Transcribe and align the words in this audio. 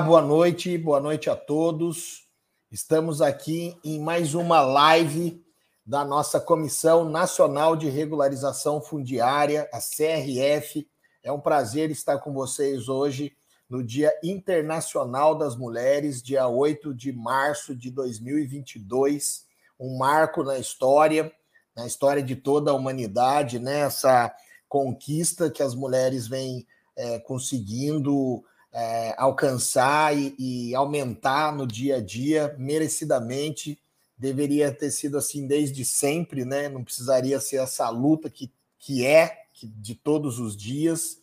Boa 0.00 0.20
noite, 0.20 0.76
boa 0.76 1.00
noite 1.00 1.30
a 1.30 1.34
todos. 1.34 2.28
Estamos 2.70 3.22
aqui 3.22 3.74
em 3.82 3.98
mais 3.98 4.34
uma 4.34 4.60
live 4.60 5.42
da 5.86 6.04
nossa 6.04 6.38
Comissão 6.38 7.08
Nacional 7.08 7.74
de 7.74 7.88
Regularização 7.88 8.80
Fundiária, 8.82 9.66
a 9.72 9.78
CRF. 9.78 10.86
É 11.22 11.32
um 11.32 11.40
prazer 11.40 11.90
estar 11.90 12.18
com 12.18 12.34
vocês 12.34 12.90
hoje 12.90 13.34
no 13.70 13.82
Dia 13.82 14.12
Internacional 14.22 15.34
das 15.34 15.56
Mulheres, 15.56 16.22
dia 16.22 16.46
8 16.46 16.92
de 16.92 17.10
março 17.10 17.74
de 17.74 17.90
2022, 17.90 19.46
um 19.80 19.96
marco 19.96 20.42
na 20.42 20.58
história, 20.58 21.32
na 21.74 21.86
história 21.86 22.22
de 22.22 22.36
toda 22.36 22.70
a 22.70 22.74
humanidade, 22.74 23.58
né? 23.58 23.80
Essa 23.80 24.30
conquista 24.68 25.50
que 25.50 25.62
as 25.62 25.74
mulheres 25.74 26.28
vêm 26.28 26.66
é, 26.94 27.18
conseguindo 27.18 28.44
é, 28.78 29.14
alcançar 29.16 30.14
e, 30.14 30.34
e, 30.38 30.74
aumentar 30.74 31.50
no 31.50 31.66
dia 31.66 31.96
a 31.96 32.00
dia, 32.02 32.54
merecidamente. 32.58 33.80
Deveria 34.18 34.70
ter 34.70 34.90
sido 34.90 35.16
assim 35.16 35.46
desde 35.46 35.82
sempre, 35.82 36.44
né? 36.44 36.68
Não 36.68 36.84
precisaria 36.84 37.40
ser 37.40 37.56
essa 37.56 37.88
luta 37.88 38.28
que, 38.28 38.52
que 38.78 39.06
é 39.06 39.44
que, 39.54 39.66
de 39.66 39.94
todos 39.94 40.38
os 40.38 40.54
dias. 40.54 41.16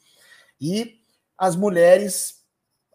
E 0.59 0.99
as 1.38 1.55
mulheres, 1.55 2.41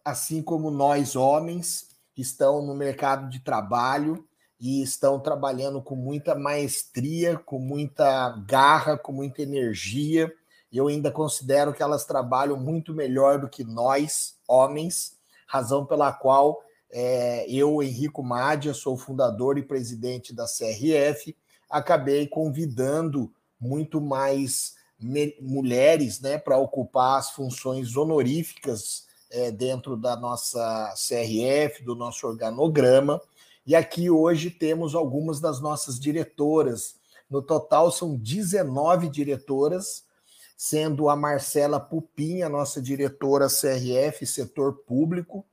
assim 0.04 0.42
como 0.42 0.72
nós 0.72 1.14
homens, 1.14 1.90
estão 2.16 2.60
no 2.60 2.74
mercado 2.74 3.30
de 3.30 3.38
trabalho 3.38 4.26
e 4.58 4.82
estão 4.82 5.20
trabalhando 5.20 5.80
com 5.80 5.94
muita 5.94 6.34
maestria, 6.34 7.38
com 7.38 7.60
muita 7.60 8.30
garra, 8.44 8.98
com 8.98 9.12
muita 9.12 9.40
energia. 9.40 10.32
Eu 10.72 10.88
ainda 10.88 11.10
considero 11.10 11.72
que 11.72 11.82
elas 11.82 12.04
trabalham 12.04 12.56
muito 12.56 12.92
melhor 12.92 13.40
do 13.40 13.48
que 13.48 13.64
nós, 13.64 14.34
homens, 14.46 15.16
razão 15.46 15.86
pela 15.86 16.12
qual 16.12 16.62
é, 16.90 17.46
eu, 17.48 17.82
Henrico 17.82 18.22
Mádia, 18.22 18.72
sou 18.72 18.96
fundador 18.96 19.58
e 19.58 19.62
presidente 19.62 20.34
da 20.34 20.44
CRF, 20.44 21.36
acabei 21.68 22.26
convidando 22.26 23.32
muito 23.60 24.00
mais 24.00 24.76
mulheres 25.40 26.20
né, 26.20 26.38
para 26.38 26.58
ocupar 26.58 27.18
as 27.18 27.30
funções 27.30 27.96
honoríficas 27.96 29.06
é, 29.30 29.50
dentro 29.50 29.96
da 29.96 30.16
nossa 30.16 30.92
CRF, 30.96 31.84
do 31.84 31.94
nosso 31.94 32.26
organograma. 32.26 33.20
E 33.66 33.76
aqui 33.76 34.10
hoje 34.10 34.50
temos 34.50 34.94
algumas 34.94 35.40
das 35.40 35.60
nossas 35.60 36.00
diretoras. 36.00 36.96
No 37.30 37.42
total 37.42 37.92
são 37.92 38.16
19 38.16 39.08
diretoras 39.08 40.04
sendo 40.58 41.08
a 41.08 41.14
Marcela 41.14 41.78
Pupinha, 41.78 42.48
nossa 42.48 42.82
diretora 42.82 43.46
CRF, 43.46 44.26
setor 44.26 44.78
público, 44.78 45.46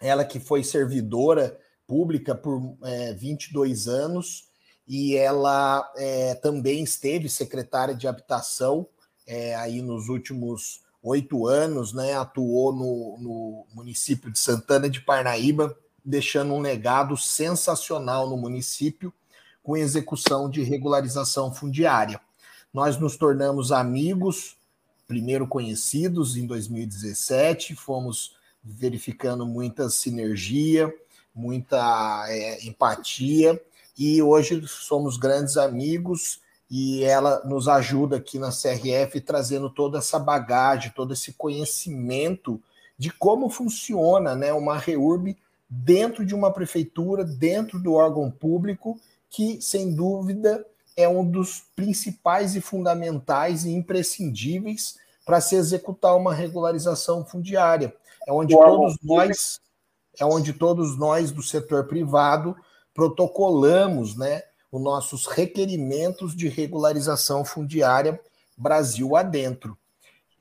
ela 0.00 0.24
que 0.24 0.38
foi 0.38 0.62
servidora 0.62 1.58
pública 1.88 2.36
por 2.36 2.76
é, 2.84 3.12
22 3.14 3.88
anos 3.88 4.44
e 4.86 5.16
ela 5.16 5.92
é, 5.96 6.36
também 6.36 6.84
esteve 6.84 7.28
secretária 7.28 7.96
de 7.96 8.06
habitação 8.06 8.86
é, 9.26 9.56
aí 9.56 9.82
nos 9.82 10.08
últimos 10.08 10.82
oito 11.02 11.48
anos, 11.48 11.92
né? 11.92 12.14
Atuou 12.14 12.72
no, 12.72 13.18
no 13.18 13.66
município 13.74 14.30
de 14.30 14.38
Santana 14.38 14.88
de 14.88 15.00
Parnaíba, 15.00 15.76
deixando 16.04 16.54
um 16.54 16.60
legado 16.60 17.16
sensacional 17.16 18.30
no 18.30 18.36
município 18.36 19.12
com 19.64 19.76
execução 19.76 20.48
de 20.48 20.62
regularização 20.62 21.52
fundiária. 21.52 22.20
Nós 22.72 22.98
nos 22.98 23.16
tornamos 23.16 23.72
amigos, 23.72 24.56
primeiro 25.06 25.46
conhecidos 25.46 26.36
em 26.36 26.46
2017, 26.46 27.74
fomos 27.74 28.36
verificando 28.62 29.46
muita 29.46 29.88
sinergia, 29.88 30.92
muita 31.34 32.26
é, 32.28 32.64
empatia, 32.66 33.60
e 33.96 34.20
hoje 34.22 34.62
somos 34.66 35.16
grandes 35.16 35.56
amigos 35.56 36.40
e 36.70 37.02
ela 37.02 37.42
nos 37.44 37.66
ajuda 37.66 38.16
aqui 38.16 38.38
na 38.38 38.50
CRF 38.50 39.20
trazendo 39.22 39.70
toda 39.70 39.98
essa 39.98 40.18
bagagem, 40.18 40.92
todo 40.94 41.14
esse 41.14 41.32
conhecimento 41.32 42.60
de 42.98 43.10
como 43.10 43.48
funciona 43.48 44.36
né, 44.36 44.52
uma 44.52 44.76
REURB 44.76 45.36
dentro 45.68 46.24
de 46.24 46.34
uma 46.34 46.52
prefeitura, 46.52 47.24
dentro 47.24 47.78
do 47.78 47.94
órgão 47.94 48.30
público, 48.30 49.00
que, 49.30 49.60
sem 49.62 49.94
dúvida, 49.94 50.64
é 50.98 51.08
um 51.08 51.24
dos 51.24 51.62
principais 51.76 52.56
e 52.56 52.60
fundamentais 52.60 53.64
e 53.64 53.70
imprescindíveis 53.70 54.96
para 55.24 55.40
se 55.40 55.54
executar 55.54 56.16
uma 56.16 56.34
regularização 56.34 57.24
fundiária. 57.24 57.94
É 58.26 58.32
onde 58.32 58.52
todos 58.52 58.96
nós, 59.00 59.60
é 60.18 60.24
onde 60.24 60.52
todos 60.52 60.98
nós 60.98 61.30
do 61.30 61.40
setor 61.40 61.86
privado 61.86 62.56
protocolamos, 62.92 64.16
né, 64.16 64.42
os 64.72 64.82
nossos 64.82 65.26
requerimentos 65.26 66.34
de 66.34 66.48
regularização 66.48 67.44
fundiária 67.44 68.20
Brasil 68.56 69.14
adentro. 69.14 69.78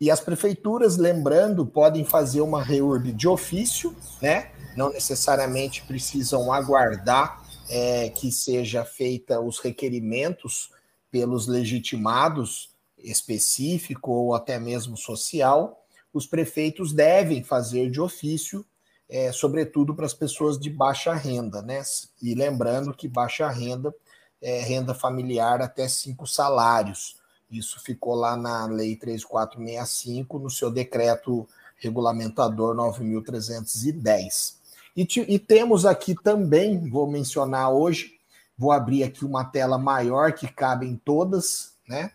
E 0.02 0.10
as 0.10 0.20
prefeituras, 0.20 0.98
lembrando, 0.98 1.68
podem 1.68 2.04
fazer 2.04 2.42
uma 2.42 2.64
reurb 2.64 3.12
de 3.12 3.28
ofício, 3.28 3.96
né? 4.20 4.52
Não 4.76 4.90
necessariamente 4.90 5.84
precisam 5.84 6.52
aguardar 6.52 7.44
é, 7.70 8.10
que 8.10 8.32
seja 8.32 8.86
feita 8.86 9.40
os 9.40 9.60
requerimentos 9.60 10.72
pelos 11.12 11.48
legitimados 11.48 12.70
específico 12.98 14.12
ou 14.12 14.36
até 14.36 14.60
mesmo 14.60 14.98
social, 14.98 15.84
os 16.14 16.26
prefeitos 16.26 16.94
devem 16.94 17.44
fazer 17.44 17.90
de 17.92 18.02
ofício, 18.02 18.66
é, 19.10 19.32
sobretudo 19.32 19.96
para 19.96 20.06
as 20.06 20.14
pessoas 20.14 20.58
de 20.60 20.70
baixa 20.70 21.14
renda, 21.14 21.62
né? 21.62 21.82
E 22.22 22.34
lembrando 22.34 22.94
que 22.94 23.08
baixa 23.08 23.48
renda 23.50 23.94
é 24.42 24.62
renda 24.62 24.94
familiar 24.94 25.62
até 25.62 25.88
cinco 25.88 26.28
salários. 26.28 27.18
Isso 27.50 27.80
ficou 27.80 28.14
lá 28.14 28.36
na 28.36 28.66
Lei 28.66 28.96
3465, 28.96 30.38
no 30.38 30.50
seu 30.50 30.70
decreto 30.70 31.48
regulamentador 31.78 32.76
9310. 32.76 34.57
E, 34.98 35.08
e 35.28 35.38
temos 35.38 35.86
aqui 35.86 36.16
também, 36.16 36.90
vou 36.90 37.06
mencionar 37.06 37.72
hoje, 37.72 38.18
vou 38.58 38.72
abrir 38.72 39.04
aqui 39.04 39.24
uma 39.24 39.46
tela 39.46 39.78
maior 39.78 40.34
que 40.34 40.48
cabem 40.48 41.00
todas, 41.06 41.76
né? 41.88 42.12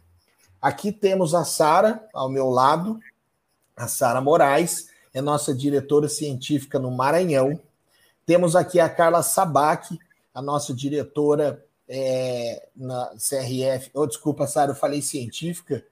Aqui 0.60 0.91
temos 0.91 1.32
a 1.32 1.44
Sara 1.44 2.04
ao 2.12 2.28
meu 2.28 2.50
lado, 2.50 2.98
a 3.76 3.87
Sara 3.87 4.20
Moraes, 4.20 4.88
é 5.15 5.20
nossa 5.20 5.54
diretora 5.54 6.09
científica 6.09 6.76
no 6.76 6.91
Maranhão. 6.91 7.60
Temos 8.26 8.56
aqui 8.56 8.81
a 8.81 8.88
Carla 8.88 9.22
Sabac, 9.22 9.97
a 10.34 10.43
nossa 10.43 10.75
diretora 10.75 11.64
é, 11.88 12.66
na 12.75 13.10
CRF. 13.10 13.91
Oh, 13.94 14.06
desculpa, 14.06 14.49
Sara, 14.49 14.72
eu 14.72 14.76
falei 14.76 15.03
científica, 15.03 15.84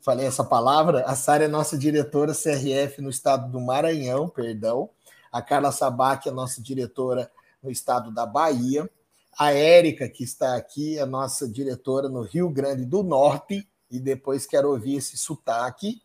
falei 0.00 0.26
essa 0.26 0.42
palavra. 0.42 1.04
A 1.04 1.14
Sara 1.14 1.44
é 1.44 1.48
nossa 1.48 1.78
diretora 1.78 2.32
CRF 2.32 3.00
no 3.00 3.10
estado 3.10 3.52
do 3.52 3.60
Maranhão, 3.60 4.28
perdão 4.28 4.90
a 5.34 5.42
Carla 5.42 5.72
Sabac, 5.72 6.28
a 6.28 6.32
nossa 6.32 6.62
diretora 6.62 7.28
no 7.60 7.68
estado 7.68 8.12
da 8.12 8.24
Bahia, 8.24 8.88
a 9.36 9.52
Érica, 9.52 10.08
que 10.08 10.22
está 10.22 10.54
aqui, 10.54 10.96
a 10.96 11.04
nossa 11.04 11.48
diretora 11.48 12.08
no 12.08 12.22
Rio 12.22 12.48
Grande 12.48 12.84
do 12.84 13.02
Norte, 13.02 13.68
e 13.90 13.98
depois 13.98 14.46
quero 14.46 14.70
ouvir 14.70 14.94
esse 14.94 15.18
sotaque. 15.18 16.00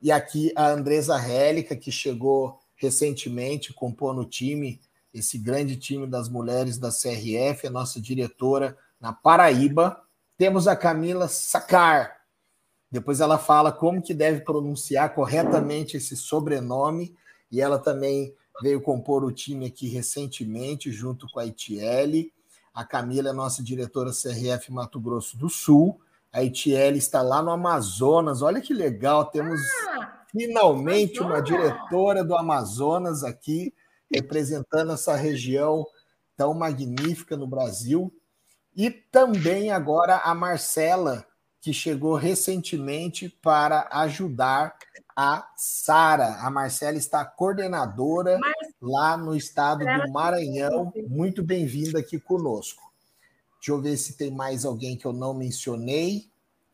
E 0.00 0.12
aqui 0.12 0.52
a 0.54 0.68
Andresa 0.68 1.18
Hélica, 1.20 1.74
que 1.74 1.90
chegou 1.90 2.60
recentemente, 2.76 3.74
compôs 3.74 4.14
no 4.14 4.24
time, 4.24 4.80
esse 5.12 5.36
grande 5.36 5.74
time 5.74 6.06
das 6.06 6.28
mulheres 6.28 6.78
da 6.78 6.90
CRF, 6.90 7.66
a 7.66 7.70
nossa 7.70 8.00
diretora 8.00 8.78
na 9.00 9.12
Paraíba. 9.12 10.00
Temos 10.36 10.68
a 10.68 10.76
Camila 10.76 11.26
Sacar. 11.26 12.20
Depois 12.88 13.18
ela 13.18 13.36
fala 13.36 13.72
como 13.72 14.00
que 14.00 14.14
deve 14.14 14.42
pronunciar 14.42 15.12
corretamente 15.12 15.96
esse 15.96 16.16
sobrenome 16.16 17.16
e 17.50 17.60
ela 17.60 17.78
também 17.78 18.34
veio 18.62 18.80
compor 18.80 19.24
o 19.24 19.32
time 19.32 19.66
aqui 19.66 19.88
recentemente, 19.88 20.90
junto 20.90 21.26
com 21.28 21.40
a 21.40 21.46
Itiele. 21.46 22.32
A 22.74 22.84
Camila 22.84 23.30
é 23.30 23.32
nossa 23.32 23.62
diretora 23.62 24.10
CRF 24.10 24.72
Mato 24.72 25.00
Grosso 25.00 25.36
do 25.36 25.48
Sul. 25.48 26.00
A 26.32 26.42
Itiele 26.42 26.98
está 26.98 27.22
lá 27.22 27.42
no 27.42 27.50
Amazonas. 27.50 28.42
Olha 28.42 28.60
que 28.60 28.74
legal, 28.74 29.26
temos 29.26 29.60
ah, 29.88 30.24
finalmente 30.30 31.20
uma 31.20 31.40
diretora 31.40 32.22
do 32.22 32.36
Amazonas 32.36 33.24
aqui, 33.24 33.72
representando 34.12 34.92
essa 34.92 35.16
região 35.16 35.86
tão 36.36 36.54
magnífica 36.54 37.36
no 37.36 37.46
Brasil. 37.46 38.12
E 38.76 38.90
também 38.90 39.72
agora 39.72 40.18
a 40.18 40.34
Marcela, 40.34 41.26
que 41.60 41.72
chegou 41.72 42.14
recentemente 42.14 43.28
para 43.28 43.88
ajudar 43.90 44.76
a 45.20 45.50
Sara. 45.56 46.36
A 46.42 46.48
Marcela 46.48 46.96
está 46.96 47.24
coordenadora 47.24 48.38
lá 48.80 49.16
no 49.16 49.34
estado 49.34 49.80
do 49.84 50.12
Maranhão. 50.12 50.92
Muito 51.08 51.42
bem-vinda 51.42 51.98
aqui 51.98 52.20
conosco. 52.20 52.92
Deixa 53.56 53.72
eu 53.72 53.80
ver 53.80 53.96
se 53.96 54.16
tem 54.16 54.30
mais 54.30 54.64
alguém 54.64 54.96
que 54.96 55.04
eu 55.04 55.12
não 55.12 55.34
mencionei. 55.34 56.30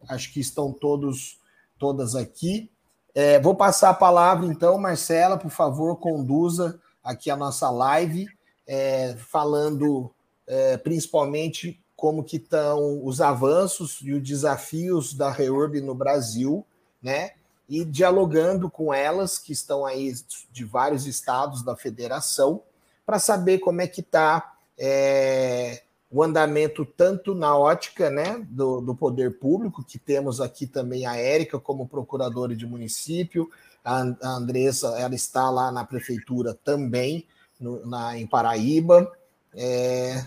Acho 0.07 0.31
que 0.31 0.41
estão 0.41 0.71
todos, 0.71 1.41
todas 1.79 2.15
aqui. 2.15 2.71
É, 3.15 3.41
vou 3.41 3.55
passar 3.55 3.89
a 3.89 3.95
palavra, 3.95 4.45
então, 4.45 4.77
Marcela, 4.77 5.39
por 5.39 5.51
favor, 5.51 5.97
conduza 5.97 6.79
aqui 7.03 7.31
a 7.31 7.37
nossa 7.37 7.71
live, 7.71 8.29
é, 8.67 9.17
falando 9.17 10.11
é, 10.47 10.77
principalmente 10.77 11.83
como 11.97 12.23
que 12.23 12.37
estão 12.37 13.07
os 13.07 13.23
avanços 13.23 14.01
e 14.03 14.13
os 14.13 14.23
desafios 14.23 15.15
da 15.15 15.31
REURB 15.31 15.81
no 15.81 15.95
Brasil, 15.95 16.67
né? 17.03 17.31
E 17.69 17.85
dialogando 17.85 18.71
com 18.71 18.93
elas, 18.93 19.39
que 19.39 19.53
estão 19.53 19.87
aí 19.87 20.13
de 20.51 20.65
vários 20.65 21.07
estados 21.07 21.63
da 21.63 21.75
federação, 21.75 22.63
para 23.07 23.19
saber 23.19 23.59
como 23.59 23.81
é 23.81 23.87
que 23.87 24.01
está 24.01 24.55
é, 24.79 25.83
o 26.11 26.23
andamento 26.23 26.85
tanto 26.85 27.35
na 27.35 27.57
ótica 27.57 28.11
né, 28.11 28.45
do, 28.49 28.81
do, 28.81 28.95
poder 28.95 29.39
público, 29.39 29.85
que 29.85 29.99
temos 29.99 30.41
aqui 30.41 30.67
também 30.67 31.07
a 31.07 31.17
Érica 31.17 31.59
como 31.59 31.89
procuradora 31.89 32.55
de 32.55 32.67
município, 32.67 33.51
a, 33.85 34.01
Andressa 34.23 34.99
ela 34.99 35.15
está 35.15 35.51
lá 35.51 35.73
na 35.73 35.85
prefeitura 35.85 36.55
também, 36.65 37.27
no, 37.59 37.85
na, 37.87 38.17
em 38.17 38.27
Paraíba. 38.27 39.11
É, 39.55 40.25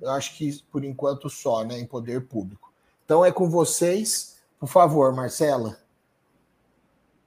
eu 0.00 0.10
acho 0.10 0.36
que 0.36 0.62
por 0.70 0.84
enquanto 0.84 1.28
só, 1.28 1.64
né, 1.64 1.78
em 1.78 1.86
poder 1.86 2.26
público. 2.26 2.72
Então 3.04 3.24
é 3.24 3.30
com 3.30 3.48
vocês, 3.48 4.38
por 4.58 4.68
favor, 4.68 5.14
Marcela. 5.14 5.78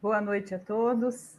Boa 0.01 0.21
noite 0.21 0.55
a 0.55 0.59
todos. 0.59 1.35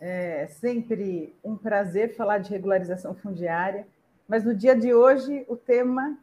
É 0.00 0.48
sempre 0.48 1.32
um 1.44 1.56
prazer 1.56 2.16
falar 2.16 2.38
de 2.38 2.50
regularização 2.50 3.14
fundiária. 3.14 3.86
Mas 4.26 4.44
no 4.44 4.52
dia 4.52 4.74
de 4.74 4.92
hoje, 4.92 5.46
o 5.48 5.56
tema 5.56 6.18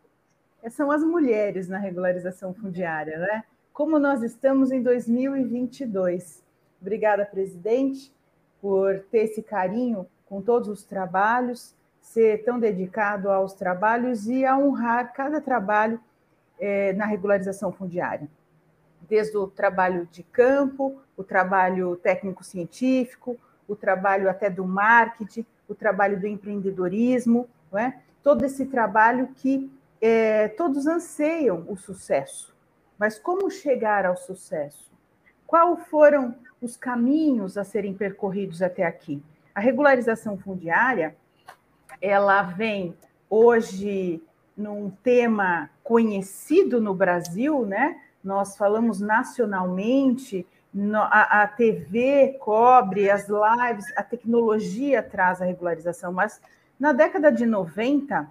são 0.70 0.92
as 0.92 1.02
mulheres 1.02 1.70
na 1.70 1.78
regularização 1.78 2.54
fundiária, 2.54 3.18
né? 3.20 3.46
Como 3.72 3.98
nós 3.98 4.22
estamos 4.22 4.70
em 4.70 4.84
2022. 4.84 6.44
Obrigada, 6.82 7.26
presidente, 7.26 8.14
por 8.62 9.00
ter 9.10 9.20
esse 9.20 9.42
carinho 9.42 10.06
com 10.26 10.42
todos 10.42 10.68
os 10.68 10.84
trabalhos, 10.84 11.74
ser 12.02 12.44
tão 12.44 12.60
dedicado 12.60 13.32
aos 13.32 13.54
trabalhos 13.54 14.28
e 14.28 14.44
a 14.46 14.58
honrar 14.58 15.14
cada 15.14 15.40
trabalho 15.40 16.02
é, 16.60 16.92
na 16.92 17.06
regularização 17.06 17.72
fundiária. 17.72 18.28
Desde 19.08 19.38
o 19.38 19.48
trabalho 19.48 20.06
de 20.12 20.22
campo, 20.22 21.02
o 21.20 21.24
trabalho 21.24 21.98
técnico-científico, 21.98 23.38
o 23.68 23.76
trabalho 23.76 24.30
até 24.30 24.50
do 24.50 24.66
marketing, 24.66 25.46
o 25.68 25.76
trabalho 25.76 26.18
do 26.18 26.26
empreendedorismo, 26.26 27.46
não 27.70 27.78
é? 27.78 28.00
todo 28.24 28.46
esse 28.46 28.66
trabalho 28.66 29.28
que 29.36 29.70
é, 30.02 30.48
todos 30.48 30.88
anseiam 30.88 31.66
o 31.68 31.76
sucesso. 31.76 32.56
Mas 32.98 33.20
como 33.20 33.52
chegar 33.52 34.06
ao 34.06 34.16
sucesso? 34.16 34.90
Quais 35.46 35.86
foram 35.90 36.34
os 36.62 36.78
caminhos 36.78 37.58
a 37.58 37.66
serem 37.66 37.94
percorridos 37.94 38.62
até 38.62 38.86
aqui? 38.86 39.22
A 39.54 39.60
regularização 39.60 40.38
fundiária, 40.38 41.18
ela 42.02 42.44
vem 42.44 42.96
hoje 43.30 44.24
num 44.56 44.90
tema 44.90 45.70
conhecido 45.84 46.80
no 46.80 46.94
Brasil, 46.94 47.66
né? 47.66 48.00
Nós 48.24 48.56
falamos 48.56 49.02
nacionalmente, 49.02 50.48
a, 51.04 51.44
a 51.44 51.48
TV 51.48 52.38
cobre 52.40 53.10
as 53.10 53.28
lives, 53.28 53.86
a 53.96 54.04
tecnologia 54.04 55.02
traz 55.02 55.42
a 55.42 55.46
regularização, 55.46 56.12
mas 56.12 56.42
na 56.80 56.94
década 56.94 57.32
de 57.32 57.46
90, 57.46 58.30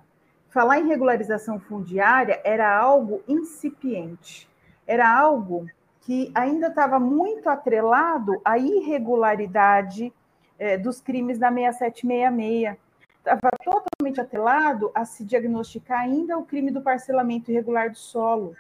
falar 0.49 0.79
em 0.79 0.87
regularização 0.87 1.58
fundiária 1.58 2.40
era 2.44 2.76
algo 2.76 3.23
incipiente, 3.29 4.49
era 4.87 5.11
algo 5.11 5.67
que 6.00 6.31
ainda 6.35 6.69
estava 6.69 6.99
muito 6.99 7.49
atrelado 7.50 8.40
à 8.44 8.56
irregularidade 8.56 10.12
é, 10.58 10.79
dos 10.79 11.00
crimes 11.00 11.38
da 11.38 11.52
6766. 11.52 12.76
Estava 13.19 13.50
totalmente 13.62 14.20
atrelado 14.20 14.90
a 14.94 15.05
se 15.05 15.23
diagnosticar 15.23 16.00
ainda 16.00 16.38
o 16.38 16.46
crime 16.46 16.70
do 16.70 16.81
parcelamento 16.81 17.50
irregular 17.50 17.90
do 17.90 17.99
solo, 17.99 18.56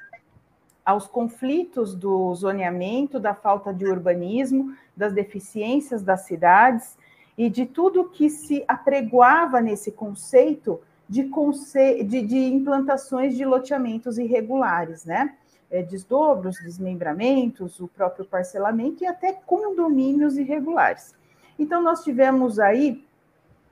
aos 0.88 1.06
conflitos 1.06 1.94
do 1.94 2.34
zoneamento, 2.34 3.20
da 3.20 3.34
falta 3.34 3.74
de 3.74 3.84
urbanismo, 3.84 4.74
das 4.96 5.12
deficiências 5.12 6.02
das 6.02 6.22
cidades 6.22 6.96
e 7.36 7.50
de 7.50 7.66
tudo 7.66 8.08
que 8.08 8.30
se 8.30 8.64
apregoava 8.66 9.60
nesse 9.60 9.92
conceito 9.92 10.80
de, 11.06 11.24
conce... 11.24 12.02
de, 12.04 12.22
de 12.22 12.38
implantações 12.38 13.36
de 13.36 13.44
loteamentos 13.44 14.16
irregulares, 14.16 15.04
né? 15.04 15.34
É, 15.70 15.82
desdobros, 15.82 16.56
desmembramentos, 16.62 17.78
o 17.80 17.86
próprio 17.86 18.24
parcelamento 18.24 19.04
e 19.04 19.06
até 19.06 19.34
condomínios 19.34 20.38
irregulares. 20.38 21.14
Então, 21.58 21.82
nós 21.82 22.02
tivemos 22.02 22.58
aí, 22.58 23.04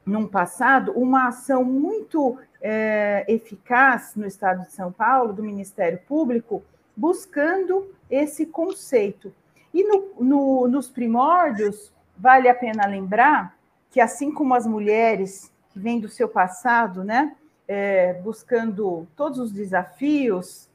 num 0.05 0.27
passado, 0.27 0.93
uma 0.93 1.29
ação 1.29 1.65
muito 1.65 2.37
é, 2.61 3.25
eficaz 3.27 4.13
no 4.15 4.27
estado 4.27 4.67
de 4.67 4.73
São 4.73 4.93
Paulo, 4.93 5.33
do 5.33 5.43
Ministério 5.43 5.99
Público, 6.07 6.63
buscando 6.97 7.95
esse 8.11 8.47
conceito. 8.47 9.33
E 9.75 9.85
no, 9.85 10.13
no, 10.19 10.69
nos 10.69 10.89
primórdios, 10.89 11.93
vale 12.17 12.49
a 12.49 12.55
pena 12.55 12.87
lembrar 12.87 13.57
que 13.91 14.01
assim 14.01 14.33
como 14.33 14.55
as 14.55 14.67
mulheres 14.67 15.53
que 15.71 15.79
vêm 15.79 16.01
do 16.01 16.09
seu 16.09 16.29
passado, 16.29 17.05
né, 17.05 17.37
é, 17.69 18.15
buscando 18.15 19.07
todos 19.17 19.39
os 19.39 19.53
desafios 19.53 20.69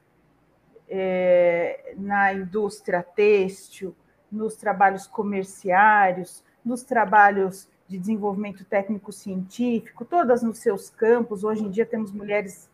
é, 0.89 1.93
na 1.97 2.33
indústria 2.33 3.01
têxtil, 3.01 3.95
nos 4.31 4.55
trabalhos 4.55 5.07
comerciários, 5.07 6.43
nos 6.63 6.83
trabalhos 6.83 7.67
de 7.87 7.97
desenvolvimento 7.97 8.63
técnico-científico, 8.63 10.05
todas 10.05 10.41
nos 10.43 10.59
seus 10.59 10.89
campos. 10.89 11.43
Hoje 11.43 11.63
em 11.63 11.69
dia 11.69 11.85
temos 11.85 12.11
mulheres 12.11 12.69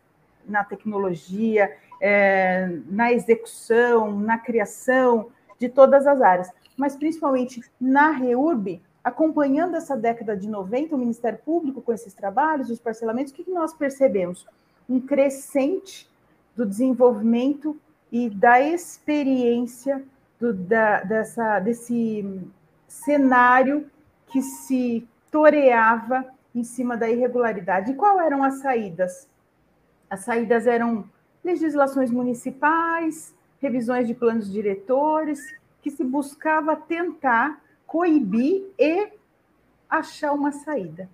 na 0.46 0.64
tecnologia, 0.64 1.76
é, 2.00 2.68
na 2.86 3.12
execução, 3.12 4.18
na 4.18 4.38
criação 4.38 5.30
de 5.58 5.68
todas 5.68 6.06
as 6.06 6.20
áreas, 6.20 6.50
mas 6.76 6.96
principalmente 6.96 7.60
na 7.80 8.10
REURB, 8.10 8.80
acompanhando 9.02 9.76
essa 9.76 9.96
década 9.96 10.36
de 10.36 10.48
90, 10.48 10.94
o 10.94 10.98
Ministério 10.98 11.38
Público 11.44 11.80
com 11.80 11.92
esses 11.92 12.14
trabalhos, 12.14 12.70
os 12.70 12.78
parcelamentos, 12.78 13.32
o 13.32 13.36
que 13.36 13.50
nós 13.50 13.74
percebemos? 13.74 14.46
Um 14.88 15.00
crescente 15.00 16.08
do 16.56 16.64
desenvolvimento 16.64 17.76
e 18.10 18.30
da 18.30 18.60
experiência 18.60 20.02
do, 20.38 20.52
da, 20.52 21.02
dessa, 21.02 21.58
desse 21.60 22.42
cenário 22.86 23.90
que 24.26 24.40
se 24.42 25.06
toreava 25.30 26.24
em 26.54 26.64
cima 26.64 26.96
da 26.96 27.08
irregularidade. 27.08 27.92
E 27.92 27.94
quais 27.94 28.18
eram 28.26 28.42
as 28.42 28.60
saídas? 28.60 29.28
As 30.08 30.20
saídas 30.20 30.66
eram 30.66 31.04
legislações 31.48 32.10
municipais, 32.10 33.34
revisões 33.60 34.06
de 34.06 34.14
planos 34.14 34.52
diretores, 34.52 35.40
que 35.80 35.90
se 35.90 36.04
buscava 36.04 36.76
tentar 36.76 37.62
coibir 37.86 38.64
e 38.78 39.08
achar 39.88 40.32
uma 40.32 40.52
saída. 40.52 41.08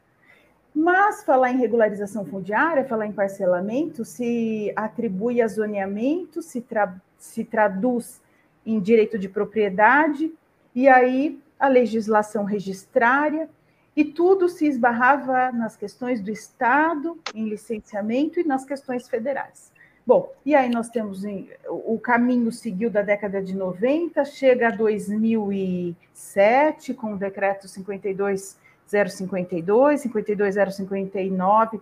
Mas 0.75 1.23
falar 1.23 1.53
em 1.53 1.59
regularização 1.59 2.25
fundiária, 2.25 2.85
falar 2.85 3.07
em 3.07 3.13
parcelamento, 3.13 4.05
se 4.05 4.73
atribui 4.75 5.41
a 5.41 5.47
zoneamento, 5.47 6.43
se, 6.43 6.61
tra 6.61 6.93
se 7.17 7.45
traduz 7.45 8.21
em 8.67 8.81
direito 8.81 9.17
de 9.17 9.29
propriedade, 9.29 10.33
e 10.75 10.89
aí 10.89 11.41
a 11.61 11.69
legislação 11.69 12.43
registrária, 12.45 13.49
e 13.95 14.05
tudo 14.05 14.49
se 14.49 14.67
esbarrava 14.67 15.53
nas 15.53 15.77
questões 15.77 16.21
do 16.21 16.31
Estado, 16.31 17.17
em 17.33 17.49
licenciamento 17.49 18.41
e 18.41 18.45
nas 18.45 18.65
questões 18.65 19.09
federais. 19.09 19.74
Bom, 20.07 20.31
e 20.45 20.55
aí 20.55 20.69
nós 20.69 20.91
temos 20.91 21.23
o 21.67 21.99
caminho 21.99 22.53
seguiu 22.53 22.91
da 22.91 23.01
década 23.01 23.43
de 23.43 23.57
90, 23.57 24.23
chega 24.27 24.69
a 24.69 24.71
2007 24.71 26.93
com 26.93 27.15
o 27.15 27.17
decreto 27.17 27.67
52052, 27.67 30.03
52059, 30.03 31.81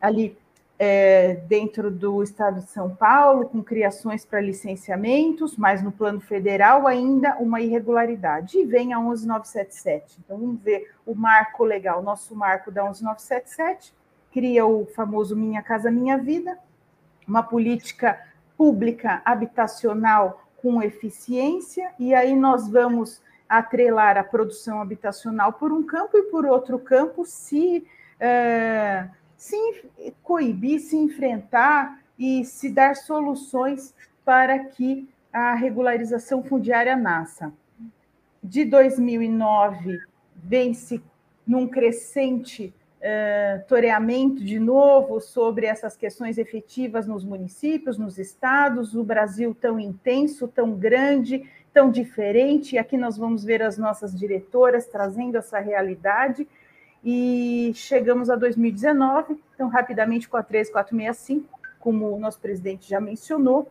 ali 0.00 0.38
é, 0.78 1.34
dentro 1.48 1.90
do 1.90 2.22
estado 2.22 2.60
de 2.60 2.70
São 2.70 2.94
Paulo, 2.94 3.48
com 3.48 3.60
criações 3.60 4.24
para 4.24 4.40
licenciamentos, 4.40 5.56
mas 5.56 5.82
no 5.82 5.90
plano 5.90 6.20
federal 6.20 6.86
ainda 6.86 7.36
uma 7.38 7.60
irregularidade. 7.60 8.56
E 8.56 8.64
vem 8.64 8.92
a 8.92 9.00
11977. 9.00 10.20
Então 10.24 10.38
vamos 10.38 10.60
ver 10.60 10.92
o 11.04 11.12
marco 11.12 11.64
legal, 11.64 12.04
nosso 12.04 12.36
marco 12.36 12.70
da 12.70 12.84
11977, 12.84 13.92
cria 14.30 14.64
o 14.64 14.86
famoso 14.86 15.34
Minha 15.34 15.60
Casa 15.60 15.90
Minha 15.90 16.16
Vida 16.16 16.56
uma 17.26 17.42
política 17.42 18.20
pública 18.56 19.22
habitacional 19.24 20.44
com 20.56 20.82
eficiência, 20.82 21.92
e 21.98 22.14
aí 22.14 22.34
nós 22.34 22.68
vamos 22.68 23.22
atrelar 23.48 24.16
a 24.16 24.24
produção 24.24 24.80
habitacional 24.80 25.52
por 25.52 25.72
um 25.72 25.82
campo 25.82 26.16
e 26.16 26.22
por 26.24 26.46
outro 26.46 26.78
campo 26.78 27.24
se, 27.24 27.86
é, 28.18 29.06
se 29.36 29.56
coibir, 30.22 30.80
se 30.80 30.96
enfrentar 30.96 32.00
e 32.18 32.44
se 32.44 32.70
dar 32.70 32.96
soluções 32.96 33.94
para 34.24 34.58
que 34.58 35.08
a 35.32 35.54
regularização 35.54 36.42
fundiária 36.42 36.96
nasça. 36.96 37.52
de 38.42 38.64
2009 38.64 40.00
vem-se 40.36 41.02
num 41.46 41.66
crescente 41.66 42.74
uh, 43.04 43.62
toreamento 43.68 44.42
de 44.42 44.58
novo 44.58 45.20
sobre 45.20 45.66
essas 45.66 45.96
questões 45.96 46.38
efetivas 46.38 47.06
nos 47.06 47.24
municípios, 47.24 47.98
nos 47.98 48.18
estados, 48.18 48.94
o 48.94 49.04
Brasil 49.04 49.54
tão 49.54 49.78
intenso, 49.78 50.48
tão 50.48 50.72
grande, 50.72 51.48
tão 51.72 51.90
diferente. 51.90 52.74
E 52.74 52.78
aqui 52.78 52.96
nós 52.96 53.18
vamos 53.18 53.44
ver 53.44 53.62
as 53.62 53.76
nossas 53.76 54.18
diretoras 54.18 54.86
trazendo 54.86 55.36
essa 55.36 55.58
realidade. 55.58 56.48
E 57.04 57.72
chegamos 57.74 58.30
a 58.30 58.36
2019, 58.36 59.38
então, 59.54 59.68
rapidamente 59.68 60.26
com 60.26 60.38
a 60.38 60.42
13465, 60.42 61.60
como 61.78 62.10
o 62.10 62.18
nosso 62.18 62.40
presidente 62.40 62.88
já 62.88 62.98
mencionou, 62.98 63.70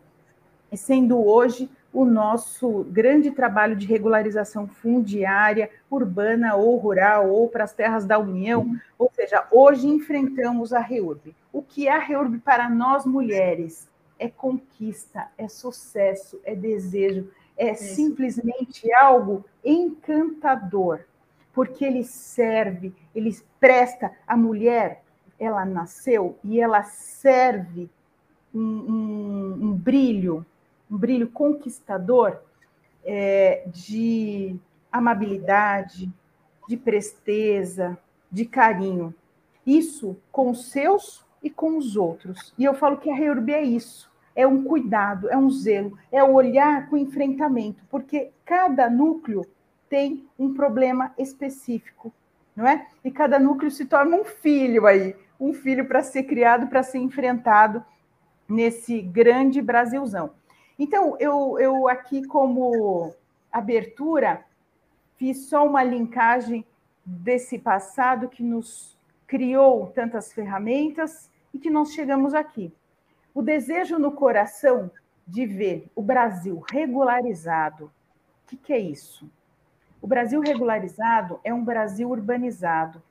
e 0.72 0.78
sendo 0.78 1.20
hoje 1.26 1.68
o 1.94 2.06
nosso 2.06 2.84
grande 2.86 3.30
trabalho 3.30 3.76
de 3.76 3.86
regularização 3.86 4.68
fundiária, 4.68 5.70
urbana 5.92 6.56
ou 6.56 6.76
rural, 6.78 7.30
ou 7.30 7.48
para 7.48 7.64
as 7.64 7.72
terras 7.72 8.04
da 8.04 8.18
União. 8.18 8.76
Ou 8.98 9.12
seja, 9.14 9.46
hoje 9.52 9.88
enfrentamos 9.88 10.74
a 10.74 10.80
REURB. 10.80 11.36
O 11.52 11.62
que 11.62 11.88
é 11.88 11.92
a 11.92 12.00
REURB 12.00 12.40
para 12.40 12.68
nós 12.68 13.06
mulheres? 13.06 13.88
É 14.18 14.28
conquista, 14.28 15.28
é 15.38 15.48
sucesso, 15.48 16.42
é 16.44 16.56
desejo, 16.56 17.30
é 17.56 17.76
simplesmente 17.76 18.92
algo 18.94 19.46
encantador, 19.64 21.02
porque 21.54 21.86
ele 21.86 22.04
serve, 22.04 22.94
ele 23.14 23.38
presta 23.60 24.12
a 24.26 24.36
mulher, 24.36 25.04
ela 25.40 25.64
nasceu 25.66 26.38
e 26.44 26.60
ela 26.60 26.84
serve 26.84 27.90
um, 28.54 28.60
um, 28.60 29.60
um 29.62 29.74
brilho, 29.74 30.46
um 30.94 30.98
brilho 30.98 31.28
conquistador 31.28 32.38
é, 33.04 33.64
de 33.66 34.56
amabilidade, 34.92 36.08
de 36.70 36.78
presteza, 36.78 37.98
de 38.32 38.46
carinho. 38.46 39.14
Isso 39.66 40.16
com 40.32 40.52
os 40.52 40.70
seus 40.70 41.26
e 41.42 41.50
com 41.50 41.78
os 41.78 41.98
outros. 41.98 42.54
E 42.60 42.64
eu 42.64 42.76
falo 42.76 42.98
que 42.98 43.10
a 43.10 43.16
Reurb 43.16 43.52
é 43.52 43.64
isso. 43.64 44.12
É 44.36 44.46
um 44.46 44.64
cuidado, 44.64 45.30
é 45.30 45.38
um 45.38 45.50
zelo, 45.50 45.98
é 46.12 46.24
o 46.24 46.34
olhar 46.34 46.90
com 46.90 46.98
enfrentamento, 46.98 47.84
porque 47.90 48.32
cada 48.46 48.90
núcleo 48.90 49.46
tem 49.88 50.28
um 50.40 50.56
problema 50.56 51.14
específico, 51.20 52.12
não 52.56 52.68
é? 52.68 52.88
E 53.04 53.12
cada 53.12 53.38
núcleo 53.38 53.70
se 53.70 53.86
torna 53.86 54.16
um 54.16 54.26
filho 54.26 54.88
aí, 54.88 55.16
um 55.40 55.54
filho 55.54 55.88
para 55.88 56.02
ser 56.02 56.24
criado, 56.24 56.66
para 56.66 56.82
ser 56.82 56.98
enfrentado 56.98 57.86
nesse 58.50 59.02
grande 59.02 59.62
Brasilzão. 59.62 60.32
Então, 60.78 61.16
eu, 61.20 61.60
eu 61.60 61.88
aqui, 61.88 62.26
como 62.26 63.14
abertura, 63.52 64.44
fiz 65.18 65.48
só 65.48 65.66
uma 65.66 65.84
linkagem 65.84 66.66
desse 67.06 67.60
passado 67.60 68.28
que 68.28 68.44
nos 68.44 68.98
criou 69.28 69.88
tantas 69.88 70.34
ferramentas 70.34 71.30
e 71.54 71.60
que 71.60 71.70
nós 71.70 71.94
chegamos 71.94 72.34
aqui. 72.34 72.74
O 73.34 73.42
desejo 73.42 73.98
no 73.98 74.12
coração 74.12 74.92
de 75.28 75.46
ver 75.46 75.88
o 75.96 76.02
Brasil 76.02 76.64
regularizado. 76.70 77.86
O 77.86 78.50
que, 78.50 78.58
que 78.58 78.74
é 78.74 78.80
isso? 78.80 79.30
O 80.02 80.08
Brasil 80.08 80.42
regularizado 80.42 81.40
é 81.44 81.54
um 81.54 81.64
Brasil 81.64 82.10
urbanizado, 82.10 83.02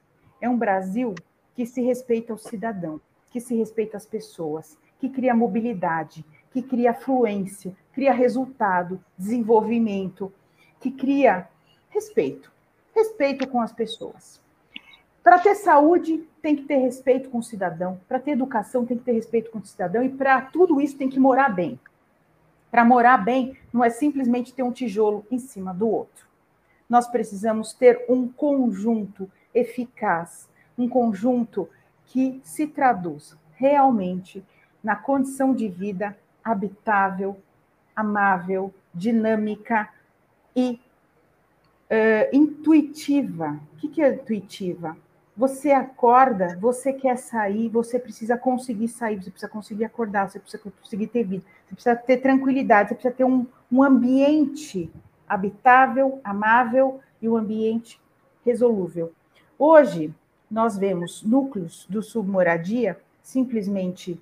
é 0.40 0.48
um 0.48 0.58
Brasil 0.58 1.14
que 1.54 1.64
se 1.64 1.80
respeita 1.80 2.34
o 2.34 2.38
cidadão, 2.38 3.00
que 3.30 3.40
se 3.40 3.56
respeita 3.56 3.96
as 3.96 4.04
pessoas, 4.04 4.78
que 4.98 5.08
cria 5.08 5.34
mobilidade, 5.34 6.24
que 6.52 6.62
cria 6.62 6.92
fluência, 6.92 7.74
cria 7.92 8.12
resultado, 8.12 9.02
desenvolvimento, 9.16 10.32
que 10.80 10.90
cria 10.90 11.48
respeito, 11.88 12.52
respeito 12.94 13.48
com 13.48 13.60
as 13.60 13.72
pessoas. 13.72 14.40
Para 15.22 15.38
ter 15.38 15.54
saúde, 15.54 16.26
tem 16.42 16.56
que 16.56 16.64
ter 16.64 16.78
respeito 16.78 17.30
com 17.30 17.38
o 17.38 17.42
cidadão. 17.42 18.00
Para 18.08 18.18
ter 18.18 18.32
educação, 18.32 18.84
tem 18.84 18.98
que 18.98 19.04
ter 19.04 19.12
respeito 19.12 19.50
com 19.50 19.58
o 19.58 19.64
cidadão. 19.64 20.02
E 20.02 20.08
para 20.08 20.40
tudo 20.40 20.80
isso, 20.80 20.96
tem 20.96 21.08
que 21.08 21.20
morar 21.20 21.48
bem. 21.48 21.78
Para 22.70 22.84
morar 22.84 23.18
bem, 23.18 23.56
não 23.72 23.84
é 23.84 23.90
simplesmente 23.90 24.52
ter 24.52 24.62
um 24.62 24.72
tijolo 24.72 25.24
em 25.30 25.38
cima 25.38 25.72
do 25.72 25.88
outro. 25.88 26.26
Nós 26.88 27.06
precisamos 27.06 27.72
ter 27.72 28.04
um 28.08 28.26
conjunto 28.26 29.30
eficaz, 29.54 30.48
um 30.76 30.88
conjunto 30.88 31.68
que 32.06 32.40
se 32.42 32.66
traduz 32.66 33.36
realmente 33.54 34.44
na 34.82 34.96
condição 34.96 35.54
de 35.54 35.68
vida 35.68 36.18
habitável, 36.44 37.36
amável, 37.94 38.72
dinâmica 38.94 39.88
e 40.54 40.80
uh, 41.90 42.36
intuitiva. 42.36 43.58
O 43.74 43.88
que 43.88 44.02
é 44.02 44.14
intuitiva? 44.14 44.96
Você 45.36 45.70
acorda, 45.72 46.58
você 46.60 46.92
quer 46.92 47.16
sair, 47.16 47.68
você 47.68 47.98
precisa 47.98 48.36
conseguir 48.36 48.88
sair, 48.88 49.22
você 49.22 49.30
precisa 49.30 49.50
conseguir 49.50 49.84
acordar, 49.84 50.28
você 50.28 50.38
precisa 50.38 50.62
conseguir 50.62 51.06
ter 51.06 51.24
vida, 51.24 51.44
você 51.66 51.74
precisa 51.74 51.96
ter 51.96 52.18
tranquilidade, 52.18 52.90
você 52.90 52.94
precisa 52.94 53.14
ter 53.14 53.24
um, 53.24 53.46
um 53.70 53.82
ambiente 53.82 54.90
habitável, 55.26 56.20
amável 56.22 57.00
e 57.20 57.28
um 57.28 57.36
ambiente 57.36 57.98
resolúvel. 58.44 59.12
Hoje, 59.58 60.14
nós 60.50 60.76
vemos 60.76 61.22
núcleos 61.22 61.86
do 61.88 62.02
submoradia 62.02 62.98
simplesmente 63.22 64.20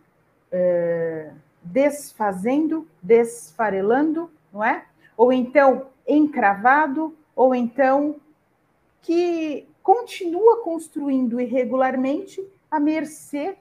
é, 0.52 1.30
desfazendo, 1.62 2.88
desfarelando, 3.02 4.30
não 4.52 4.64
é? 4.64 4.86
Ou 5.16 5.32
então 5.32 5.86
encravado, 6.06 7.16
ou 7.36 7.54
então 7.54 8.16
que 9.02 9.66
continua 9.82 10.62
construindo 10.62 11.40
irregularmente 11.40 12.46
à 12.70 12.78
mercê 12.78 13.56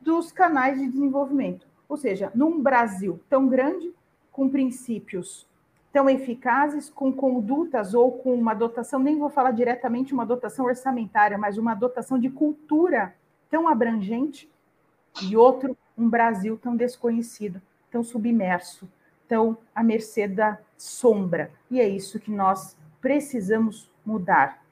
dos 0.00 0.32
canais 0.32 0.78
de 0.78 0.88
desenvolvimento. 0.88 1.66
Ou 1.88 1.96
seja, 1.96 2.30
num 2.34 2.60
Brasil 2.60 3.20
tão 3.28 3.48
grande, 3.48 3.92
com 4.30 4.48
princípios 4.48 5.48
tão 5.92 6.08
eficazes, 6.08 6.88
com 6.88 7.12
condutas 7.12 7.94
ou 7.94 8.12
com 8.12 8.32
uma 8.34 8.54
dotação, 8.54 9.00
nem 9.00 9.18
vou 9.18 9.28
falar 9.28 9.50
diretamente 9.50 10.14
uma 10.14 10.24
dotação 10.24 10.66
orçamentária, 10.66 11.36
mas 11.36 11.58
uma 11.58 11.74
dotação 11.74 12.18
de 12.18 12.30
cultura 12.30 13.14
tão 13.50 13.66
abrangente, 13.66 14.48
e 15.20 15.36
outro, 15.36 15.76
um 16.00 16.08
Brasil 16.08 16.58
tão 16.60 16.74
desconhecido, 16.74 17.60
tão 17.90 18.02
submerso, 18.02 18.88
tão 19.28 19.58
à 19.74 19.82
mercê 19.82 20.26
da 20.26 20.58
sombra. 20.76 21.50
E 21.70 21.78
é 21.80 21.86
isso 21.86 22.18
que 22.18 22.30
nós 22.30 22.76
precisamos 23.00 23.90
mudar. 24.04 24.62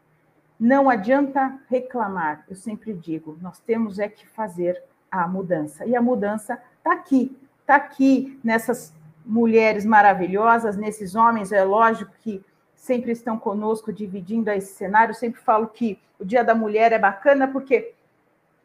Não 0.58 0.88
adianta 0.90 1.61
reclamar, 1.68 2.44
eu 2.49 2.56
sempre 2.56 2.92
digo, 2.92 3.38
nós 3.40 3.61
temos 3.61 3.99
é 3.99 4.08
que 4.08 4.26
fazer 4.26 4.82
a 5.11 5.28
mudança. 5.28 5.85
E 5.87 5.94
a 5.94 6.02
mudança 6.02 6.61
está 6.78 6.92
aqui, 6.92 7.37
está 7.61 7.76
aqui 7.76 8.40
nessas 8.42 8.92
mulheres 9.25 9.85
maravilhosas, 9.85 10.76
nesses 10.76 11.14
homens, 11.14 11.52
é 11.52 11.62
lógico 11.62 12.11
que 12.23 12.42
sempre 12.75 13.12
estão 13.12 13.38
conosco 13.38 13.92
dividindo 13.92 14.50
esse 14.50 14.75
cenário. 14.75 15.11
Eu 15.11 15.16
sempre 15.16 15.40
falo 15.40 15.68
que 15.68 15.99
o 16.18 16.25
Dia 16.25 16.42
da 16.42 16.54
Mulher 16.54 16.92
é 16.92 16.99
bacana 16.99 17.47
porque 17.47 17.92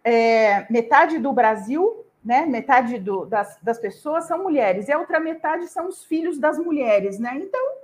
é, 0.03 0.65
metade 0.71 1.19
do 1.19 1.31
Brasil, 1.31 2.02
né, 2.23 2.45
metade 2.45 2.99
do, 2.99 3.25
das, 3.25 3.57
das 3.61 3.77
pessoas 3.77 4.25
são 4.25 4.41
mulheres, 4.41 4.87
e 4.87 4.91
a 4.91 4.99
outra 4.99 5.19
metade 5.19 5.67
são 5.67 5.87
os 5.87 6.03
filhos 6.03 6.37
das 6.37 6.57
mulheres, 6.57 7.19
né? 7.19 7.37
Então, 7.37 7.77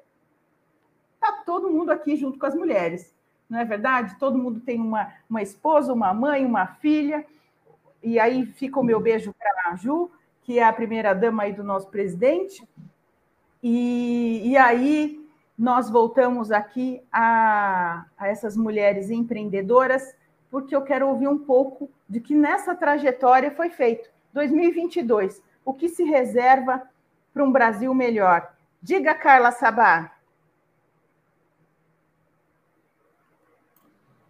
tá 1.20 1.44
todo 1.46 1.70
mundo 1.70 1.92
aqui 1.92 2.16
junto 2.16 2.40
com 2.40 2.46
as 2.46 2.56
mulheres, 2.56 3.14
não 3.50 3.60
é 3.60 3.66
verdade? 3.66 4.18
Todo 4.20 4.38
mundo 4.38 4.60
tem 4.60 4.80
uma, 4.80 5.12
uma 5.30 5.42
esposa, 5.42 5.92
uma 5.92 6.14
mãe, 6.14 6.46
uma 6.46 6.68
filha, 6.68 7.26
e 8.02 8.20
aí 8.20 8.46
fica 8.46 8.80
o 8.80 8.84
meu 8.84 9.00
beijo 9.00 9.34
para 9.34 9.72
a 9.72 9.76
Ju, 9.76 10.10
que 10.44 10.58
é 10.58 10.64
a 10.64 10.74
primeira 10.74 11.14
dama 11.14 11.44
aí 11.44 11.54
do 11.54 11.64
nosso 11.64 11.90
presidente. 11.90 12.68
E, 13.62 14.42
e 14.46 14.58
aí 14.58 15.20
nós 15.58 15.90
voltamos 15.90 16.52
aqui 16.52 17.02
a, 17.12 18.06
a 18.18 18.28
essas 18.28 18.56
mulheres 18.56 19.10
empreendedoras, 19.10 20.16
porque 20.50 20.76
eu 20.76 20.82
quero 20.82 21.10
ouvir 21.10 21.28
um 21.28 21.38
pouco 21.38 21.90
de 22.08 22.22
que 22.22 22.34
nessa 22.34 22.74
trajetória 22.74 23.52
foi 23.52 23.70
feito. 23.70 24.10
2022, 24.34 25.42
o 25.66 25.74
que 25.74 25.90
se 25.90 26.04
reserva 26.04 26.90
para 27.34 27.44
um 27.44 27.52
Brasil 27.52 27.94
melhor? 27.94 28.54
Diga, 28.82 29.16
Carla 29.16 29.52
Sabá. 29.52 30.16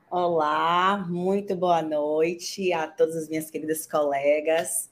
Olá, 0.10 1.06
muito 1.08 1.56
boa 1.56 1.82
noite 1.82 2.74
a 2.74 2.88
todas 2.88 3.16
as 3.16 3.30
minhas 3.30 3.52
queridas 3.52 3.86
colegas 3.86 4.90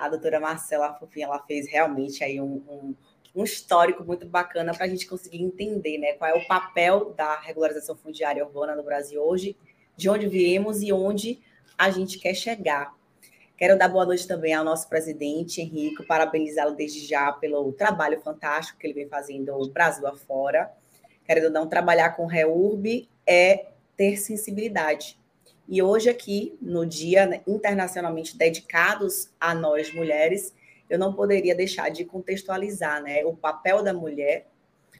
a 0.00 0.08
doutora 0.08 0.40
Marcela 0.40 0.94
Fofinha 0.94 1.26
ela 1.26 1.38
fez 1.40 1.68
realmente 1.68 2.24
aí 2.24 2.40
um, 2.40 2.62
um, 2.68 2.94
um 3.36 3.44
histórico 3.44 4.02
muito 4.02 4.26
bacana 4.26 4.72
para 4.72 4.86
a 4.86 4.88
gente 4.88 5.06
conseguir 5.06 5.42
entender 5.42 5.98
né, 5.98 6.14
qual 6.14 6.30
é 6.30 6.34
o 6.34 6.46
papel 6.46 7.12
da 7.12 7.38
regularização 7.38 7.94
fundiária 7.94 8.44
urbana 8.44 8.74
no 8.74 8.82
Brasil 8.82 9.22
hoje, 9.22 9.54
de 9.96 10.08
onde 10.08 10.26
viemos 10.26 10.82
e 10.82 10.90
onde 10.90 11.38
a 11.76 11.90
gente 11.90 12.18
quer 12.18 12.34
chegar. 12.34 12.94
Quero 13.60 13.76
dar 13.76 13.90
boa 13.90 14.06
noite 14.06 14.26
também 14.26 14.54
ao 14.54 14.64
nosso 14.64 14.88
presidente, 14.88 15.60
Henrique, 15.60 16.02
parabenizá-lo 16.06 16.74
desde 16.74 17.04
já 17.06 17.30
pelo 17.30 17.70
trabalho 17.72 18.18
fantástico 18.22 18.78
que 18.78 18.86
ele 18.86 18.94
vem 18.94 19.06
fazendo 19.06 19.54
Brasil 19.68 20.06
afora. 20.06 20.72
querendo 21.26 21.44
ou 21.44 21.50
não, 21.50 21.68
trabalhar 21.68 22.16
com 22.16 22.24
REURB 22.24 23.06
é 23.26 23.66
ter 23.98 24.16
sensibilidade. 24.16 25.18
E 25.68 25.82
hoje 25.82 26.08
aqui, 26.08 26.56
no 26.58 26.86
dia 26.86 27.26
né, 27.26 27.42
internacionalmente 27.46 28.34
dedicados 28.34 29.28
a 29.38 29.54
nós 29.54 29.92
mulheres, 29.92 30.54
eu 30.88 30.98
não 30.98 31.12
poderia 31.12 31.54
deixar 31.54 31.90
de 31.90 32.06
contextualizar 32.06 33.02
né, 33.02 33.22
o 33.26 33.36
papel 33.36 33.82
da 33.82 33.92
mulher, 33.92 34.46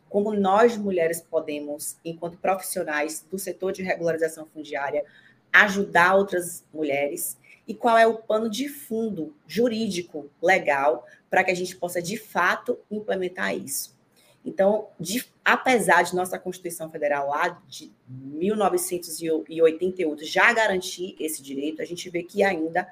como 0.07 0.35
nós 0.35 0.77
mulheres 0.77 1.23
podemos, 1.23 1.97
enquanto 2.05 2.37
profissionais 2.37 3.25
do 3.31 3.39
setor 3.39 3.73
de 3.73 3.83
regularização 3.83 4.45
fundiária, 4.45 5.03
ajudar 5.51 6.15
outras 6.15 6.63
mulheres 6.75 7.40
e 7.71 7.75
qual 7.75 7.97
é 7.97 8.05
o 8.05 8.19
pano 8.19 8.51
de 8.51 8.69
fundo 8.69 9.33
jurídico, 9.47 10.29
legal, 10.43 11.07
para 11.31 11.45
que 11.45 11.53
a 11.53 11.55
gente 11.55 11.77
possa, 11.77 12.03
de 12.03 12.17
fato, 12.17 12.77
implementar 12.91 13.57
isso. 13.57 13.97
Então, 14.45 14.89
de, 14.99 15.25
apesar 15.45 16.03
de 16.03 16.17
nossa 16.17 16.37
Constituição 16.37 16.91
Federal 16.91 17.29
lá 17.29 17.63
de 17.69 17.93
1988 18.09 20.25
já 20.25 20.53
garantir 20.53 21.15
esse 21.21 21.41
direito, 21.41 21.81
a 21.81 21.85
gente 21.85 22.11
vê 22.11 22.25
que 22.25 22.43
ainda 22.43 22.89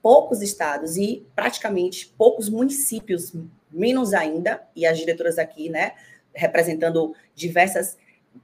poucos 0.00 0.42
estados 0.42 0.96
e 0.96 1.26
praticamente 1.34 2.14
poucos 2.16 2.48
municípios, 2.48 3.32
menos 3.68 4.14
ainda, 4.14 4.62
e 4.76 4.86
as 4.86 4.96
diretoras 4.96 5.40
aqui, 5.40 5.68
né, 5.68 5.94
representando 6.32 7.16
diversas 7.34 7.98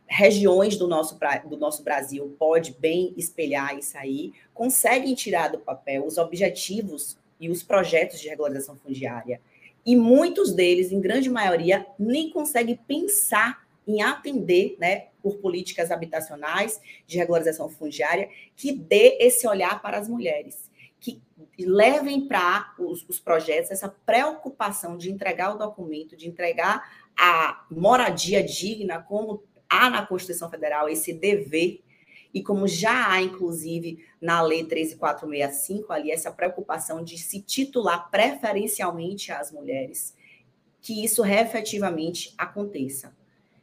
regiões 0.06 0.76
do 0.76 0.86
nosso, 0.86 1.18
do 1.48 1.56
nosso 1.56 1.82
Brasil, 1.82 2.34
pode 2.38 2.72
bem 2.78 3.12
espelhar 3.16 3.76
isso 3.78 3.96
aí, 3.98 4.32
conseguem 4.54 5.14
tirar 5.14 5.48
do 5.48 5.58
papel 5.58 6.06
os 6.06 6.18
objetivos 6.18 7.18
e 7.40 7.50
os 7.50 7.62
projetos 7.62 8.20
de 8.20 8.28
regularização 8.28 8.76
fundiária. 8.76 9.40
E 9.84 9.94
muitos 9.94 10.52
deles, 10.52 10.90
em 10.90 11.00
grande 11.00 11.28
maioria, 11.28 11.86
nem 11.98 12.30
conseguem 12.30 12.76
pensar 12.76 13.66
em 13.86 14.02
atender, 14.02 14.76
né, 14.80 15.08
por 15.22 15.36
políticas 15.36 15.90
habitacionais 15.90 16.80
de 17.06 17.18
regularização 17.18 17.68
fundiária 17.68 18.28
que 18.56 18.72
dê 18.72 19.18
esse 19.20 19.46
olhar 19.46 19.80
para 19.80 19.98
as 19.98 20.08
mulheres 20.08 20.70
que 20.98 21.22
levem 21.58 22.26
para 22.26 22.74
os, 22.78 23.04
os 23.08 23.20
projetos 23.20 23.70
essa 23.70 23.88
preocupação 23.88 24.96
de 24.96 25.10
entregar 25.10 25.54
o 25.54 25.58
documento, 25.58 26.16
de 26.16 26.28
entregar 26.28 26.82
a 27.16 27.64
moradia 27.70 28.42
digna, 28.42 29.00
como 29.00 29.42
há 29.68 29.90
na 29.90 30.06
Constituição 30.06 30.50
Federal 30.50 30.88
esse 30.88 31.12
dever, 31.12 31.82
e 32.32 32.42
como 32.42 32.68
já 32.68 33.12
há, 33.12 33.22
inclusive, 33.22 34.04
na 34.20 34.42
Lei 34.42 34.64
13465, 34.64 35.92
ali, 35.92 36.10
essa 36.10 36.30
preocupação 36.30 37.02
de 37.02 37.16
se 37.16 37.40
titular 37.40 38.10
preferencialmente 38.10 39.32
às 39.32 39.50
mulheres, 39.50 40.14
que 40.82 41.02
isso 41.04 41.24
efetivamente 41.24 42.34
aconteça. 42.36 43.16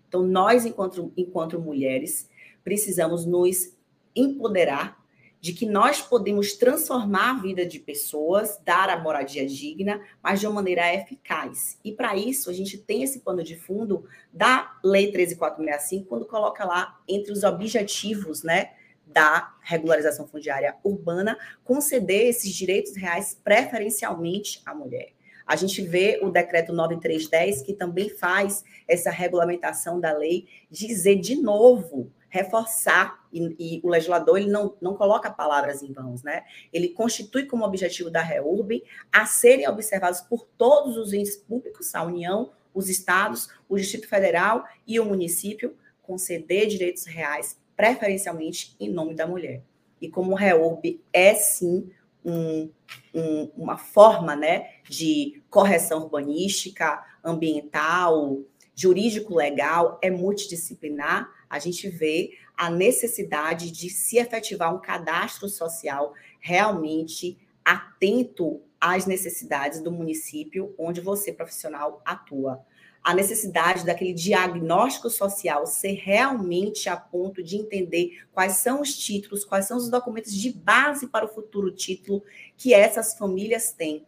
Então, 0.08 0.24
nós, 0.24 0.66
enquanto, 0.66 1.12
enquanto 1.16 1.60
mulheres, 1.60 2.30
precisamos 2.64 3.26
nos 3.26 3.76
empoderar 4.16 5.03
de 5.44 5.52
que 5.52 5.66
nós 5.66 6.02
podemos 6.02 6.54
transformar 6.54 7.32
a 7.32 7.42
vida 7.42 7.66
de 7.66 7.78
pessoas, 7.78 8.62
dar 8.64 8.90
a 8.90 8.98
moradia 8.98 9.46
digna, 9.46 10.02
mas 10.24 10.40
de 10.40 10.48
uma 10.48 10.54
maneira 10.54 10.94
eficaz. 10.96 11.78
E 11.84 11.92
para 11.92 12.16
isso, 12.16 12.50
a 12.50 12.54
gente 12.54 12.78
tem 12.78 13.04
esse 13.04 13.20
pano 13.20 13.44
de 13.44 13.58
fundo 13.58 14.06
da 14.32 14.80
Lei 14.82 15.12
13465, 15.12 16.08
quando 16.08 16.26
coloca 16.26 16.64
lá 16.64 16.98
entre 17.06 17.34
os 17.34 17.44
objetivos, 17.44 18.42
né, 18.42 18.72
da 19.06 19.54
regularização 19.60 20.26
fundiária 20.26 20.78
urbana, 20.82 21.38
conceder 21.66 22.30
esses 22.30 22.54
direitos 22.54 22.96
reais 22.96 23.38
preferencialmente 23.44 24.62
à 24.66 24.74
mulher. 24.74 25.10
A 25.46 25.58
gente 25.58 25.82
vê 25.82 26.22
o 26.24 26.32
decreto 26.32 26.72
9310, 26.72 27.63
que 27.63 27.74
também 27.74 28.08
faz 28.08 28.63
essa 28.88 29.12
regulamentação 29.12 30.00
da 30.00 30.17
lei, 30.17 30.48
dizer 30.72 31.17
de 31.17 31.36
novo 31.36 32.13
reforçar, 32.34 33.28
e, 33.32 33.56
e, 33.60 33.82
o 33.84 33.89
legislador 33.89 34.39
ele 34.39 34.50
não, 34.50 34.74
não 34.82 34.96
coloca 34.96 35.30
palavras 35.30 35.84
em 35.84 35.93
vãos, 35.93 36.24
né? 36.24 36.43
Ele 36.74 36.89
constitui 36.89 37.46
como 37.46 37.63
objetivo 37.63 38.10
da 38.10 38.24
REURB 38.24 38.84
a 39.12 39.28
serem 39.28 39.69
observados 39.69 40.19
por 40.19 40.43
todos 40.58 40.98
os 40.98 41.13
entes 41.13 41.36
públicos, 41.36 41.93
a 41.93 42.02
União, 42.02 42.50
os 42.74 42.89
estados, 42.89 43.50
o 43.69 43.78
Distrito 43.78 44.08
Federal 44.08 44.65
e 44.88 45.00
o 45.00 45.06
município, 45.06 45.78
conceder 46.02 46.65
direitos 46.65 47.06
reais, 47.06 47.60
preferencialmente 47.78 48.76
em 48.80 48.89
nome 48.89 49.13
da 49.13 49.28
mulher. 49.28 49.62
E 50.02 50.10
como 50.10 50.32
o 50.32 50.36
REURB 50.36 51.04
é, 51.13 51.36
sim, 51.36 51.88
um, 52.26 52.67
um, 53.13 53.52
uma 53.56 53.78
forma 53.78 54.36
né, 54.36 54.72
de 54.89 55.39
correção 55.52 56.02
urbanística, 56.02 57.00
ambiental, 57.24 58.39
jurídico-legal, 58.74 60.00
é 60.02 60.10
multidisciplinar, 60.10 61.30
a 61.54 61.60
gente 61.60 61.88
vê 61.88 62.32
a 62.58 62.68
necessidade 62.68 63.70
de 63.70 63.88
se 63.88 64.18
efetivar 64.18 64.74
um 64.74 64.82
cadastro 64.82 65.48
social 65.48 66.16
realmente 66.39 67.38
atento 67.63 68.60
às 68.82 69.06
necessidades 69.06 69.80
do 69.80 69.92
município 69.92 70.74
onde 70.80 71.00
você, 71.00 71.32
profissional, 71.32 72.02
atua. 72.04 72.66
A 73.04 73.13
necessidade 73.13 73.86
daquele 73.86 74.13
diagnóstico 74.13 75.12
social 75.12 75.68
ser 75.68 75.94
realmente 75.94 76.89
a 76.89 76.98
ponto 76.98 77.44
de 77.44 77.56
entender 77.56 78.24
quais 78.32 78.54
são 78.54 78.82
os 78.82 78.98
títulos, 78.98 79.46
quais 79.46 79.68
são 79.68 79.78
os 79.78 79.92
documentos 79.92 80.34
de 80.34 80.52
base 80.52 81.06
para 81.06 81.26
o 81.26 81.30
futuro 81.30 81.70
título 81.70 82.24
que 82.58 82.74
essas 82.74 83.16
famílias 83.16 83.72
têm. 83.72 84.04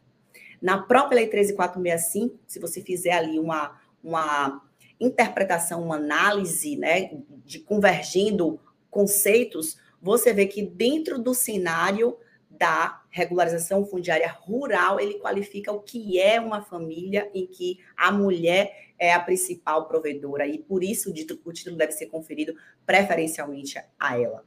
Na 0.59 0.81
própria 0.81 1.17
Lei 1.17 1.27
13465, 1.27 2.39
se 2.47 2.59
você 2.59 2.81
fizer 2.81 3.11
ali 3.11 3.37
uma, 3.37 3.79
uma 4.03 4.63
interpretação, 4.99 5.83
uma 5.83 5.95
análise, 5.95 6.75
né, 6.75 7.11
de 7.43 7.59
convergindo 7.59 8.59
conceitos, 8.89 9.77
você 10.01 10.33
vê 10.33 10.45
que 10.45 10.61
dentro 10.61 11.19
do 11.19 11.33
cenário 11.33 12.17
da 12.49 13.03
regularização 13.09 13.85
fundiária 13.85 14.29
rural, 14.29 14.99
ele 14.99 15.15
qualifica 15.15 15.71
o 15.71 15.81
que 15.81 16.19
é 16.19 16.39
uma 16.39 16.61
família 16.61 17.29
em 17.33 17.45
que 17.45 17.79
a 17.97 18.11
mulher 18.11 18.93
é 18.97 19.13
a 19.13 19.19
principal 19.19 19.87
provedora. 19.87 20.47
E 20.47 20.59
por 20.59 20.83
isso 20.83 21.09
o 21.09 21.13
título 21.53 21.75
deve 21.75 21.91
ser 21.91 22.05
conferido 22.05 22.55
preferencialmente 22.85 23.77
a 23.99 24.19
ela 24.19 24.43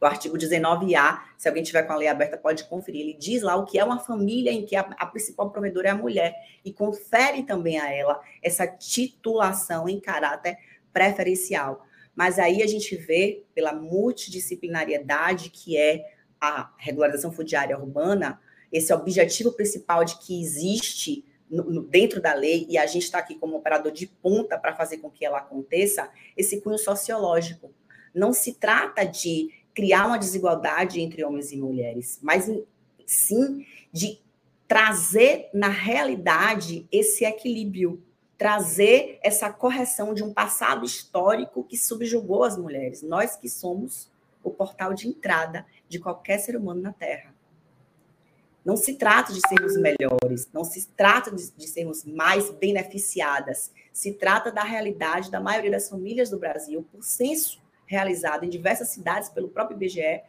o 0.00 0.06
artigo 0.06 0.36
19A, 0.36 1.20
se 1.36 1.48
alguém 1.48 1.62
tiver 1.62 1.82
com 1.82 1.92
a 1.92 1.96
lei 1.96 2.08
aberta, 2.08 2.36
pode 2.36 2.64
conferir. 2.64 3.00
Ele 3.00 3.14
diz 3.14 3.42
lá 3.42 3.56
o 3.56 3.64
que 3.64 3.78
é 3.78 3.84
uma 3.84 3.98
família 3.98 4.52
em 4.52 4.64
que 4.64 4.76
a, 4.76 4.80
a, 4.80 5.06
principal 5.06 5.50
provedora 5.50 5.88
é 5.88 5.90
a 5.90 5.96
mulher 5.96 6.34
e 6.64 6.72
confere 6.72 7.42
também 7.42 7.78
a 7.78 7.92
ela 7.92 8.20
essa 8.42 8.66
titulação 8.66 9.88
em 9.88 9.98
caráter 10.00 10.56
preferencial. 10.92 11.84
Mas 12.14 12.38
aí 12.38 12.62
a 12.62 12.66
gente 12.66 12.96
vê, 12.96 13.44
pela 13.54 13.72
multidisciplinariedade 13.72 15.50
que 15.50 15.76
é 15.76 16.04
a 16.40 16.72
regularização 16.78 17.32
fundiária 17.32 17.78
urbana, 17.78 18.40
esse 18.72 18.92
objetivo 18.92 19.52
principal 19.52 20.04
de 20.04 20.18
que 20.18 20.40
existe 20.40 21.24
no, 21.50 21.64
no, 21.64 21.82
dentro 21.82 22.20
da 22.20 22.34
lei, 22.34 22.66
e 22.68 22.76
a 22.76 22.86
gente 22.86 23.04
está 23.04 23.18
aqui 23.18 23.34
como 23.34 23.56
operador 23.56 23.90
de 23.90 24.06
ponta 24.06 24.58
para 24.58 24.74
fazer 24.74 24.98
com 24.98 25.10
que 25.10 25.24
ela 25.24 25.38
aconteça, 25.38 26.10
esse 26.36 26.60
cunho 26.60 26.78
sociológico. 26.78 27.72
Não 28.14 28.32
se 28.32 28.54
trata 28.54 29.04
de 29.04 29.50
criar 29.78 30.08
uma 30.08 30.18
desigualdade 30.18 31.00
entre 31.00 31.22
homens 31.24 31.52
e 31.52 31.56
mulheres, 31.56 32.18
mas 32.20 32.50
sim 33.06 33.64
de 33.92 34.20
trazer 34.66 35.48
na 35.54 35.68
realidade 35.68 36.84
esse 36.90 37.24
equilíbrio, 37.24 38.02
trazer 38.36 39.20
essa 39.22 39.52
correção 39.52 40.12
de 40.12 40.24
um 40.24 40.34
passado 40.34 40.84
histórico 40.84 41.62
que 41.62 41.76
subjugou 41.76 42.42
as 42.42 42.58
mulheres, 42.58 43.02
nós 43.02 43.36
que 43.36 43.48
somos 43.48 44.10
o 44.42 44.50
portal 44.50 44.92
de 44.94 45.06
entrada 45.06 45.64
de 45.88 46.00
qualquer 46.00 46.40
ser 46.40 46.56
humano 46.56 46.82
na 46.82 46.92
Terra. 46.92 47.32
Não 48.64 48.76
se 48.76 48.94
trata 48.96 49.32
de 49.32 49.40
sermos 49.46 49.76
melhores, 49.76 50.48
não 50.52 50.64
se 50.64 50.88
trata 50.88 51.30
de, 51.30 51.52
de, 51.52 51.68
sermos 51.68 52.02
mais 52.02 52.50
beneficiadas, 52.50 53.72
se 53.92 54.12
trata 54.14 54.50
da 54.50 54.64
realidade 54.64 55.30
da 55.30 55.38
maioria 55.38 55.70
das 55.70 55.88
famílias 55.88 56.30
do 56.30 56.38
Brasil, 56.38 56.84
por 56.90 57.04
censo 57.04 57.62
realizado 57.88 58.44
em 58.44 58.48
diversas 58.48 58.90
cidades 58.90 59.28
pelo 59.28 59.48
próprio 59.48 59.76
IBGE, 59.76 60.22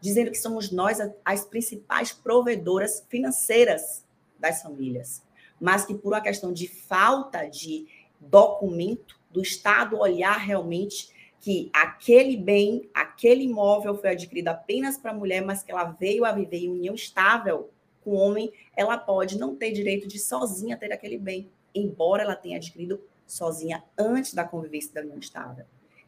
dizendo 0.00 0.30
que 0.30 0.36
somos 0.36 0.70
nós 0.70 0.98
as 1.24 1.44
principais 1.44 2.12
provedoras 2.12 3.06
financeiras 3.08 4.04
das 4.38 4.60
famílias, 4.60 5.22
mas 5.58 5.86
que 5.86 5.94
por 5.94 6.12
uma 6.12 6.20
questão 6.20 6.52
de 6.52 6.68
falta 6.68 7.46
de 7.46 7.86
documento 8.20 9.18
do 9.30 9.40
Estado 9.40 9.98
olhar 9.98 10.36
realmente 10.36 11.14
que 11.40 11.70
aquele 11.72 12.36
bem, 12.36 12.90
aquele 12.92 13.44
imóvel 13.44 13.94
foi 13.96 14.10
adquirido 14.10 14.48
apenas 14.48 14.98
para 14.98 15.12
a 15.12 15.14
mulher, 15.14 15.44
mas 15.44 15.62
que 15.62 15.70
ela 15.70 15.84
veio 15.84 16.24
a 16.24 16.32
viver 16.32 16.58
em 16.58 16.70
união 16.70 16.94
estável 16.94 17.70
com 18.02 18.10
o 18.10 18.14
homem, 18.14 18.52
ela 18.76 18.98
pode 18.98 19.38
não 19.38 19.54
ter 19.54 19.72
direito 19.72 20.08
de 20.08 20.18
sozinha 20.18 20.76
ter 20.76 20.92
aquele 20.92 21.18
bem, 21.18 21.50
embora 21.74 22.22
ela 22.22 22.34
tenha 22.34 22.56
adquirido 22.56 23.00
sozinha 23.26 23.84
antes 23.98 24.34
da 24.34 24.44
convivência 24.44 24.92
da 24.94 25.02
união 25.02 25.18
estável. 25.18 25.66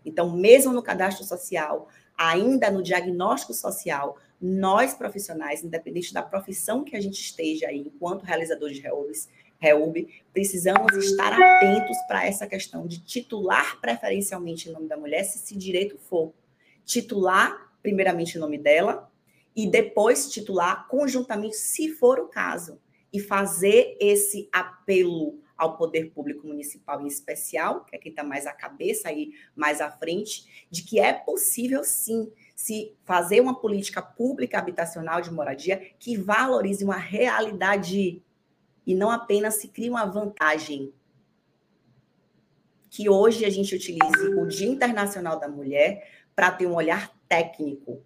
Então, 0.09 0.35
mesmo 0.35 0.73
no 0.73 0.83
cadastro 0.83 1.25
social, 1.25 1.88
ainda 2.16 2.71
no 2.71 2.83
diagnóstico 2.83 3.55
social, 3.55 4.16
nós 4.40 4.94
profissionais, 4.94 5.62
independente 5.62 6.12
da 6.12 6.23
profissão 6.23 6.83
que 6.83 6.97
a 6.97 7.01
gente 7.01 7.21
esteja 7.21 7.68
aí, 7.68 7.81
enquanto 7.81 8.25
realizadores 8.25 8.77
de 8.77 8.83
reúnes, 8.83 9.29
REUB, 9.61 10.09
precisamos 10.33 10.92
estar 10.97 11.33
atentos 11.33 11.97
para 12.07 12.25
essa 12.25 12.47
questão 12.47 12.87
de 12.87 13.01
titular 13.01 13.81
preferencialmente 13.81 14.68
em 14.68 14.73
nome 14.73 14.88
da 14.88 14.97
mulher, 14.97 15.25
se 15.25 15.38
esse 15.38 15.57
direito 15.57 15.99
for 15.99 16.33
titular 16.85 17.68
primeiramente 17.83 18.37
em 18.37 18.40
nome 18.40 18.57
dela 18.57 19.11
e 19.55 19.68
depois 19.68 20.31
titular 20.31 20.87
conjuntamente, 20.88 21.57
se 21.57 21.88
for 21.88 22.21
o 22.21 22.29
caso, 22.29 22.81
e 23.12 23.18
fazer 23.18 23.97
esse 24.01 24.49
apelo 24.53 25.40
ao 25.59 25.77
poder 25.77 26.12
público 26.12 26.47
municipal 26.47 27.03
em 27.03 27.09
especial, 27.09 27.85
que 27.85 27.97
é 27.97 27.99
quem 27.99 28.11
está 28.11 28.23
mais 28.23 28.47
à 28.47 28.53
cabeça 28.53 29.09
aí, 29.09 29.33
mais 29.57 29.81
à 29.81 29.90
frente, 29.90 30.66
de 30.71 30.85
que 30.85 31.01
é 31.01 31.12
possível 31.12 31.83
sim 31.83 32.33
se 32.55 32.97
fazer 33.05 33.40
uma 33.40 33.61
política 33.61 34.01
pública 34.01 34.59
habitacional 34.59 35.21
de 35.21 35.33
moradia 35.33 35.92
que 35.99 36.16
valorize 36.16 36.85
uma 36.85 36.97
realidade 36.97 38.23
e 38.87 38.94
não 38.94 39.11
apenas 39.11 39.55
se 39.55 39.68
crie 39.68 39.90
uma 39.90 40.07
vantagem. 40.07 40.92
Que 42.88 43.09
hoje 43.09 43.44
a 43.44 43.51
gente 43.51 43.75
utilize 43.75 44.29
o 44.35 44.47
Dia 44.47 44.68
Internacional 44.68 45.38
da 45.38 45.49
Mulher 45.49 46.09
para 46.35 46.53
ter 46.53 46.66
um 46.66 46.75
olhar 46.75 47.12
técnico, 47.29 48.03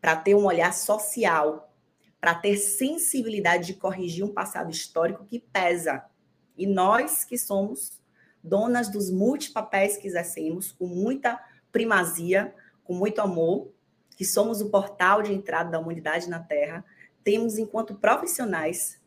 para 0.00 0.16
ter 0.16 0.34
um 0.34 0.46
olhar 0.46 0.72
social, 0.72 1.72
para 2.20 2.34
ter 2.34 2.56
sensibilidade 2.56 3.66
de 3.66 3.74
corrigir 3.74 4.24
um 4.24 4.32
passado 4.32 4.70
histórico 4.70 5.24
que 5.26 5.38
pesa 5.38 6.09
e 6.56 6.66
nós 6.66 7.24
que 7.24 7.38
somos 7.38 8.00
donas 8.42 8.88
dos 8.88 9.10
multipapéis 9.10 9.96
que 9.96 10.06
exercemos 10.06 10.72
com 10.72 10.86
muita 10.86 11.42
primazia, 11.70 12.54
com 12.84 12.94
muito 12.94 13.20
amor, 13.20 13.72
que 14.16 14.24
somos 14.24 14.60
o 14.60 14.70
portal 14.70 15.22
de 15.22 15.32
entrada 15.32 15.70
da 15.70 15.78
humanidade 15.78 16.28
na 16.28 16.40
Terra, 16.40 16.84
temos, 17.22 17.58
enquanto 17.58 17.94
profissionais, 17.94 19.00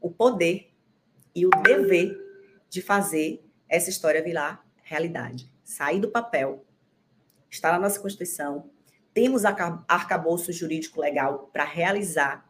o 0.00 0.10
poder 0.10 0.72
e 1.34 1.46
o 1.46 1.50
dever 1.62 2.18
de 2.68 2.82
fazer 2.82 3.44
essa 3.68 3.90
história 3.90 4.22
virar 4.22 4.66
realidade. 4.82 5.50
Sair 5.64 6.00
do 6.00 6.10
papel, 6.10 6.64
está 7.50 7.72
na 7.72 7.78
nossa 7.78 8.00
Constituição, 8.00 8.70
temos 9.12 9.44
arcabouço 9.44 10.52
jurídico 10.52 11.00
legal 11.00 11.50
para 11.52 11.64
realizar 11.64 12.48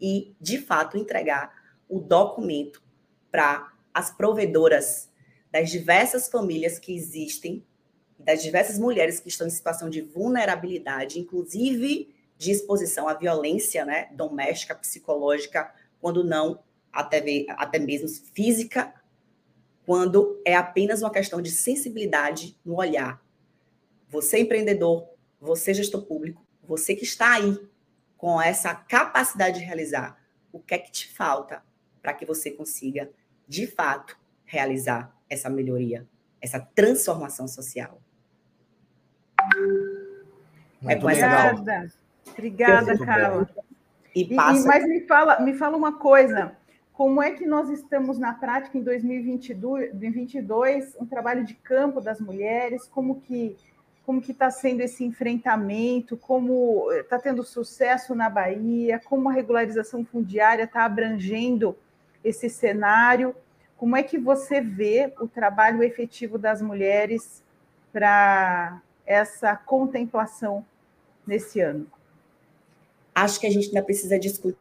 e, 0.00 0.34
de 0.40 0.58
fato, 0.58 0.96
entregar 0.96 1.52
o 1.88 2.00
documento 2.00 2.82
para 3.30 3.72
as 3.98 4.10
provedoras 4.10 5.10
das 5.50 5.70
diversas 5.70 6.28
famílias 6.28 6.78
que 6.78 6.94
existem, 6.94 7.66
das 8.16 8.44
diversas 8.44 8.78
mulheres 8.78 9.18
que 9.18 9.28
estão 9.28 9.44
em 9.44 9.50
situação 9.50 9.90
de 9.90 10.02
vulnerabilidade, 10.02 11.18
inclusive 11.18 12.14
de 12.36 12.52
exposição 12.52 13.08
à 13.08 13.14
violência 13.14 13.84
né, 13.84 14.08
doméstica, 14.12 14.72
psicológica, 14.72 15.74
quando 16.00 16.22
não 16.22 16.60
até, 16.92 17.44
até 17.48 17.80
mesmo 17.80 18.08
física, 18.32 18.94
quando 19.84 20.40
é 20.44 20.54
apenas 20.54 21.02
uma 21.02 21.10
questão 21.10 21.42
de 21.42 21.50
sensibilidade 21.50 22.56
no 22.64 22.76
olhar. 22.76 23.20
Você, 24.08 24.38
empreendedor, 24.38 25.08
você, 25.40 25.74
gestor 25.74 26.02
público, 26.02 26.46
você 26.62 26.94
que 26.94 27.02
está 27.02 27.34
aí 27.34 27.58
com 28.16 28.40
essa 28.40 28.72
capacidade 28.76 29.58
de 29.58 29.64
realizar, 29.64 30.22
o 30.52 30.60
que 30.60 30.74
é 30.74 30.78
que 30.78 30.92
te 30.92 31.08
falta 31.08 31.64
para 32.00 32.14
que 32.14 32.24
você 32.24 32.52
consiga 32.52 33.10
de 33.48 33.66
fato, 33.66 34.16
realizar 34.44 35.12
essa 35.28 35.48
melhoria, 35.48 36.06
essa 36.40 36.60
transformação 36.60 37.48
social. 37.48 38.00
É 40.82 40.94
Muito 40.94 41.08
é 41.08 41.12
Obrigada. 41.12 41.92
Obrigada, 42.30 42.98
Carla. 42.98 43.48
E, 44.14 44.34
passa... 44.34 44.60
e, 44.60 44.64
mas 44.64 44.84
me 44.86 45.00
fala, 45.06 45.40
me 45.40 45.54
fala 45.54 45.76
uma 45.76 45.98
coisa. 45.98 46.52
Como 46.92 47.22
é 47.22 47.30
que 47.30 47.46
nós 47.46 47.70
estamos 47.70 48.18
na 48.18 48.34
prática 48.34 48.76
em 48.76 48.82
2022, 48.82 49.90
2022 49.92 50.96
um 51.00 51.06
trabalho 51.06 51.44
de 51.44 51.54
campo 51.54 52.00
das 52.00 52.20
mulheres? 52.20 52.86
Como 52.86 53.20
que 53.20 53.56
como 54.04 54.22
que 54.22 54.32
está 54.32 54.50
sendo 54.50 54.80
esse 54.80 55.04
enfrentamento? 55.04 56.16
Como 56.16 56.90
está 56.92 57.18
tendo 57.18 57.44
sucesso 57.44 58.14
na 58.14 58.30
Bahia? 58.30 58.98
Como 59.04 59.28
a 59.28 59.32
regularização 59.32 60.02
fundiária 60.02 60.64
está 60.64 60.84
abrangendo 60.86 61.76
esse 62.22 62.48
cenário. 62.48 63.34
Como 63.76 63.96
é 63.96 64.02
que 64.02 64.18
você 64.18 64.60
vê 64.60 65.12
o 65.20 65.28
trabalho 65.28 65.82
efetivo 65.82 66.38
das 66.38 66.60
mulheres 66.60 67.42
para 67.92 68.82
essa 69.06 69.56
contemplação 69.56 70.64
nesse 71.26 71.60
ano? 71.60 71.90
Acho 73.14 73.40
que 73.40 73.46
a 73.46 73.50
gente 73.50 73.68
ainda 73.68 73.82
precisa 73.82 74.18
discutir 74.18 74.58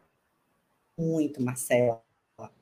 muito, 0.98 1.42
Marcela. 1.42 2.02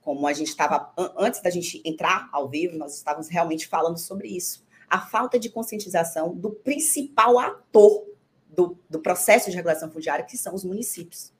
Como 0.02 0.26
a 0.28 0.34
gente 0.34 0.48
estava, 0.48 0.94
antes 1.18 1.42
da 1.42 1.50
gente 1.50 1.82
entrar 1.86 2.30
ao 2.32 2.50
vivo, 2.50 2.78
nós 2.78 2.96
estávamos 2.96 3.28
realmente 3.28 3.68
falando 3.68 3.98
sobre 3.98 4.30
isso. 4.30 4.66
A 4.90 5.02
falta 5.02 5.38
de 5.38 5.50
conscientização 5.50 6.34
do 6.34 6.52
principal 6.52 7.38
ator 7.40 8.06
do, 8.48 8.78
do 8.90 9.00
processo 9.00 9.50
de 9.50 9.56
regulação 9.56 9.92
fundiária, 9.92 10.24
que 10.24 10.38
são 10.38 10.56
os 10.56 10.64
municípios. 10.64 11.35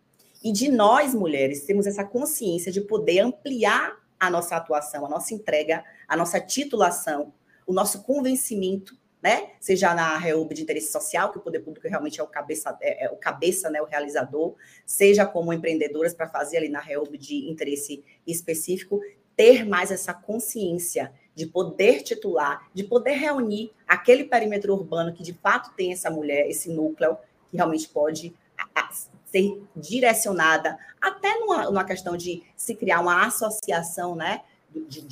E 0.46 0.52
de 0.52 0.70
nós, 0.70 1.16
mulheres, 1.16 1.64
temos 1.64 1.88
essa 1.88 2.04
consciência 2.04 2.72
de 2.72 2.80
poder 2.80 3.20
ampliar 3.20 3.98
a 4.20 4.30
nossa 4.30 4.56
atuação, 4.56 5.04
a 5.04 5.10
nossa 5.10 5.34
entrega, 5.34 5.84
a 6.08 6.16
nossa 6.16 6.40
titulação, 6.40 7.34
o 7.66 7.74
nosso 7.74 8.04
convencimento, 8.04 8.96
né? 9.24 9.54
Seja 9.60 9.96
na 9.96 10.16
REUB 10.20 10.54
de 10.54 10.62
interesse 10.62 10.92
social, 10.92 11.32
que 11.32 11.40
o 11.40 11.42
poder 11.42 11.62
público 11.62 11.88
realmente 11.88 12.22
é 12.22 12.24
o 12.24 12.28
cabeça, 12.28 12.78
é, 12.80 13.06
é 13.06 13.10
o 13.10 13.16
cabeça, 13.16 13.72
né, 13.72 13.82
o 13.82 13.86
realizador, 13.86 14.54
seja 14.86 15.26
como 15.26 15.52
empreendedoras 15.52 16.14
para 16.14 16.30
fazer 16.30 16.58
ali 16.58 16.70
na 16.70 16.80
REUB 16.80 17.18
de 17.18 17.50
interesse 17.50 18.04
específico, 18.28 19.02
ter 19.36 19.66
mais 19.66 19.90
essa 19.90 20.14
consciência 20.14 21.12
de 21.34 21.48
poder 21.48 22.04
titular, 22.04 22.70
de 22.72 22.84
poder 22.84 23.14
reunir 23.14 23.72
aquele 23.88 24.26
perímetro 24.26 24.76
urbano 24.76 25.12
que 25.12 25.24
de 25.24 25.34
fato 25.34 25.74
tem 25.76 25.92
essa 25.92 26.12
mulher, 26.12 26.48
esse 26.48 26.70
núcleo 26.70 27.18
que 27.50 27.58
realmente 27.58 27.90
pode 27.90 28.32
ser 29.36 29.62
direcionada, 29.76 30.80
até 31.02 31.38
numa, 31.40 31.66
numa 31.66 31.84
questão 31.84 32.16
de 32.16 32.42
se 32.56 32.74
criar 32.74 33.02
uma 33.02 33.26
associação, 33.26 34.16
né, 34.16 34.42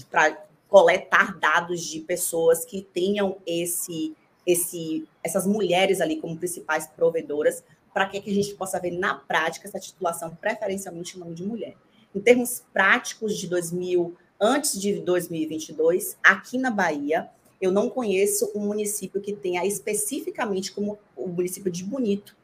para 0.09 0.45
coletar 0.69 1.37
dados 1.37 1.81
de 1.81 1.99
pessoas 1.99 2.63
que 2.63 2.87
tenham 2.93 3.37
esse, 3.45 4.15
esse, 4.47 5.05
essas 5.21 5.45
mulheres 5.45 5.99
ali 5.99 6.21
como 6.21 6.37
principais 6.37 6.87
provedoras, 6.87 7.63
para 7.93 8.07
que, 8.07 8.21
que 8.21 8.31
a 8.31 8.33
gente 8.33 8.53
possa 8.55 8.79
ver 8.79 8.91
na 8.91 9.13
prática 9.13 9.67
essa 9.67 9.79
titulação 9.79 10.33
preferencialmente 10.35 11.17
em 11.17 11.19
nome 11.19 11.35
de 11.35 11.43
mulher. 11.43 11.75
Em 12.15 12.21
termos 12.21 12.63
práticos 12.71 13.37
de 13.37 13.47
2000, 13.47 14.15
antes 14.39 14.79
de 14.79 14.99
2022, 15.01 16.17
aqui 16.23 16.57
na 16.57 16.71
Bahia, 16.71 17.29
eu 17.61 17.71
não 17.71 17.89
conheço 17.89 18.51
um 18.55 18.61
município 18.61 19.21
que 19.21 19.33
tenha 19.33 19.65
especificamente 19.65 20.71
como 20.71 20.97
o 21.15 21.27
município 21.27 21.71
de 21.71 21.83
Bonito 21.83 22.35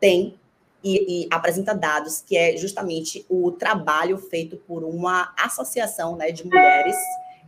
tem 0.00 0.38
e, 0.84 1.24
e, 1.24 1.28
apresenta 1.30 1.74
dados, 1.74 2.20
que 2.20 2.36
é 2.36 2.56
justamente 2.58 3.24
o 3.28 3.50
trabalho 3.50 4.18
feito 4.18 4.58
por 4.58 4.84
uma 4.84 5.32
associação 5.38 6.14
né, 6.14 6.30
de 6.30 6.44
mulheres, 6.44 6.96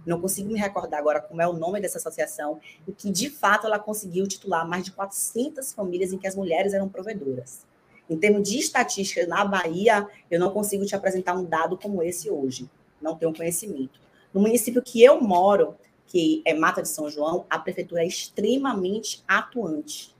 não 0.06 0.20
consigo 0.20 0.50
me 0.50 0.58
recordar 0.58 0.98
agora 1.00 1.20
como 1.20 1.42
é 1.42 1.46
o 1.46 1.52
nome 1.52 1.80
dessa 1.80 1.98
associação, 1.98 2.58
e 2.88 2.92
que 2.92 3.10
de 3.10 3.28
fato 3.28 3.66
ela 3.66 3.78
conseguiu 3.78 4.26
titular 4.26 4.66
mais 4.66 4.84
de 4.84 4.92
400 4.92 5.72
famílias 5.72 6.12
em 6.12 6.18
que 6.18 6.26
as 6.26 6.34
mulheres 6.34 6.72
eram 6.72 6.88
provedoras. 6.88 7.66
Em 8.08 8.16
termos 8.16 8.48
de 8.48 8.58
estatística, 8.58 9.26
na 9.26 9.44
Bahia, 9.44 10.06
eu 10.30 10.40
não 10.40 10.50
consigo 10.50 10.86
te 10.86 10.94
apresentar 10.94 11.34
um 11.34 11.44
dado 11.44 11.76
como 11.76 12.02
esse 12.02 12.30
hoje, 12.30 12.70
não 13.02 13.16
tenho 13.16 13.34
conhecimento. 13.34 14.00
No 14.32 14.40
município 14.40 14.80
que 14.80 15.02
eu 15.02 15.20
moro, 15.20 15.74
que 16.06 16.40
é 16.44 16.54
Mata 16.54 16.80
de 16.80 16.88
São 16.88 17.10
João, 17.10 17.44
a 17.50 17.58
prefeitura 17.58 18.02
é 18.02 18.06
extremamente 18.06 19.22
atuante. 19.26 20.14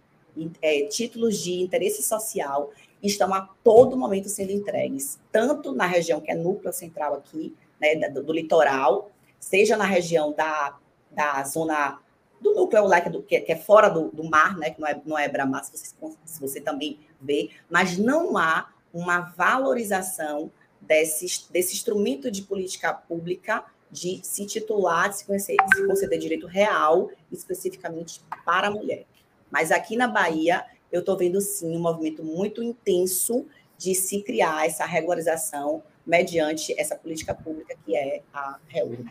É, 0.61 0.83
títulos 0.83 1.39
de 1.39 1.63
interesse 1.63 2.03
social 2.03 2.71
estão 3.03 3.33
a 3.33 3.43
todo 3.63 3.97
momento 3.97 4.29
sendo 4.29 4.53
entregues, 4.53 5.19
tanto 5.31 5.73
na 5.73 5.87
região 5.87 6.21
que 6.21 6.31
é 6.31 6.35
núcleo 6.35 6.73
central 6.73 7.15
aqui, 7.15 7.55
né, 7.81 8.09
do, 8.09 8.23
do 8.23 8.33
litoral, 8.33 9.11
seja 9.39 9.77
na 9.77 9.85
região 9.85 10.33
da, 10.33 10.77
da 11.11 11.45
zona 11.45 12.01
do 12.41 12.55
núcleo 12.55 12.87
lá, 12.87 13.01
que 13.01 13.09
é, 13.09 13.11
do, 13.11 13.23
que 13.23 13.37
é 13.37 13.57
fora 13.57 13.89
do, 13.89 14.11
do, 14.11 14.25
mar, 14.25 14.57
né, 14.57 14.71
que 14.71 14.81
não 14.81 14.89
é, 14.89 15.01
não 15.05 15.19
é 15.19 15.29
Bramar, 15.29 15.65
se 15.65 15.73
você, 15.73 15.95
se 16.25 16.41
você 16.41 16.61
também 16.61 16.99
vê, 17.21 17.51
mas 17.71 17.97
não 17.99 18.37
há 18.37 18.69
uma 18.93 19.21
valorização 19.21 20.51
desse, 20.81 21.51
desse 21.51 21.75
instrumento 21.75 22.31
de 22.31 22.43
política 22.43 22.93
pública 22.93 23.65
de 23.91 24.21
se 24.23 24.47
titular, 24.47 25.09
de 25.09 25.19
se, 25.19 25.25
conhecer, 25.25 25.57
de 25.57 25.77
se 25.77 25.87
conceder 25.87 26.19
direito 26.19 26.47
real, 26.47 27.11
especificamente 27.31 28.21
para 28.45 28.69
a 28.69 28.71
mulher. 28.71 29.05
Mas 29.51 29.71
aqui 29.71 29.97
na 29.97 30.09
Bahia, 30.09 30.65
eu 30.91 31.01
estou 31.01 31.17
vendo 31.17 31.41
sim 31.41 31.77
um 31.77 31.81
movimento 31.81 32.23
muito 32.25 32.63
intenso 32.63 33.47
de 33.79 33.95
se 33.95 34.23
criar 34.23 34.67
essa 34.67 34.85
regularização 34.85 35.83
mediante 36.07 36.79
essa 36.81 36.97
política 36.97 37.35
pública 37.35 37.77
que 37.85 37.97
é 37.97 38.23
a 38.33 38.59
REURB. 38.69 39.11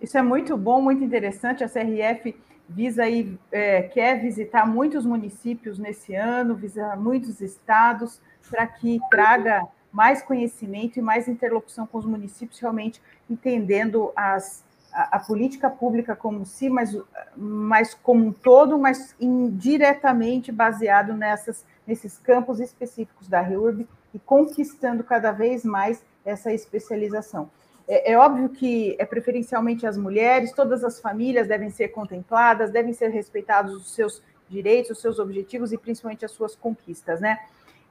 Isso 0.00 0.18
é 0.18 0.22
muito 0.22 0.56
bom, 0.56 0.80
muito 0.80 1.04
interessante. 1.04 1.62
A 1.62 1.68
CRF 1.68 2.34
visa 2.68 3.04
aí, 3.04 3.36
é, 3.50 3.82
quer 3.82 4.20
visitar 4.20 4.66
muitos 4.66 5.04
municípios 5.04 5.78
nesse 5.78 6.14
ano, 6.14 6.54
visa 6.54 6.96
muitos 6.96 7.40
estados, 7.40 8.20
para 8.48 8.66
que 8.66 9.00
traga 9.10 9.66
mais 9.92 10.22
conhecimento 10.22 10.98
e 10.98 11.02
mais 11.02 11.26
interlocução 11.26 11.86
com 11.86 11.98
os 11.98 12.06
municípios, 12.06 12.60
realmente 12.60 13.02
entendendo 13.28 14.12
as, 14.14 14.64
a, 14.92 15.18
política 15.18 15.70
pública 15.70 16.16
como 16.16 16.44
si, 16.44 16.68
mas, 16.68 16.96
mas 17.36 17.94
como 17.94 18.26
um 18.26 18.32
todo, 18.32 18.78
mas 18.78 19.14
indiretamente 19.20 20.50
baseado 20.50 21.14
nessas, 21.14 21.64
nesses 21.86 22.18
campos 22.18 22.60
específicos 22.60 23.28
da 23.28 23.40
REURB 23.40 23.86
e 24.12 24.18
conquistando 24.18 25.04
cada 25.04 25.32
vez 25.32 25.64
mais 25.64 26.04
essa 26.24 26.52
especialização. 26.52 27.50
É, 27.86 28.12
é, 28.12 28.18
óbvio 28.18 28.48
que 28.48 28.96
é 28.98 29.04
preferencialmente 29.04 29.86
as 29.86 29.96
mulheres, 29.96 30.52
todas 30.52 30.84
as 30.84 31.00
famílias 31.00 31.48
devem 31.48 31.70
ser 31.70 31.88
contempladas, 31.88 32.70
devem 32.70 32.92
ser 32.92 33.08
respeitados 33.08 33.74
os 33.74 33.92
seus 33.92 34.22
direitos, 34.48 34.92
os 34.92 35.00
seus 35.00 35.18
objetivos 35.18 35.72
e 35.72 35.78
principalmente 35.78 36.24
as 36.24 36.30
suas 36.32 36.54
conquistas, 36.54 37.20
né? 37.20 37.38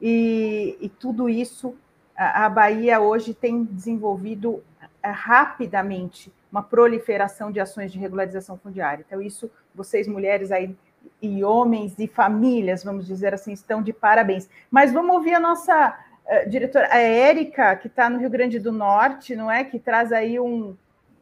E, 0.02 0.78
e 0.80 0.90
tudo 0.90 1.30
isso 1.30 1.76
a, 2.16 2.46
a 2.46 2.50
Bahia 2.50 3.00
hoje 3.00 3.34
tem 3.34 3.64
desenvolvido 3.64 4.64
é, 5.02 5.10
rapidamente 5.10 6.32
uma 6.52 6.64
proliferação 6.64 7.52
de 7.52 7.60
ações 7.60 7.92
de 7.92 8.00
regularização 8.00 8.58
fundiária. 8.58 9.04
Então, 9.06 9.22
isso, 9.22 9.50
vocês 9.74 10.08
mulheres 10.08 10.52
aí 10.52 10.76
e 11.22 11.44
homens 11.44 11.98
e 11.98 12.08
famílias, 12.08 12.84
vamos 12.84 13.06
dizer 13.06 13.34
assim, 13.34 13.54
estão 13.54 13.82
de 13.82 13.94
parabéns. 13.94 14.50
Mas 14.70 14.92
vamos 14.92 15.16
ouvir 15.16 15.34
a 15.34 15.40
nossa 15.40 15.98
uh, 16.26 16.50
diretora, 16.50 16.88
a 16.92 16.98
Érica, 16.98 17.76
que 17.76 17.88
está 17.88 18.10
no 18.10 18.20
Rio 18.20 18.30
Grande 18.30 18.60
do 18.60 18.72
Norte, 18.72 19.36
não 19.36 19.52
é? 19.52 19.64
Que 19.64 19.80
traz 19.80 20.12
aí 20.12 20.40
um, 20.40 20.76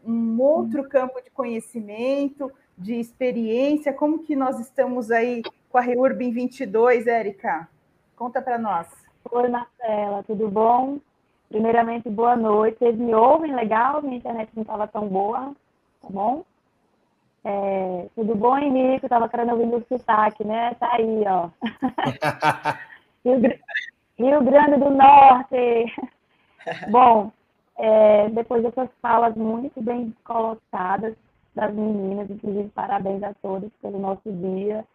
um 0.06 0.40
outro 0.40 0.88
campo 0.88 1.22
de 1.22 1.30
conhecimento, 1.30 2.52
de 2.78 2.96
experiência. 3.00 3.92
Como 3.94 4.20
que 4.20 4.36
nós 4.36 4.60
estamos 4.60 5.12
aí 5.12 5.42
com 5.70 5.78
a 5.78 5.82
Reurb 5.82 6.32
22, 6.32 7.08
Érica? 7.08 7.68
Conta 8.16 8.42
para 8.42 8.58
nós. 8.58 8.88
Oi, 9.32 9.50
Marcela, 9.50 10.24
tudo 10.24 10.48
bom? 10.48 11.00
Primeiramente, 11.50 12.10
boa 12.10 12.36
noite. 12.36 12.78
Vocês 12.80 12.98
me 12.98 13.16
ouvem 13.16 13.56
legal? 13.56 14.02
Minha 14.02 14.18
internet 14.18 14.50
não 14.54 14.64
estava 14.64 14.86
tão 14.88 15.08
boa, 15.08 15.54
tá 16.02 16.08
bom? 16.10 16.44
É, 17.44 18.08
tudo 18.16 18.36
bom, 18.36 18.58
Henrique? 18.58 19.06
Estava 19.06 19.30
querendo 19.30 19.52
ouvir 19.52 19.74
o 19.74 19.86
sotaque, 19.88 20.44
né? 20.44 20.74
Tá 20.76 20.90
aí, 20.94 21.24
ó. 21.26 21.50
Rio, 23.24 23.40
Rio, 24.20 24.44
Grande 24.44 24.78
do 24.78 24.90
Norte. 24.90 25.96
bom, 26.92 27.32
é, 27.78 28.30
depois 28.30 28.64
dessas 28.64 28.90
falas 29.02 29.34
muito 29.36 29.82
bem 29.82 30.14
colocadas 30.26 31.16
das 31.56 31.74
meninas, 31.74 32.30
inclusive 32.30 32.70
parabéns 32.70 33.24
a 33.24 33.34
todos 33.36 33.72
pelo 33.82 34.00
nosso 34.00 34.30
dia. 34.30 34.86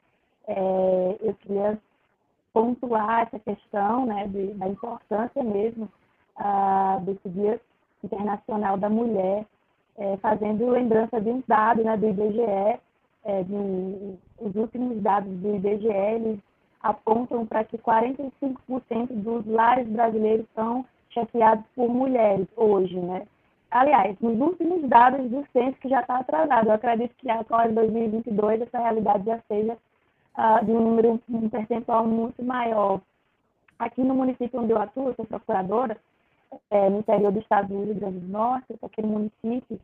É, 0.46 1.16
eu 1.22 1.32
queria 1.34 1.78
pontuar 2.52 3.22
essa 3.22 3.38
questão 3.38 4.04
né, 4.04 4.26
de, 4.28 4.48
da 4.54 4.68
importância 4.68 5.42
mesmo 5.42 5.88
uh, 6.38 7.00
desse 7.04 7.28
Dia 7.28 7.60
Internacional 8.02 8.76
da 8.76 8.88
Mulher, 8.88 9.46
é, 9.96 10.16
fazendo 10.18 10.70
lembrança 10.70 11.20
de 11.20 11.28
um 11.28 11.42
dado 11.46 11.84
né, 11.84 11.96
do 11.96 12.08
IBGE, 12.08 12.80
é, 13.24 13.42
de, 13.44 14.18
os 14.40 14.54
últimos 14.56 15.00
dados 15.02 15.30
do 15.38 15.56
IBGE, 15.56 15.88
eles 15.88 16.38
apontam 16.82 17.46
para 17.46 17.64
que 17.64 17.78
45% 17.78 18.52
dos 19.10 19.46
lares 19.46 19.86
brasileiros 19.88 20.46
são 20.54 20.84
chefiados 21.10 21.64
por 21.76 21.88
mulheres 21.88 22.48
hoje, 22.56 22.98
né? 22.98 23.26
Aliás, 23.70 24.18
nos 24.20 24.38
últimos 24.38 24.86
dados 24.88 25.30
do 25.30 25.46
censo 25.52 25.78
que 25.78 25.88
já 25.88 26.00
está 26.00 26.18
atrasado, 26.18 26.66
eu 26.66 26.72
acredito 26.72 27.14
que 27.16 27.30
agora 27.30 27.70
em 27.70 27.74
2022 27.74 28.60
essa 28.60 28.78
realidade 28.78 29.24
já 29.24 29.38
seja 29.48 29.78
uh, 30.36 30.64
de 30.64 30.72
um 30.72 30.80
número, 30.80 31.20
um 31.28 31.48
percentual 31.48 32.06
muito 32.06 32.42
maior. 32.42 33.00
Aqui 33.78 34.02
no 34.02 34.14
município 34.14 34.60
onde 34.60 34.72
eu 34.72 34.80
atuo, 34.80 35.14
sou 35.14 35.24
procuradora, 35.24 35.96
é, 36.70 36.88
no 36.88 37.00
interior 37.00 37.32
do 37.32 37.38
estado 37.38 37.68
do 37.68 37.84
Rio 37.84 37.94
Grande 37.94 38.18
do 38.18 38.28
Norte, 38.28 38.74
aquele 38.82 39.06
município, 39.06 39.80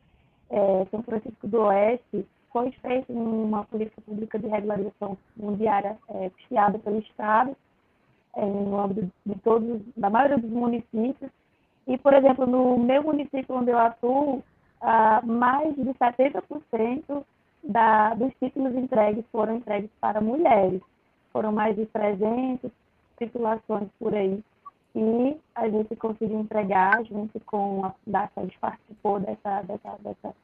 é, 0.51 0.87
São 0.91 1.03
Francisco 1.03 1.47
do 1.47 1.61
Oeste, 1.63 2.27
foi 2.53 2.73
feita 2.73 3.13
uma 3.13 3.65
política 3.65 4.01
pública 4.01 4.39
de 4.39 4.47
regularização 4.47 5.17
fundiária 5.39 5.99
é, 6.09 6.31
criada 6.47 6.79
pelo 6.79 6.99
Estado, 7.01 7.57
é, 8.37 8.45
no 8.45 8.79
âmbito 8.81 9.11
de 9.27 9.35
todos, 9.41 9.83
da 9.97 10.09
maioria 10.09 10.39
dos 10.39 10.51
municípios. 10.51 11.31
E, 11.87 11.97
por 11.99 12.13
exemplo, 12.13 12.47
no 12.47 12.79
meu 12.79 13.03
município 13.03 13.55
onde 13.55 13.71
eu 13.71 13.79
atuo, 13.79 14.43
ah, 14.81 15.21
mais 15.25 15.75
de 15.75 15.95
70% 15.95 17.25
da, 17.65 18.15
dos 18.15 18.33
títulos 18.35 18.75
entregues 18.75 19.25
foram 19.33 19.57
entregues 19.57 19.91
para 20.01 20.21
mulheres. 20.21 20.81
Foram 21.33 21.53
mais 21.53 21.77
de 21.77 21.87
300 21.87 22.71
titulações 23.19 23.89
por 23.99 24.15
aí 24.15 24.43
e 24.95 25.37
a 25.55 25.69
gente 25.69 25.95
conseguiu 25.97 26.41
entregar, 26.41 27.05
junto 27.05 27.39
com 27.41 27.85
a 27.85 27.95
DACA, 28.07 28.41
a 28.41 28.43
gente 28.43 28.59
participou 28.59 29.21
dessa, 29.21 29.63
dessa, 29.63 29.97
dessa, 30.01 30.35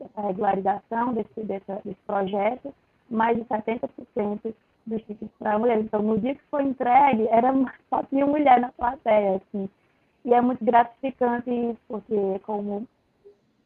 dessa 0.00 0.20
regularização, 0.20 1.12
desse, 1.12 1.42
dessa, 1.42 1.80
desse 1.84 2.00
projeto, 2.06 2.74
mais 3.10 3.36
de 3.36 3.44
70% 3.44 4.54
dos 4.86 5.02
títulos 5.02 5.32
para 5.38 5.58
mulheres. 5.58 5.84
Então, 5.84 6.02
no 6.02 6.18
dia 6.18 6.34
que 6.34 6.42
foi 6.50 6.64
entregue, 6.64 7.28
era 7.28 7.52
só 7.90 8.02
tinha 8.04 8.26
mulher 8.26 8.60
na 8.60 8.72
plateia, 8.72 9.36
assim. 9.36 9.68
E 10.24 10.32
é 10.32 10.40
muito 10.40 10.64
gratificante 10.64 11.50
isso, 11.50 11.80
porque, 11.88 12.38
como 12.44 12.86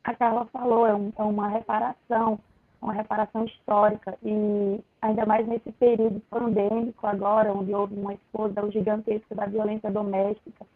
a 0.05 0.14
Carla 0.14 0.47
falou, 0.47 0.87
é, 0.87 0.95
um, 0.95 1.12
é 1.16 1.23
uma 1.23 1.49
reparação 1.49 2.38
uma 2.83 2.92
reparação 2.92 3.45
histórica 3.45 4.18
e 4.23 4.81
ainda 5.01 5.25
mais 5.25 5.47
nesse 5.47 5.71
período 5.73 6.21
pandêmico 6.29 7.07
agora, 7.07 7.53
onde 7.53 7.73
houve 7.73 7.95
uma 7.95 8.14
explosão 8.14 8.71
gigantesca 8.73 9.35
da 9.35 9.47
violência 9.47 9.90
doméstica, 9.90 10.66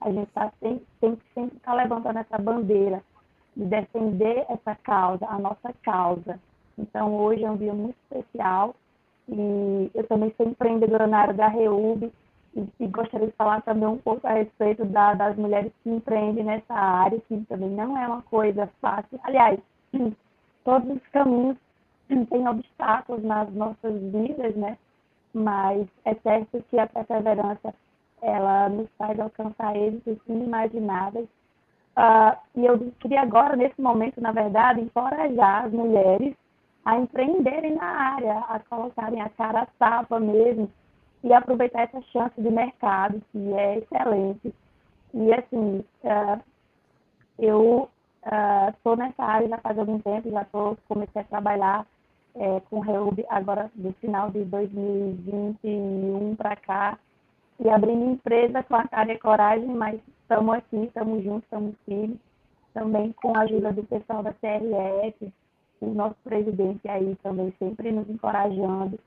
a 0.00 0.10
gente 0.10 0.30
tá 0.32 0.50
sempre, 0.58 0.86
sempre 0.98 1.56
estar 1.56 1.72
tá 1.72 1.74
levantando 1.74 2.18
essa 2.18 2.38
bandeira 2.38 3.02
de 3.54 3.64
defender 3.66 4.46
essa 4.48 4.74
causa, 4.76 5.26
a 5.26 5.38
nossa 5.38 5.72
causa. 5.82 6.40
Então, 6.78 7.14
hoje 7.14 7.44
é 7.44 7.50
um 7.50 7.56
dia 7.56 7.74
muito 7.74 7.96
especial 8.04 8.74
e 9.28 9.90
eu 9.94 10.06
também 10.08 10.32
sou 10.36 10.46
empreendedora 10.46 11.06
na 11.06 11.18
área 11.18 11.34
da 11.34 11.48
REUB 11.48 12.10
e, 12.56 12.68
e 12.80 12.86
gostaria 12.86 13.26
de 13.26 13.34
falar 13.34 13.60
também 13.62 13.86
um 13.86 13.98
pouco 13.98 14.26
a 14.26 14.32
respeito 14.32 14.86
da, 14.86 15.12
das 15.12 15.36
mulheres 15.36 15.70
que 15.82 15.90
empreendem 15.90 16.44
nessa 16.44 16.72
área, 16.72 17.20
que 17.28 17.36
também 17.44 17.68
não 17.68 17.98
é 17.98 18.06
uma 18.06 18.22
coisa 18.22 18.66
fácil. 18.80 19.20
Aliás, 19.22 19.60
todos 20.64 20.96
os 20.96 21.06
caminhos 21.08 21.56
têm 22.08 22.48
obstáculos 22.48 23.22
nas 23.22 23.52
nossas 23.54 24.00
vidas, 24.12 24.54
né? 24.56 24.76
Mas 25.32 25.86
é 26.04 26.14
certo 26.14 26.62
que 26.68 26.78
a 26.78 26.86
perseverança 26.86 27.74
ela 28.22 28.68
nos 28.68 28.88
faz 28.98 29.18
alcançar 29.18 29.76
êxitos 29.76 30.18
inimagináveis. 30.28 31.28
Uh, 31.96 32.36
e 32.56 32.66
eu 32.66 32.78
queria 33.00 33.22
agora, 33.22 33.56
nesse 33.56 33.80
momento, 33.80 34.20
na 34.20 34.32
verdade, 34.32 34.80
encorajar 34.80 35.66
as 35.66 35.72
mulheres 35.72 36.34
a 36.84 36.98
empreenderem 36.98 37.74
na 37.74 37.84
área, 37.84 38.38
a 38.48 38.58
colocarem 38.60 39.20
a 39.20 39.28
cara 39.30 39.62
a 39.62 39.66
tapa 39.78 40.18
mesmo 40.18 40.70
e 41.22 41.32
aproveitar 41.32 41.82
essa 41.82 42.00
chance 42.12 42.40
de 42.40 42.50
mercado, 42.50 43.20
que 43.30 43.52
é 43.52 43.78
excelente. 43.78 44.54
E, 45.12 45.32
assim, 45.34 45.84
uh, 46.04 46.40
eu 47.38 47.88
Estou 48.22 48.92
uh, 48.94 48.96
nessa 48.96 49.24
área 49.24 49.48
já 49.48 49.58
faz 49.58 49.78
algum 49.78 49.98
tempo, 50.00 50.30
já 50.30 50.44
tô, 50.44 50.76
comecei 50.86 51.22
a 51.22 51.24
trabalhar 51.24 51.86
é, 52.34 52.60
com 52.68 52.80
Reub 52.80 53.24
agora 53.28 53.70
do 53.74 53.92
final 53.94 54.30
de 54.30 54.44
2021 54.44 56.36
para 56.36 56.56
cá. 56.56 56.98
E 57.58 57.68
abri 57.68 57.94
minha 57.94 58.12
empresa 58.12 58.62
com 58.62 58.76
a 58.76 58.86
cara 58.88 59.12
e 59.12 59.18
coragem, 59.18 59.68
mas 59.68 60.00
estamos 60.22 60.54
aqui, 60.54 60.84
estamos 60.84 61.22
juntos, 61.22 61.44
estamos 61.44 61.74
firmes, 61.84 62.18
também 62.72 63.12
com 63.12 63.36
a 63.36 63.40
ajuda 63.40 63.72
do 63.72 63.82
pessoal 63.84 64.22
da 64.22 64.32
CRF, 64.32 65.32
o 65.80 65.86
nosso 65.88 66.16
presidente 66.24 66.88
aí 66.88 67.16
também 67.22 67.52
sempre 67.58 67.90
nos 67.90 68.08
encorajando 68.08 68.98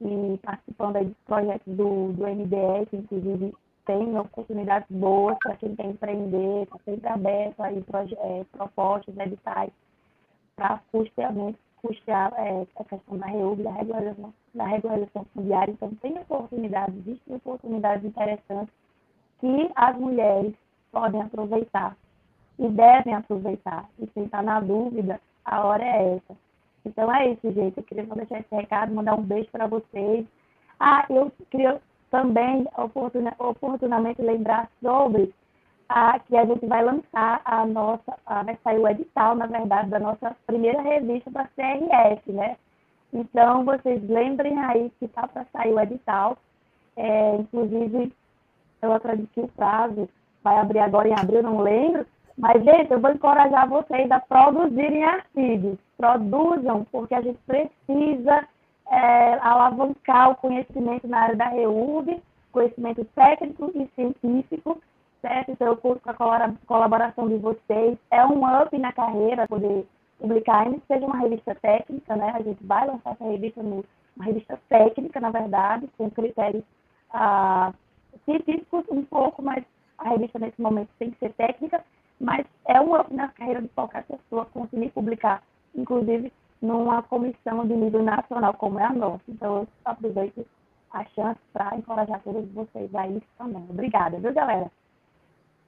e 0.00 0.38
participando 0.42 0.96
aí 0.96 1.04
dos 1.06 1.16
projetos 1.26 1.72
do, 1.74 2.12
do 2.12 2.26
MDS, 2.26 2.88
inclusive 2.92 3.54
tem 3.86 4.18
oportunidades 4.18 4.88
boas 4.90 5.36
para 5.42 5.56
quem 5.56 5.74
quer 5.76 5.86
empreender, 5.86 6.62
está 6.62 6.78
sempre 6.84 7.08
aberto 7.08 7.60
aí 7.60 7.84
é, 8.18 8.44
propostas, 8.52 9.16
editais 9.18 9.70
para 10.56 10.80
custeamento, 10.90 11.58
custear 11.82 12.32
é, 12.36 12.66
a 12.76 12.84
questão 12.84 13.18
da 13.18 13.26
REUB, 13.26 13.62
da 13.62 13.72
regularização, 13.72 14.34
da 14.54 14.66
regularização 14.66 15.26
fundiária. 15.34 15.72
Então, 15.72 15.94
tem 15.96 16.18
oportunidades, 16.18 16.94
existem 17.06 17.36
oportunidades 17.36 18.04
interessantes 18.04 18.74
que 19.40 19.70
as 19.74 19.96
mulheres 19.98 20.54
podem 20.90 21.20
aproveitar 21.20 21.96
e 22.58 22.68
devem 22.68 23.14
aproveitar. 23.14 23.88
E 23.98 24.06
quem 24.06 24.24
está 24.24 24.42
na 24.42 24.60
dúvida, 24.60 25.20
a 25.44 25.64
hora 25.66 25.84
é 25.84 26.16
essa. 26.16 26.36
Então 26.84 27.12
é 27.12 27.32
isso, 27.32 27.52
gente. 27.52 27.76
Eu 27.76 27.82
queria 27.82 28.06
só 28.06 28.14
deixar 28.14 28.40
esse 28.40 28.54
recado, 28.54 28.94
mandar 28.94 29.14
um 29.14 29.22
beijo 29.22 29.50
para 29.50 29.66
vocês. 29.66 30.26
Ah, 30.78 31.04
eu 31.08 31.32
queria 31.50 31.80
também 32.14 32.64
oportuna, 32.78 33.34
oportunamente 33.40 34.22
lembrar 34.22 34.70
sobre 34.80 35.34
a, 35.88 36.16
que 36.20 36.36
a 36.36 36.44
gente 36.44 36.64
vai 36.64 36.84
lançar 36.84 37.40
a 37.44 37.66
nossa, 37.66 38.16
a, 38.24 38.44
vai 38.44 38.56
sair 38.62 38.78
o 38.78 38.86
edital, 38.86 39.34
na 39.34 39.46
verdade, 39.46 39.90
da 39.90 39.98
nossa 39.98 40.36
primeira 40.46 40.80
revista 40.80 41.28
da 41.32 41.44
CRF, 41.56 42.30
né? 42.30 42.56
Então, 43.12 43.64
vocês 43.64 44.00
lembrem 44.08 44.56
aí 44.60 44.92
que 45.00 45.06
está 45.06 45.26
para 45.26 45.44
sair 45.52 45.72
o 45.72 45.80
edital. 45.80 46.38
É, 46.96 47.34
inclusive, 47.34 48.12
eu 48.80 48.92
acredito 48.92 49.30
que 49.34 49.40
o 49.40 49.48
prazo 49.48 50.08
vai 50.44 50.56
abrir 50.58 50.78
agora 50.78 51.08
em 51.08 51.18
abril, 51.18 51.42
não 51.42 51.60
lembro. 51.60 52.06
Mas, 52.38 52.62
gente, 52.62 52.92
eu 52.92 53.00
vou 53.00 53.10
encorajar 53.10 53.68
vocês 53.68 54.08
a 54.12 54.20
produzirem 54.20 55.02
artigos. 55.02 55.78
Produzam, 55.96 56.86
porque 56.92 57.14
a 57.14 57.22
gente 57.22 57.38
precisa 57.44 58.46
é, 58.90 59.34
alavancar 59.40 60.30
o 60.30 60.36
conhecimento 60.36 61.06
na 61.08 61.20
área 61.20 61.36
da 61.36 61.48
REUB, 61.48 62.22
conhecimento 62.52 63.04
técnico 63.14 63.72
e 63.74 63.88
científico, 63.94 64.80
certo? 65.20 65.50
Então, 65.50 65.68
eu 65.68 65.76
curso 65.76 66.02
com 66.02 66.10
a 66.10 66.54
colaboração 66.66 67.28
de 67.28 67.36
vocês. 67.36 67.98
É 68.10 68.24
um 68.24 68.44
up 68.44 68.76
na 68.78 68.92
carreira 68.92 69.48
poder 69.48 69.86
publicar, 70.18 70.60
ainda 70.60 70.78
que 70.78 70.86
seja 70.86 71.06
uma 71.06 71.18
revista 71.18 71.54
técnica, 71.56 72.16
né? 72.16 72.32
A 72.34 72.42
gente 72.42 72.64
vai 72.64 72.86
lançar 72.86 73.12
essa 73.12 73.24
revista, 73.24 73.62
no, 73.62 73.84
uma 74.16 74.24
revista 74.24 74.60
técnica, 74.68 75.20
na 75.20 75.30
verdade, 75.30 75.88
com 75.98 76.10
critérios 76.10 76.64
ah, 77.12 77.72
científicos 78.24 78.84
um 78.90 79.04
pouco, 79.04 79.42
mas 79.42 79.64
a 79.98 80.10
revista 80.10 80.38
nesse 80.38 80.60
momento 80.60 80.90
tem 80.98 81.10
que 81.10 81.18
ser 81.18 81.32
técnica, 81.32 81.84
mas 82.20 82.46
é 82.66 82.80
um 82.80 82.94
up 82.94 83.12
na 83.12 83.28
carreira 83.28 83.62
de 83.62 83.68
qualquer 83.68 84.04
pessoa 84.04 84.46
conseguir 84.46 84.90
publicar, 84.90 85.42
inclusive 85.74 86.32
numa 86.64 87.02
comissão 87.02 87.66
de 87.66 87.74
nível 87.74 88.02
nacional 88.02 88.54
como 88.54 88.78
é 88.78 88.84
a 88.84 88.92
nossa. 88.92 89.22
Então, 89.28 89.58
eu 89.58 89.68
aproveito 89.84 90.46
a 90.90 91.04
chance 91.06 91.40
para 91.52 91.76
encorajar 91.76 92.20
todos 92.22 92.48
vocês 92.52 92.94
a 92.94 93.06
isso 93.08 93.26
também. 93.36 93.66
Obrigada, 93.68 94.18
viu, 94.18 94.32
galera? 94.32 94.70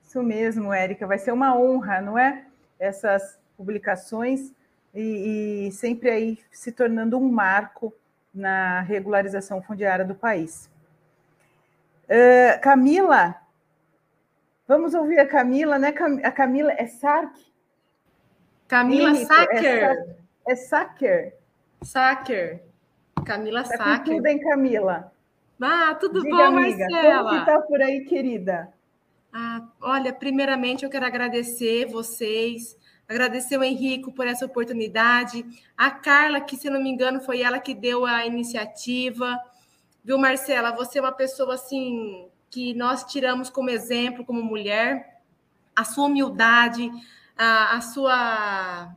Isso 0.03 0.23
mesmo, 0.23 0.73
Érica. 0.73 1.07
Vai 1.07 1.19
ser 1.19 1.33
uma 1.33 1.57
honra, 1.57 2.01
não 2.01 2.19
é? 2.19 2.45
Essas 2.79 3.39
publicações 3.57 4.53
e, 4.95 5.67
e 5.69 5.73
sempre 5.73 6.11
aí 6.11 6.39
se 6.51 6.73
tornando 6.73 7.19
um 7.19 7.31
marco 7.31 7.93
na 8.33 8.81
regularização 8.81 9.61
fundiária 9.63 10.05
do 10.05 10.15
país. 10.15 10.71
Uh, 12.05 12.61
Camila, 12.63 13.35
vamos 14.67 14.95
ouvir 14.95 15.19
a 15.19 15.27
Camila, 15.27 15.79
né? 15.79 15.93
A 16.23 16.31
Camila 16.31 16.73
é 16.73 16.87
Sark? 16.87 17.35
Camila 18.69 19.11
Henrico, 19.11 19.35
Sacker. 19.35 19.83
É, 19.83 20.17
é 20.49 20.55
Sacker. 20.55 21.35
Sacker. 21.83 22.63
Camila 23.25 23.63
tá 23.63 23.77
Sacker. 23.77 24.15
Tudo 24.15 24.23
bem, 24.23 24.39
Camila? 24.41 25.13
Ah, 25.61 25.95
tudo 25.95 26.23
Diga, 26.23 26.37
bom, 26.37 26.43
amiga, 26.43 26.87
Marcela? 26.91 27.31
Como 27.31 27.41
que 27.41 27.47
tá 27.47 27.61
por 27.61 27.83
aí, 27.83 28.05
querida? 28.05 28.73
Ah, 29.33 29.63
olha, 29.81 30.13
primeiramente 30.13 30.85
eu 30.85 30.91
quero 30.91 31.07
agradecer 31.07 31.87
vocês, 31.87 32.77
agradecer 33.09 33.59
o 33.59 33.65
Henrico 33.65 34.13
por 34.13 34.27
essa 34.27 34.47
oportunidade, 34.47 35.45
a 35.77 35.91
Carla, 35.91 36.41
que 36.41 36.57
se 36.57 36.71
não 36.71 36.83
me 36.83 36.91
engano 36.91 37.21
foi 37.21 37.43
ela 37.43 37.59
que 37.59 37.75
deu 37.75 38.07
a 38.07 38.27
iniciativa, 38.27 39.39
viu, 40.05 40.19
Marcela? 40.19 40.73
Você 40.73 40.99
é 40.99 41.03
uma 41.03 41.13
pessoa 41.13 41.55
assim 41.55 42.29
que 42.51 42.73
nós 42.75 43.05
tiramos 43.05 43.51
como 43.51 43.71
exemplo, 43.71 44.25
como 44.25 44.43
mulher, 44.43 45.21
a 45.75 45.85
sua 45.85 46.07
humildade, 46.07 46.91
a, 47.37 47.77
a 47.77 47.81
sua. 47.81 48.95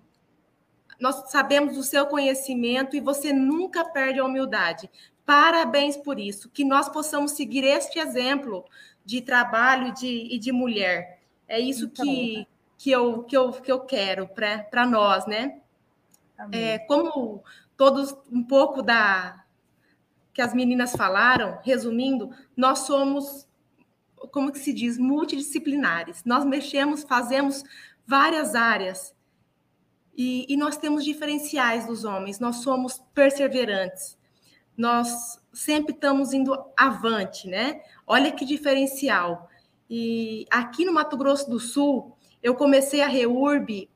Nós 1.00 1.32
sabemos 1.32 1.76
do 1.76 1.84
seu 1.84 2.06
conhecimento 2.06 2.96
e 2.96 3.00
você 3.00 3.32
nunca 3.32 3.86
perde 3.86 4.20
a 4.20 4.26
humildade. 4.26 4.90
Parabéns 5.26 5.96
por 5.96 6.20
isso, 6.20 6.50
que 6.50 6.64
nós 6.64 6.90
possamos 6.90 7.32
seguir 7.32 7.64
este 7.64 8.00
exemplo 8.00 8.66
de 9.06 9.22
trabalho 9.22 9.94
de, 9.94 10.28
e 10.34 10.38
de 10.40 10.52
mulher. 10.52 11.22
É 11.48 11.60
isso 11.60 11.86
então, 11.86 12.06
que, 12.06 12.48
que, 12.78 12.92
eu, 12.92 13.24
que, 13.24 13.38
eu, 13.38 13.52
que 13.52 13.72
eu 13.72 13.80
quero 13.82 14.28
para 14.28 14.86
nós, 14.86 15.26
né? 15.26 15.60
É, 16.52 16.80
como 16.80 17.44
todos, 17.76 18.16
um 18.32 18.44
pouco 18.44 18.82
da 18.82 19.44
que 20.34 20.42
as 20.42 20.54
meninas 20.54 20.94
falaram, 20.94 21.60
resumindo, 21.64 22.32
nós 22.56 22.80
somos, 22.80 23.46
como 24.32 24.52
que 24.52 24.60
se 24.60 24.72
diz, 24.72 24.98
multidisciplinares. 24.98 26.24
Nós 26.24 26.46
mexemos, 26.46 27.04
fazemos 27.04 27.64
várias 28.08 28.56
áreas. 28.56 29.14
E, 30.20 30.46
e 30.48 30.58
nós 30.58 30.78
temos 30.78 31.04
diferenciais 31.04 31.88
dos 31.88 32.04
homens, 32.04 32.40
nós 32.40 32.58
somos 32.58 33.02
perseverantes 33.16 34.20
nós 34.80 35.38
sempre 35.52 35.94
estamos 35.94 36.32
indo 36.32 36.58
avante, 36.78 37.50
né? 37.50 37.82
Olha 38.08 38.32
que 38.32 38.46
diferencial. 38.46 39.50
E 39.90 40.46
aqui 40.50 40.86
no 40.86 40.94
Mato 40.94 41.18
Grosso 41.18 41.50
do 41.50 41.60
Sul, 41.60 42.16
eu 42.42 42.56
comecei 42.56 43.02
a 43.02 43.08
REURB 43.08 43.90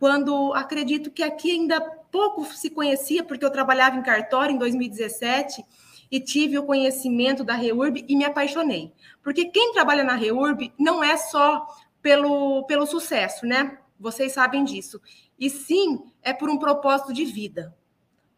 quando 0.00 0.52
acredito 0.54 1.08
que 1.08 1.22
aqui 1.22 1.52
ainda 1.52 1.80
pouco 2.10 2.44
se 2.44 2.68
conhecia, 2.68 3.22
porque 3.22 3.44
eu 3.44 3.50
trabalhava 3.52 3.96
em 3.96 4.02
cartório 4.02 4.52
em 4.52 4.58
2017 4.58 5.64
e 6.10 6.18
tive 6.18 6.58
o 6.58 6.66
conhecimento 6.66 7.44
da 7.44 7.54
REURB 7.54 8.04
e 8.08 8.16
me 8.16 8.24
apaixonei. 8.24 8.92
Porque 9.22 9.44
quem 9.44 9.72
trabalha 9.72 10.02
na 10.02 10.16
REURB 10.16 10.72
não 10.76 11.04
é 11.04 11.16
só 11.16 11.64
pelo, 12.02 12.64
pelo 12.64 12.86
sucesso, 12.86 13.46
né? 13.46 13.78
Vocês 14.00 14.32
sabem 14.32 14.64
disso. 14.64 15.00
E 15.42 15.50
sim, 15.50 16.04
é 16.22 16.32
por 16.32 16.48
um 16.48 16.58
propósito 16.58 17.12
de 17.12 17.24
vida 17.24 17.74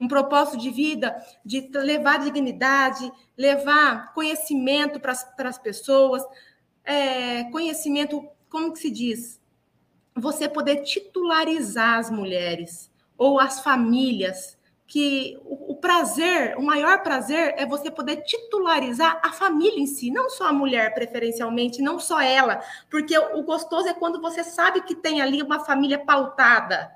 um 0.01 0.09
propósito 0.09 0.59
de 0.59 0.71
vida 0.71 1.17
de 1.45 1.69
levar 1.73 2.19
dignidade, 2.19 3.11
levar 3.37 4.13
conhecimento 4.13 5.01
para 5.01 5.13
as 5.49 5.59
pessoas, 5.59 6.23
é, 6.85 7.45
conhecimento, 7.45 8.27
como 8.49 8.73
que 8.73 8.79
se 8.79 8.91
diz? 8.91 9.41
Você 10.15 10.49
poder 10.49 10.83
titularizar 10.83 11.99
as 11.99 12.11
mulheres 12.11 12.91
ou 13.17 13.41
as 13.41 13.61
famílias, 13.61 14.59
que 14.87 15.39
o, 15.45 15.75
prazer, 15.77 16.57
o 16.59 16.63
maior 16.63 17.03
prazer 17.03 17.55
é 17.57 17.67
você 17.67 17.91
poder 17.91 18.23
titularizar 18.23 19.21
a 19.23 19.33
família 19.33 19.81
em 19.81 19.87
si, 19.87 20.11
não 20.11 20.29
só 20.29 20.49
a 20.49 20.53
mulher 20.53 20.95
preferencialmente, 20.95 21.83
não 21.83 21.99
só 21.99 22.21
ela, 22.21 22.61
porque 22.91 23.17
o 23.19 23.43
gostoso 23.43 23.89
é 23.89 23.95
quando 23.95 24.21
você 24.21 24.45
sabe 24.45 24.83
que 24.83 24.95
tem 24.95 25.23
ali 25.23 25.43
uma 25.43 25.65
família 25.65 25.99
pautada, 25.99 26.93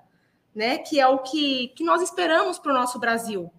né? 0.55 0.79
Que 0.79 1.01
é 1.01 1.07
o 1.07 1.19
que, 1.19 1.69
que 1.69 1.83
nós 1.83 2.03
esperamos 2.03 2.59
para 2.59 2.73
o 2.73 2.75
nosso 2.75 2.99
Brasil, 2.99 3.51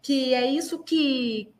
que 0.00 0.32
é 0.32 0.46
isso 0.46 0.78
que, 0.78 1.52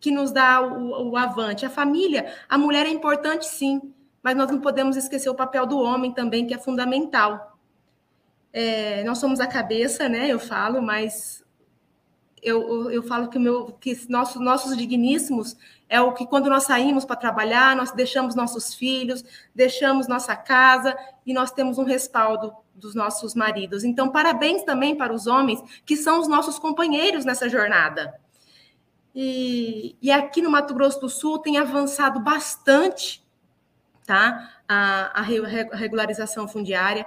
que 0.00 0.10
nos 0.10 0.32
dá 0.32 0.62
o, 0.62 1.10
o 1.10 1.16
avante. 1.16 1.66
A 1.66 1.70
família, 1.70 2.34
a 2.48 2.56
mulher 2.56 2.86
é 2.86 2.90
importante 2.90 3.46
sim, 3.46 3.92
mas 4.22 4.36
nós 4.36 4.50
não 4.50 4.60
podemos 4.60 4.96
esquecer 4.96 5.28
o 5.28 5.34
papel 5.34 5.66
do 5.66 5.78
homem 5.78 6.12
também, 6.12 6.46
que 6.46 6.54
é 6.54 6.58
fundamental. 6.58 7.58
É, 8.52 9.04
nós 9.04 9.18
somos 9.18 9.40
a 9.40 9.46
cabeça, 9.46 10.08
né? 10.08 10.26
Eu 10.26 10.38
falo, 10.38 10.82
mas 10.82 11.44
eu, 12.42 12.90
eu 12.90 13.02
falo 13.02 13.28
que, 13.28 13.38
meu, 13.38 13.76
que 13.80 13.96
nosso, 14.08 14.40
nossos 14.40 14.76
digníssimos 14.76 15.56
é 15.88 16.00
o 16.00 16.12
que 16.12 16.26
quando 16.26 16.48
nós 16.48 16.64
saímos 16.64 17.04
para 17.04 17.16
trabalhar, 17.16 17.76
nós 17.76 17.92
deixamos 17.92 18.34
nossos 18.34 18.74
filhos, 18.74 19.24
deixamos 19.54 20.06
nossa 20.06 20.36
casa 20.36 20.96
e 21.26 21.34
nós 21.34 21.50
temos 21.50 21.78
um 21.78 21.84
respaldo 21.84 22.52
dos 22.74 22.94
nossos 22.94 23.34
maridos. 23.34 23.84
Então, 23.84 24.08
parabéns 24.08 24.62
também 24.62 24.96
para 24.96 25.12
os 25.12 25.26
homens 25.26 25.62
que 25.84 25.96
são 25.96 26.20
os 26.20 26.28
nossos 26.28 26.58
companheiros 26.58 27.24
nessa 27.24 27.48
jornada. 27.48 28.18
E, 29.14 29.96
e 30.00 30.10
aqui 30.10 30.40
no 30.40 30.50
Mato 30.50 30.72
Grosso 30.72 31.00
do 31.00 31.08
Sul 31.08 31.38
tem 31.38 31.58
avançado 31.58 32.20
bastante 32.20 33.22
tá? 34.06 34.50
a, 34.68 35.20
a 35.20 35.22
regularização 35.22 36.46
fundiária. 36.46 37.06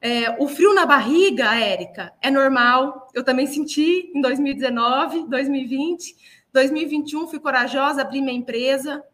É, 0.00 0.42
o 0.42 0.48
frio 0.48 0.72
na 0.74 0.86
barriga, 0.86 1.54
Érica, 1.54 2.12
é 2.22 2.30
normal. 2.30 3.08
Eu 3.12 3.22
também 3.22 3.46
senti 3.46 4.10
em 4.14 4.20
2019, 4.20 5.28
2020, 5.28 6.16
2021 6.52 7.28
fui 7.28 7.38
corajosa, 7.38 8.00
abri 8.00 8.20
minha 8.22 8.36
empresa 8.36 9.04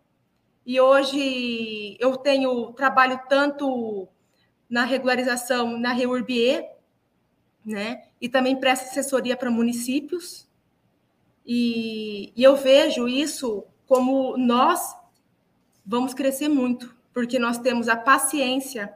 e 0.64 0.80
hoje 0.80 1.96
eu 2.00 2.16
tenho 2.16 2.72
trabalho 2.72 3.20
tanto 3.28 4.08
na 4.68 4.84
regularização 4.84 5.78
na 5.78 5.92
REURBE, 5.92 6.64
né? 7.64 8.04
E 8.20 8.28
também 8.28 8.56
presto 8.56 8.84
assessoria 8.84 9.36
para 9.36 9.50
municípios. 9.50 10.48
E, 11.44 12.32
e 12.34 12.42
eu 12.42 12.56
vejo 12.56 13.06
isso 13.06 13.64
como 13.86 14.36
nós 14.36 14.96
vamos 15.84 16.14
crescer 16.14 16.48
muito, 16.48 16.96
porque 17.12 17.38
nós 17.38 17.58
temos 17.58 17.88
a 17.88 17.96
paciência 17.96 18.92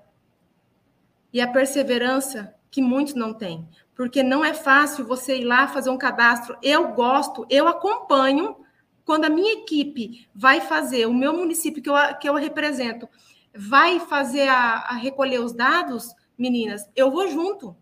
e 1.33 1.41
a 1.41 1.49
perseverança 1.49 2.55
que 2.71 2.81
muitos 2.81 3.15
não 3.15 3.35
têm. 3.35 3.69
Porque 3.95 4.23
não 4.23 4.45
é 4.45 4.55
fácil 4.55 5.05
você 5.05 5.39
ir 5.39 5.45
lá 5.45 5.69
fazer 5.69 5.91
um 5.91 5.99
cadastro. 5.99 6.57
Eu 6.63 6.93
gosto, 6.93 7.47
eu 7.51 7.69
acompanho 7.69 8.57
quando 9.05 9.25
a 9.25 9.31
minha 9.31 9.55
equipe 9.55 10.29
vai 10.35 10.61
fazer, 10.61 11.07
o 11.07 11.13
meu 11.13 11.33
município 11.33 11.83
que 11.83 11.91
eu, 11.91 11.95
que 12.21 12.29
eu 12.29 12.35
represento, 12.35 13.09
vai 13.55 13.99
fazer 13.99 14.49
a, 14.49 14.75
a 14.77 14.95
recolher 14.95 15.41
os 15.41 15.53
dados, 15.53 16.15
meninas, 16.39 16.89
eu 16.95 17.11
vou 17.11 17.29
junto. 17.29 17.77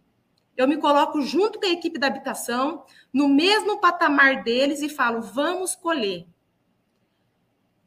Eu 0.57 0.67
me 0.67 0.77
coloco 0.77 1.21
junto 1.21 1.61
com 1.61 1.67
a 1.67 1.71
equipe 1.71 1.99
da 1.99 2.09
habitação, 2.09 2.85
no 3.13 3.29
mesmo 3.29 3.81
patamar 3.81 4.43
deles 4.43 4.83
e 4.83 4.89
falo: 4.89 5.21
vamos 5.21 5.77
colher. 5.77 6.27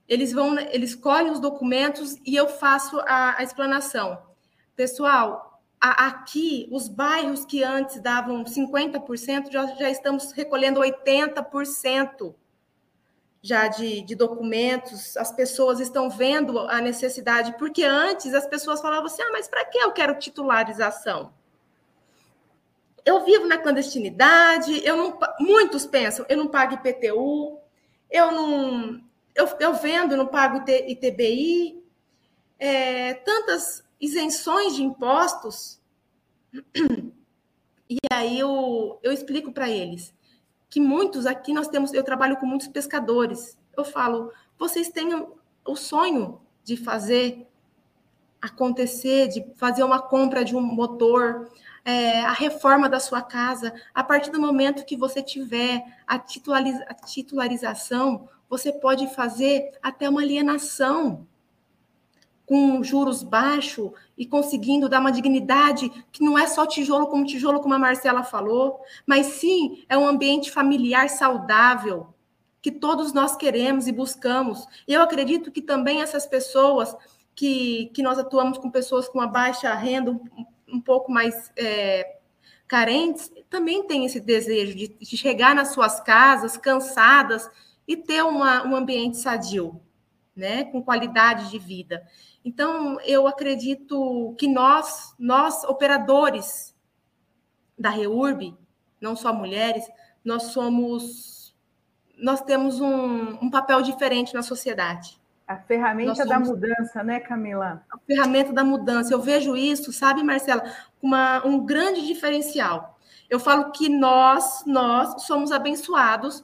Eles 0.08 0.32
vão, 0.32 0.58
eles 0.60 0.94
colhem 0.94 1.32
os 1.32 1.40
documentos 1.40 2.16
e 2.26 2.36
eu 2.36 2.48
faço 2.48 3.00
a, 3.02 3.40
a 3.40 3.44
explanação. 3.44 4.22
Pessoal, 4.76 5.51
aqui, 5.82 6.68
os 6.72 6.88
bairros 6.88 7.44
que 7.44 7.64
antes 7.64 8.00
davam 8.00 8.44
50%, 8.44 9.52
já, 9.52 9.66
já 9.76 9.90
estamos 9.90 10.32
recolhendo 10.32 10.80
80%. 10.80 12.36
já 13.42 13.68
de, 13.68 14.04
de, 14.04 14.14
documentos, 14.14 15.18
as 15.18 15.32
pessoas 15.32 15.80
estão 15.80 16.10
vendo 16.12 16.60
a 16.60 16.80
necessidade, 16.80 17.58
porque 17.58 17.84
antes 17.84 18.36
as 18.36 18.46
pessoas 18.46 18.80
falavam 18.80 19.08
assim: 19.08 19.24
ah, 19.24 19.32
mas 19.32 19.48
para 19.48 19.66
que 19.66 19.80
eu 19.80 19.92
quero 19.92 20.20
titularização? 20.20 21.34
Eu 23.04 23.26
vivo 23.26 23.48
na 23.48 23.58
clandestinidade, 23.58 24.86
eu 24.86 24.96
não, 24.96 25.18
muitos 25.40 25.88
pensam, 25.88 26.24
eu 26.30 26.38
não 26.38 26.48
pago 26.48 26.76
IPTU, 26.76 27.58
eu 28.12 28.32
não. 28.32 29.02
Eu, 29.34 29.48
eu 29.60 29.74
vendo, 29.74 30.16
não 30.16 30.28
pago 30.28 30.64
ITBI, 30.70 31.84
é, 32.60 33.16
tantas 33.16 33.84
isenções 34.02 34.76
de 34.76 34.84
impostos. 34.84 35.80
E 37.94 37.98
aí 38.10 38.40
eu, 38.40 38.98
eu 39.04 39.12
explico 39.12 39.52
para 39.52 39.70
eles 39.70 40.14
que 40.70 40.80
muitos 40.80 41.26
aqui 41.26 41.54
nós 41.54 41.68
temos, 41.68 41.94
eu 41.94 42.06
trabalho 42.06 42.38
com 42.38 42.46
muitos 42.46 42.70
pescadores. 42.70 43.60
Eu 43.76 43.84
falo, 43.84 44.32
vocês 44.58 44.88
têm 44.88 45.10
o 45.68 45.76
sonho 45.76 46.40
de 46.64 46.78
fazer 46.78 47.46
acontecer, 48.42 49.28
de 49.28 49.46
fazer 49.56 49.84
uma 49.84 50.02
compra 50.02 50.46
de 50.46 50.56
um 50.56 50.62
motor, 50.62 51.52
é, 51.84 52.22
a 52.22 52.32
reforma 52.32 52.88
da 52.88 53.02
sua 53.02 53.22
casa. 53.22 53.74
A 53.94 54.04
partir 54.04 54.32
do 54.32 54.40
momento 54.40 54.86
que 54.86 54.96
você 54.96 55.22
tiver 55.22 55.84
a, 56.08 56.18
titulariza 56.18 56.86
a 56.88 56.94
titularização, 56.94 58.30
você 58.50 58.72
pode 58.72 59.14
fazer 59.14 59.72
até 59.84 60.10
uma 60.10 60.22
alienação 60.22 61.28
com 62.52 62.84
juros 62.84 63.24
baixos 63.24 63.92
e 64.18 64.26
conseguindo 64.26 64.90
dar 64.90 65.00
uma 65.00 65.14
dignidade 65.14 65.90
que 66.12 66.22
não 66.22 66.38
é 66.38 66.46
só 66.46 66.68
tijolo 66.68 67.08
como 67.08 67.26
tijolo, 67.26 67.62
como 67.62 67.74
a 67.74 67.80
Marcela 67.80 68.24
falou, 68.24 68.82
mas 69.08 69.28
sim 69.28 69.86
é 69.88 69.98
um 69.98 70.06
ambiente 70.06 70.52
familiar 70.52 71.08
saudável 71.08 72.14
que 72.62 72.70
todos 72.70 73.14
nós 73.14 73.38
queremos 73.38 73.88
e 73.88 73.94
buscamos. 73.94 74.68
Eu 74.86 75.02
acredito 75.02 75.50
que 75.50 75.62
também 75.62 76.02
essas 76.02 76.26
pessoas 76.28 76.94
que, 77.34 77.90
que 77.94 78.04
nós 78.04 78.20
atuamos 78.20 78.58
com 78.58 78.70
pessoas 78.70 79.08
com 79.08 79.20
uma 79.20 79.28
baixa 79.28 79.74
renda, 79.74 80.12
um, 80.12 80.20
um 80.68 80.82
pouco 80.82 81.10
mais 81.10 81.54
é, 81.56 82.18
carentes, 82.68 83.32
também 83.50 83.88
têm 83.88 84.04
esse 84.04 84.20
desejo 84.20 84.76
de, 84.76 84.90
de, 84.90 85.16
chegar 85.16 85.56
nas 85.56 85.70
suas 85.70 86.02
casas 86.02 86.58
cansadas 86.58 87.50
e 87.88 87.96
ter 87.96 88.26
uma, 88.26 88.68
um 88.68 88.76
ambiente 88.76 89.16
sadio, 89.20 89.80
né, 90.36 90.66
com 90.66 90.84
qualidade 90.84 91.50
de 91.50 91.58
vida. 91.58 92.06
Então, 92.44 93.00
eu 93.02 93.28
acredito 93.28 94.36
que 94.38 94.48
nós, 94.48 95.16
nós 95.20 95.64
operadores 95.64 96.76
da 97.78 97.90
REURB, 97.90 98.58
não 99.00 99.16
só 99.16 99.34
mulheres, 99.34 99.86
nós 100.24 100.44
somos, 100.44 101.56
nós 102.18 102.42
temos 102.42 102.80
um, 102.80 103.38
um 103.44 103.50
papel 103.50 103.82
diferente 103.82 104.34
na 104.34 104.42
sociedade. 104.42 105.20
A 105.48 105.58
ferramenta 105.58 106.16
somos, 106.16 106.30
da 106.30 106.40
mudança, 106.40 107.04
né, 107.04 107.20
Camila? 107.20 107.84
A 107.92 107.98
ferramenta 108.00 108.54
da 108.54 108.64
mudança. 108.64 109.14
Eu 109.14 109.22
vejo 109.22 109.56
isso, 109.56 109.92
sabe, 109.92 110.24
Marcela, 110.24 110.64
uma, 111.02 111.46
um 111.46 111.66
grande 111.66 112.06
diferencial. 112.06 112.98
Eu 113.30 113.40
falo 113.40 113.72
que 113.72 113.90
nós, 113.90 114.64
nós 114.66 115.24
somos 115.24 115.52
abençoados 115.52 116.44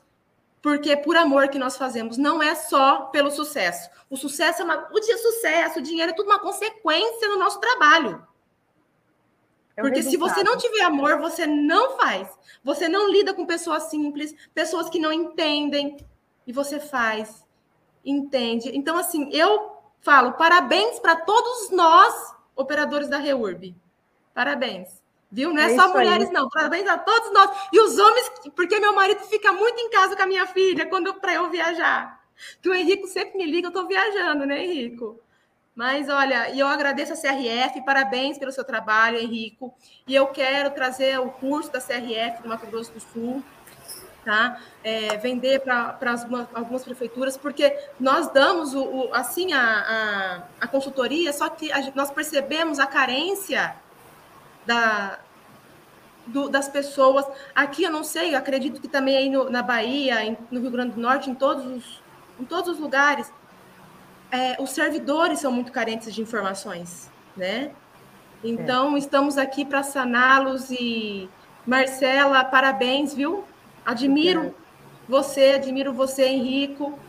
porque 0.68 0.92
é 0.92 0.98
por 0.98 1.16
amor 1.16 1.48
que 1.48 1.58
nós 1.58 1.78
fazemos, 1.78 2.18
não 2.18 2.44
é 2.44 2.54
só 2.54 3.04
pelo 3.04 3.32
sucesso. 3.32 3.90
O 4.10 4.18
sucesso 4.18 4.62
é 4.62 4.66
uma, 4.66 4.90
o 4.92 5.00
dia 5.00 5.18
sucesso, 5.18 5.80
o 5.80 5.82
dinheiro 5.82 6.12
é 6.12 6.14
tudo 6.14 6.26
uma 6.26 6.40
consequência 6.40 7.30
do 7.30 7.40
nosso 7.40 7.58
trabalho. 7.62 8.22
É 9.78 9.82
porque 9.82 10.04
se 10.04 10.18
você 10.18 10.44
não 10.44 10.58
tiver 10.58 10.82
amor, 10.82 11.20
você 11.20 11.48
não 11.48 11.96
faz. 11.96 12.28
Você 12.66 12.90
não 12.90 13.10
lida 13.10 13.34
com 13.34 13.46
pessoas 13.46 13.84
simples, 13.84 14.36
pessoas 14.54 14.90
que 14.90 15.00
não 15.00 15.14
entendem, 15.14 16.06
e 16.46 16.52
você 16.52 16.82
faz, 16.82 17.48
entende. 18.04 18.70
Então, 18.76 18.98
assim, 18.98 19.30
eu 19.32 19.72
falo 20.02 20.34
parabéns 20.34 21.00
para 21.00 21.16
todos 21.16 21.72
nós, 21.72 22.36
operadores 22.58 23.08
da 23.08 23.18
REURB. 23.18 23.74
Parabéns. 24.34 25.02
Viu? 25.32 25.54
Não 25.54 25.62
é, 25.62 25.74
é 25.74 25.76
só 25.76 25.90
mulheres, 25.94 26.28
aí. 26.28 26.34
não. 26.34 26.50
Parabéns 26.50 26.88
a 26.88 26.98
todos 26.98 27.34
nós. 27.34 27.50
E 27.72 27.80
os 27.80 27.98
homens, 27.98 28.32
porque 28.56 28.80
meu 28.80 28.94
marido 28.94 29.22
fica 29.22 29.52
muito 29.52 29.80
em 29.80 29.90
casa 29.90 30.16
com 30.16 30.24
a 30.24 30.28
minha 30.28 30.46
filha 30.48 30.86
quando 30.86 31.14
para 31.16 31.34
eu 31.34 31.50
viajar. 31.50 32.22
Que 32.62 32.70
o 32.70 32.74
Henrico 32.74 33.08
sempre 33.08 33.38
me 33.38 33.46
liga, 33.46 33.68
eu 33.68 33.70
estou 33.70 33.88
viajando, 33.88 34.46
né, 34.46 34.64
Henrico? 34.64 35.20
Mas 35.76 36.10
olha, 36.10 36.50
e 36.50 36.60
eu 36.60 36.68
agradeço 36.68 37.14
a 37.14 37.16
CRF, 37.16 37.84
parabéns 37.86 38.38
pelo 38.38 38.52
seu 38.52 38.64
trabalho, 38.64 39.20
Henrico. 39.20 39.74
E 40.08 40.16
eu 40.16 40.28
quero 40.28 40.72
trazer 40.72 41.20
o 41.20 41.30
curso 41.30 41.72
da 41.72 41.80
CRF 41.80 42.42
do 42.42 42.50
Mato 42.50 42.66
Grosso 42.66 42.92
do 42.92 43.00
Sul, 43.00 43.44
tá? 44.26 44.60
É, 44.84 45.18
vender 45.18 45.60
para 45.60 46.00
algumas 46.54 46.84
prefeituras, 46.84 47.38
porque 47.38 47.78
nós 48.00 48.32
damos 48.34 48.74
o, 48.74 48.84
o 48.84 49.14
assim 49.14 49.54
a, 49.54 49.62
a, 49.62 50.66
a, 50.66 50.68
consultoria, 50.68 51.32
só 51.32 51.48
que 51.48 51.72
a, 51.72 51.92
nós 51.94 52.10
percebemos 52.10 52.80
a 52.80 52.88
carência 52.88 53.76
da, 54.68 55.18
do, 56.28 56.50
das 56.50 56.68
pessoas. 56.68 57.26
Aqui 57.56 57.84
eu 57.84 57.92
não 57.92 58.04
sei, 58.04 58.36
eu 58.36 58.38
acredito 58.38 58.80
que 58.80 58.88
também 58.88 59.18
aí 59.18 59.30
no, 59.30 59.50
na 59.50 59.64
Bahia, 59.64 60.24
em, 60.24 60.38
no 60.52 60.60
Rio 60.60 60.70
Grande 60.70 60.92
do 60.92 61.02
Norte, 61.02 61.30
em 61.30 61.34
todos 61.34 61.66
os, 61.66 62.04
em 62.40 62.44
todos 62.44 62.74
os 62.74 62.80
lugares, 62.80 63.32
é, 64.30 64.62
os 64.62 64.72
servidores 64.72 65.40
são 65.40 65.52
muito 65.52 65.72
carentes 65.72 66.14
de 66.14 66.22
informações, 66.22 67.10
né? 67.36 67.72
Então, 68.44 68.96
é. 68.96 69.00
estamos 69.00 69.38
aqui 69.38 69.66
para 69.66 69.82
saná-los 69.82 70.70
e 70.70 71.30
Marcela, 71.66 72.44
parabéns, 72.44 73.14
viu? 73.14 73.44
Admiro 73.86 74.54
você, 75.08 75.54
admiro 75.56 75.94
você, 75.94 76.26
Henrico, 76.26 77.00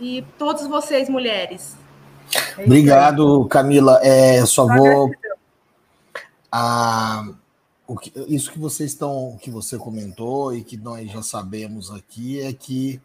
e 0.00 0.24
todos 0.36 0.66
vocês, 0.66 1.08
mulheres. 1.08 1.76
Obrigado, 2.58 3.46
Camila. 3.46 4.00
É, 4.02 4.44
só 4.44 4.66
vou 4.66 5.10
a, 6.50 7.28
o 7.86 7.96
que, 7.96 8.12
isso 8.26 8.52
que 8.52 8.58
vocês 8.58 8.92
estão, 8.92 9.38
que 9.40 9.50
você 9.50 9.78
comentou 9.78 10.54
e 10.54 10.62
que 10.62 10.76
nós 10.76 11.10
já 11.10 11.22
sabemos 11.22 11.90
aqui 11.90 12.40
é 12.40 12.52
que 12.52 13.00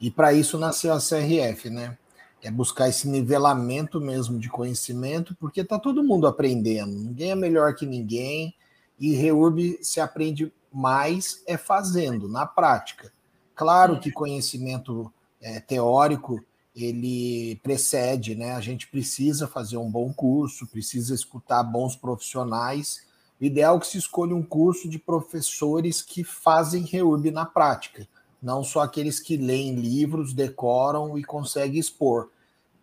e 0.00 0.10
para 0.10 0.32
isso 0.32 0.58
nasceu 0.58 0.94
a 0.94 0.98
CRF, 0.98 1.68
né? 1.68 1.98
É 2.42 2.50
buscar 2.50 2.88
esse 2.88 3.06
nivelamento 3.06 4.00
mesmo 4.00 4.38
de 4.38 4.48
conhecimento, 4.48 5.36
porque 5.38 5.60
está 5.60 5.78
todo 5.78 6.02
mundo 6.02 6.26
aprendendo, 6.26 6.90
ninguém 6.90 7.32
é 7.32 7.34
melhor 7.34 7.74
que 7.74 7.84
ninguém, 7.84 8.54
e 8.98 9.12
REURB 9.12 9.78
se 9.82 10.00
aprende 10.00 10.50
mais 10.72 11.42
é 11.46 11.58
fazendo, 11.58 12.28
na 12.28 12.46
prática. 12.46 13.12
Claro 13.54 14.00
que 14.00 14.10
conhecimento 14.10 15.12
é, 15.40 15.60
teórico 15.60 16.42
ele 16.74 17.56
precede, 17.62 18.34
né? 18.34 18.52
A 18.52 18.60
gente 18.60 18.86
precisa 18.88 19.46
fazer 19.46 19.76
um 19.76 19.90
bom 19.90 20.12
curso, 20.12 20.66
precisa 20.66 21.14
escutar 21.14 21.62
bons 21.62 21.96
profissionais. 21.96 23.02
O 23.40 23.44
ideal 23.44 23.76
é 23.76 23.80
que 23.80 23.86
se 23.86 23.98
escolha 23.98 24.34
um 24.34 24.42
curso 24.42 24.88
de 24.88 24.98
professores 24.98 26.02
que 26.02 26.22
fazem 26.22 26.84
REURB 26.84 27.30
na 27.30 27.44
prática, 27.44 28.06
não 28.40 28.62
só 28.62 28.80
aqueles 28.80 29.18
que 29.18 29.36
leem 29.36 29.74
livros, 29.74 30.32
decoram 30.32 31.18
e 31.18 31.24
conseguem 31.24 31.80
expor. 31.80 32.30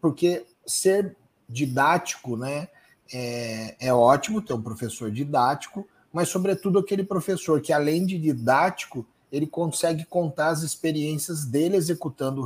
Porque 0.01 0.45
ser 0.65 1.15
didático, 1.47 2.35
né, 2.35 2.67
é, 3.13 3.75
é 3.79 3.93
ótimo 3.93 4.41
ter 4.41 4.53
um 4.53 4.61
professor 4.61 5.09
didático, 5.09 5.87
mas 6.11 6.29
sobretudo 6.29 6.79
aquele 6.79 7.03
professor 7.03 7.61
que 7.61 7.71
além 7.71 8.05
de 8.05 8.17
didático, 8.17 9.05
ele 9.31 9.47
consegue 9.47 10.05
contar 10.05 10.49
as 10.49 10.61
experiências 10.61 11.45
dele 11.45 11.77
executando 11.77 12.41
o 12.41 12.45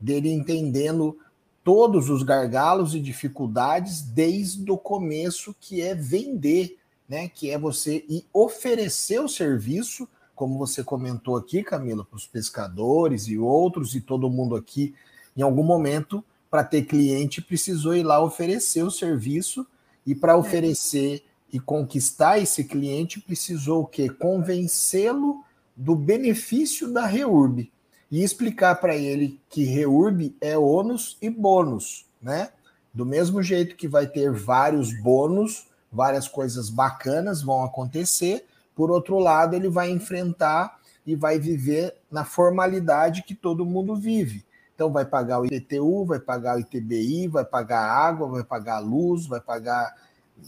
dele 0.00 0.30
entendendo 0.30 1.18
todos 1.64 2.08
os 2.08 2.22
gargalos 2.22 2.94
e 2.94 3.00
dificuldades 3.00 4.00
desde 4.00 4.70
o 4.70 4.78
começo, 4.78 5.54
que 5.60 5.82
é 5.82 5.94
vender, 5.94 6.78
né? 7.08 7.28
Que 7.28 7.50
é 7.50 7.58
você 7.58 8.04
oferecer 8.32 9.20
o 9.20 9.28
serviço, 9.28 10.08
como 10.34 10.56
você 10.56 10.82
comentou 10.82 11.36
aqui, 11.36 11.62
Camila, 11.62 12.04
para 12.04 12.16
os 12.16 12.26
pescadores 12.26 13.28
e 13.28 13.36
outros, 13.36 13.94
e 13.94 14.00
todo 14.00 14.30
mundo 14.30 14.56
aqui, 14.56 14.94
em 15.36 15.42
algum 15.42 15.62
momento, 15.62 16.24
para 16.50 16.64
ter 16.64 16.84
cliente, 16.84 17.42
precisou 17.42 17.94
ir 17.94 18.02
lá 18.02 18.22
oferecer 18.22 18.82
o 18.82 18.90
serviço, 18.90 19.66
e 20.06 20.14
para 20.14 20.32
é. 20.32 20.36
oferecer 20.36 21.22
e 21.52 21.60
conquistar 21.60 22.38
esse 22.38 22.64
cliente, 22.64 23.20
precisou 23.20 23.82
o 23.82 23.86
quê? 23.86 24.08
Convencê-lo 24.08 25.44
do 25.76 25.94
benefício 25.94 26.92
da 26.92 27.04
REURB 27.04 27.70
e 28.10 28.22
explicar 28.22 28.76
para 28.76 28.96
ele 28.96 29.40
que 29.48 29.64
reurb 29.64 30.34
é 30.40 30.56
ônus 30.56 31.16
e 31.20 31.28
bônus, 31.28 32.06
né? 32.20 32.50
Do 32.92 33.04
mesmo 33.04 33.42
jeito 33.42 33.76
que 33.76 33.86
vai 33.86 34.06
ter 34.06 34.32
vários 34.32 34.92
bônus, 35.00 35.68
várias 35.92 36.26
coisas 36.26 36.70
bacanas 36.70 37.42
vão 37.42 37.62
acontecer, 37.64 38.46
por 38.74 38.92
outro 38.92 39.18
lado, 39.18 39.56
ele 39.56 39.68
vai 39.68 39.90
enfrentar 39.90 40.78
e 41.04 41.16
vai 41.16 41.36
viver 41.36 41.96
na 42.08 42.24
formalidade 42.24 43.24
que 43.24 43.34
todo 43.34 43.66
mundo 43.66 43.96
vive. 43.96 44.44
Então, 44.72 44.92
vai 44.92 45.04
pagar 45.04 45.40
o 45.40 45.46
IPTU, 45.46 46.04
vai 46.04 46.20
pagar 46.20 46.56
o 46.56 46.60
ITBI, 46.60 47.26
vai 47.26 47.44
pagar 47.44 47.80
água, 47.80 48.28
vai 48.28 48.44
pagar 48.44 48.78
luz, 48.78 49.26
vai 49.26 49.40
pagar 49.40 49.96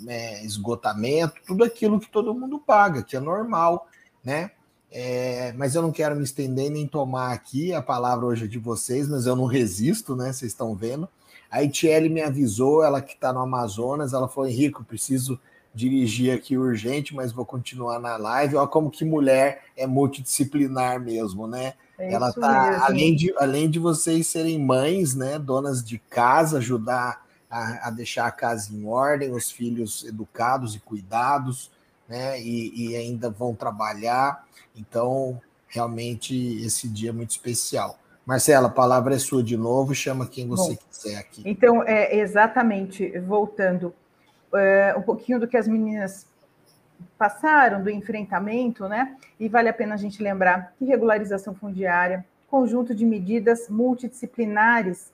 é, 0.06 0.44
esgotamento, 0.44 1.40
tudo 1.44 1.64
aquilo 1.64 1.98
que 1.98 2.08
todo 2.08 2.32
mundo 2.32 2.60
paga, 2.60 3.02
que 3.02 3.16
é 3.16 3.20
normal, 3.20 3.88
né? 4.22 4.52
É, 4.92 5.52
mas 5.56 5.74
eu 5.74 5.82
não 5.82 5.92
quero 5.92 6.16
me 6.16 6.24
estender 6.24 6.70
nem 6.70 6.86
tomar 6.86 7.32
aqui 7.32 7.72
a 7.72 7.80
palavra 7.80 8.26
hoje 8.26 8.48
de 8.48 8.58
vocês, 8.58 9.08
mas 9.08 9.26
eu 9.26 9.36
não 9.36 9.44
resisto, 9.44 10.16
né? 10.16 10.32
Vocês 10.32 10.52
estão 10.52 10.74
vendo. 10.74 11.08
A 11.50 11.62
Itiele 11.62 12.08
me 12.08 12.22
avisou, 12.22 12.82
ela 12.82 13.00
que 13.00 13.14
está 13.14 13.32
no 13.32 13.40
Amazonas, 13.40 14.12
ela 14.12 14.28
falou: 14.28 14.48
Henrico, 14.48 14.84
preciso 14.84 15.38
dirigir 15.74 16.34
aqui 16.34 16.56
urgente, 16.56 17.14
mas 17.14 17.32
vou 17.32 17.44
continuar 17.44 17.98
na 18.00 18.16
live. 18.16 18.56
Olha 18.56 18.66
como 18.66 18.90
que 18.90 19.04
mulher 19.04 19.62
é 19.76 19.86
multidisciplinar 19.86 21.00
mesmo, 21.00 21.46
né? 21.46 21.74
É 21.98 22.12
ela 22.12 22.32
tá, 22.32 22.86
além 22.86 23.14
de, 23.14 23.32
além 23.36 23.70
de 23.70 23.78
vocês 23.78 24.26
serem 24.26 24.58
mães, 24.58 25.14
né, 25.14 25.38
donas 25.38 25.84
de 25.84 25.98
casa, 25.98 26.58
ajudar 26.58 27.26
a, 27.50 27.88
a 27.88 27.90
deixar 27.90 28.26
a 28.26 28.30
casa 28.30 28.74
em 28.74 28.86
ordem, 28.86 29.32
os 29.32 29.50
filhos 29.50 30.04
educados 30.04 30.74
e 30.74 30.80
cuidados, 30.80 31.70
né, 32.08 32.40
e, 32.40 32.90
e 32.90 32.96
ainda 32.96 33.28
vão 33.28 33.54
trabalhar. 33.54 34.46
Então, 34.80 35.40
realmente, 35.68 36.34
esse 36.64 36.88
dia 36.88 37.10
é 37.10 37.12
muito 37.12 37.30
especial. 37.30 37.98
Marcela, 38.26 38.68
a 38.68 38.70
palavra 38.70 39.14
é 39.14 39.18
sua 39.18 39.42
de 39.42 39.56
novo, 39.56 39.94
chama 39.94 40.26
quem 40.26 40.46
você 40.46 40.72
Bom, 40.72 40.78
quiser 40.88 41.16
aqui. 41.16 41.42
Então, 41.44 41.82
é, 41.82 42.16
exatamente, 42.16 43.18
voltando 43.20 43.94
é, 44.54 44.94
um 44.96 45.02
pouquinho 45.02 45.40
do 45.40 45.48
que 45.48 45.56
as 45.56 45.66
meninas 45.66 46.26
passaram, 47.18 47.82
do 47.82 47.90
enfrentamento, 47.90 48.88
né? 48.88 49.16
E 49.38 49.48
vale 49.48 49.68
a 49.68 49.72
pena 49.72 49.94
a 49.94 49.98
gente 49.98 50.22
lembrar 50.22 50.74
que 50.78 50.84
regularização 50.84 51.54
fundiária, 51.54 52.24
conjunto 52.48 52.94
de 52.94 53.04
medidas 53.04 53.68
multidisciplinares 53.68 55.12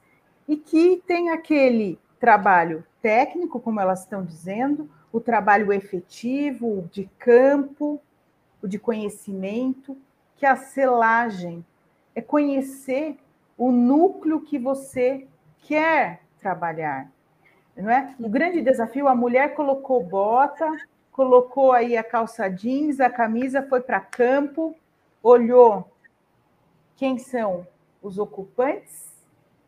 e 0.48 0.56
que 0.56 1.02
tem 1.06 1.30
aquele 1.30 1.98
trabalho 2.18 2.84
técnico, 3.02 3.60
como 3.60 3.80
elas 3.80 4.00
estão 4.00 4.24
dizendo, 4.24 4.88
o 5.12 5.20
trabalho 5.20 5.72
efetivo, 5.72 6.88
de 6.92 7.08
campo, 7.18 8.00
o 8.66 8.68
de 8.68 8.78
conhecimento, 8.78 9.96
que 10.34 10.44
a 10.44 10.56
selagem 10.56 11.64
é 12.14 12.20
conhecer 12.20 13.16
o 13.56 13.70
núcleo 13.70 14.40
que 14.40 14.58
você 14.58 15.26
quer 15.60 16.20
trabalhar. 16.38 17.10
Não 17.76 17.90
é? 17.90 18.14
O 18.18 18.28
grande 18.28 18.60
desafio, 18.60 19.06
a 19.06 19.14
mulher 19.14 19.54
colocou 19.54 20.02
bota, 20.02 20.70
colocou 21.12 21.72
aí 21.72 21.96
a 21.96 22.04
calça 22.04 22.48
jeans, 22.48 23.00
a 23.00 23.08
camisa, 23.08 23.62
foi 23.62 23.80
para 23.80 24.00
campo, 24.00 24.74
olhou 25.22 25.90
quem 26.96 27.18
são 27.18 27.66
os 28.02 28.18
ocupantes. 28.18 29.14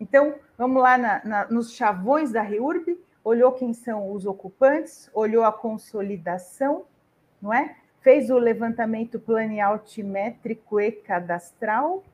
Então, 0.01 0.35
vamos 0.57 0.83
lá 0.83 0.99
na, 0.99 1.25
na, 1.25 1.47
nos 1.47 1.73
chavões 1.73 2.33
da 2.33 2.43
REURB, 2.43 2.99
olhou 3.23 3.53
quem 3.53 3.73
são 3.73 4.13
os 4.13 4.27
ocupantes, 4.27 5.11
olhou 5.15 5.45
a 5.45 5.53
consolidação, 5.53 6.85
não 7.41 7.53
é? 7.53 7.77
Fez 8.01 8.31
o 8.31 8.39
levantamento 8.39 9.19
planial 9.19 9.73
altimétrico 9.73 10.81
e 10.81 10.93
cadastral, 10.93 12.05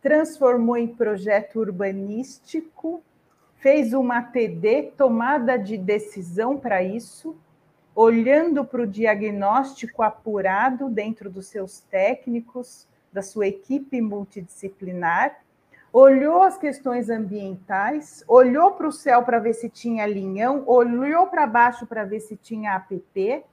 transformou 0.00 0.76
em 0.76 0.88
projeto 0.88 1.60
urbanístico, 1.60 3.02
fez 3.56 3.92
uma 3.92 4.20
TD, 4.20 4.92
tomada 4.96 5.56
de 5.56 5.78
decisão 5.78 6.58
para 6.58 6.82
isso, 6.82 7.36
olhando 7.94 8.64
para 8.64 8.82
o 8.82 8.86
diagnóstico 8.86 10.02
apurado 10.02 10.88
dentro 10.88 11.30
dos 11.30 11.46
seus 11.46 11.80
técnicos, 11.80 12.88
da 13.12 13.22
sua 13.22 13.46
equipe 13.46 14.00
multidisciplinar, 14.00 15.38
olhou 15.92 16.42
as 16.42 16.56
questões 16.56 17.10
ambientais, 17.10 18.24
olhou 18.26 18.72
para 18.72 18.88
o 18.88 18.92
céu 18.92 19.22
para 19.22 19.38
ver 19.38 19.52
se 19.52 19.68
tinha 19.68 20.06
linhão, 20.06 20.64
olhou 20.66 21.26
para 21.26 21.46
baixo 21.46 21.86
para 21.86 22.04
ver 22.04 22.20
se 22.20 22.36
tinha 22.36 22.74
APP, 22.74 23.44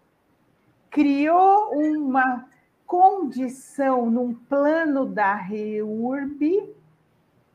criou 0.89 1.71
uma 1.73 2.47
condição 2.85 4.09
num 4.09 4.33
plano 4.33 5.05
da 5.05 5.35
REURB, 5.35 6.73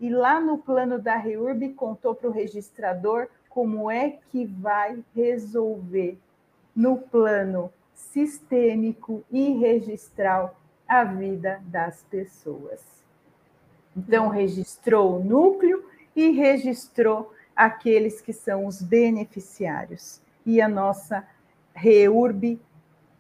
e 0.01 0.11
lá 0.11 0.41
no 0.41 0.59
plano 0.59 0.99
da 0.99 1.17
REURB 1.17 1.75
contou 1.75 2.15
para 2.15 2.29
o 2.29 2.33
registrador 2.33 3.29
como 3.49 3.91
é 3.91 4.19
que 4.31 4.45
vai 4.45 5.03
resolver 5.15 6.19
no 6.75 6.99
plano 6.99 7.73
sistêmico 7.95 9.25
e 9.31 9.53
registral 9.53 10.57
a 10.87 11.05
vida 11.05 11.63
das 11.67 12.03
pessoas. 12.05 12.83
Então, 13.97 14.29
registrou 14.29 15.17
o 15.17 15.25
núcleo 15.25 15.85
e 16.15 16.31
registrou 16.31 17.33
aqueles 17.55 18.21
que 18.21 18.33
são 18.33 18.67
os 18.67 18.83
beneficiários. 18.83 20.21
E 20.45 20.61
a 20.61 20.69
nossa 20.69 21.27
REURB 21.73 22.61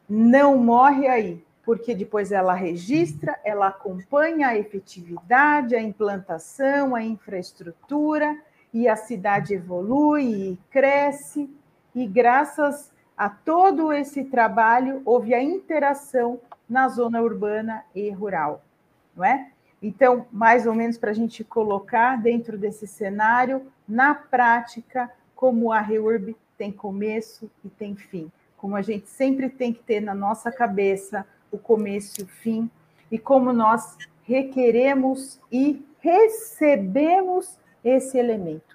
não 0.09 0.57
morre 0.59 1.07
aí, 1.07 1.45
porque 1.65 1.95
depois 1.95 2.31
ela 2.31 2.55
registra, 2.55 3.39
ela 3.45 3.69
acompanha 3.69 4.49
a 4.49 4.59
efetividade, 4.59 5.75
a 5.75 5.83
implantação, 5.83 6.95
a 6.95 7.03
infraestrutura, 7.03 8.37
e 8.75 8.89
a 8.89 8.97
cidade 8.97 9.55
evolui 9.55 10.25
e 10.25 10.59
cresce, 10.69 11.49
e 11.95 12.07
graças 12.09 12.93
a 13.17 13.29
todo 13.29 13.93
esse 13.93 14.25
trabalho 14.25 15.01
houve 15.05 15.33
a 15.33 15.41
interação 15.41 16.41
na 16.69 16.89
zona 16.89 17.23
urbana 17.23 17.85
e 17.95 18.11
rural, 18.11 18.65
não 19.15 19.25
é? 19.25 19.49
Então, 19.81 20.27
mais 20.33 20.67
ou 20.67 20.75
menos 20.75 20.99
para 20.99 21.11
a 21.11 21.15
gente 21.15 21.45
colocar 21.45 22.21
dentro 22.21 22.59
desse 22.59 22.87
cenário, 22.87 23.71
na 23.87 24.15
prática, 24.15 25.11
como 25.37 25.71
a 25.71 25.81
REURB 25.81 26.35
tem 26.59 26.73
começo 26.73 27.49
e 27.65 27.69
tem 27.69 27.95
fim. 27.95 28.33
Como 28.65 28.77
a 28.77 28.81
gente 28.81 29.11
sempre 29.11 29.51
tem 29.51 29.75
que 29.75 29.83
ter 29.83 30.01
na 30.01 30.15
nossa 30.15 30.51
cabeça 30.51 31.27
o 31.53 31.59
começo 31.59 32.19
e 32.19 32.25
o 32.25 32.27
fim, 32.27 32.71
e 33.13 33.19
como 33.19 33.53
nós 33.53 33.95
requeremos 34.23 35.39
e 35.53 35.85
recebemos 36.01 37.59
esse 37.85 38.17
elemento. 38.17 38.75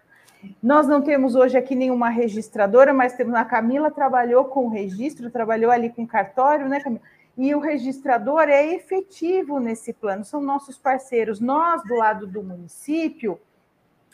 Nós 0.62 0.88
não 0.88 1.02
temos 1.02 1.34
hoje 1.34 1.58
aqui 1.58 1.74
nenhuma 1.74 2.10
registradora, 2.10 2.94
mas 2.94 3.14
temos 3.14 3.34
a 3.34 3.44
Camila 3.44 3.90
trabalhou 3.90 4.46
com 4.46 4.68
registro, 4.68 5.32
trabalhou 5.32 5.72
ali 5.72 5.90
com 5.90 6.06
cartório, 6.06 6.70
né, 6.70 6.82
Camila? 6.82 7.02
e 7.36 7.56
o 7.56 7.60
registrador 7.60 8.44
é 8.44 8.72
efetivo 8.72 9.60
nesse 9.60 9.92
plano, 9.92 10.24
são 10.24 10.40
nossos 10.40 10.78
parceiros. 10.78 11.40
Nós, 11.40 11.82
do 11.82 11.96
lado 11.96 12.28
do 12.28 12.44
município, 12.44 13.40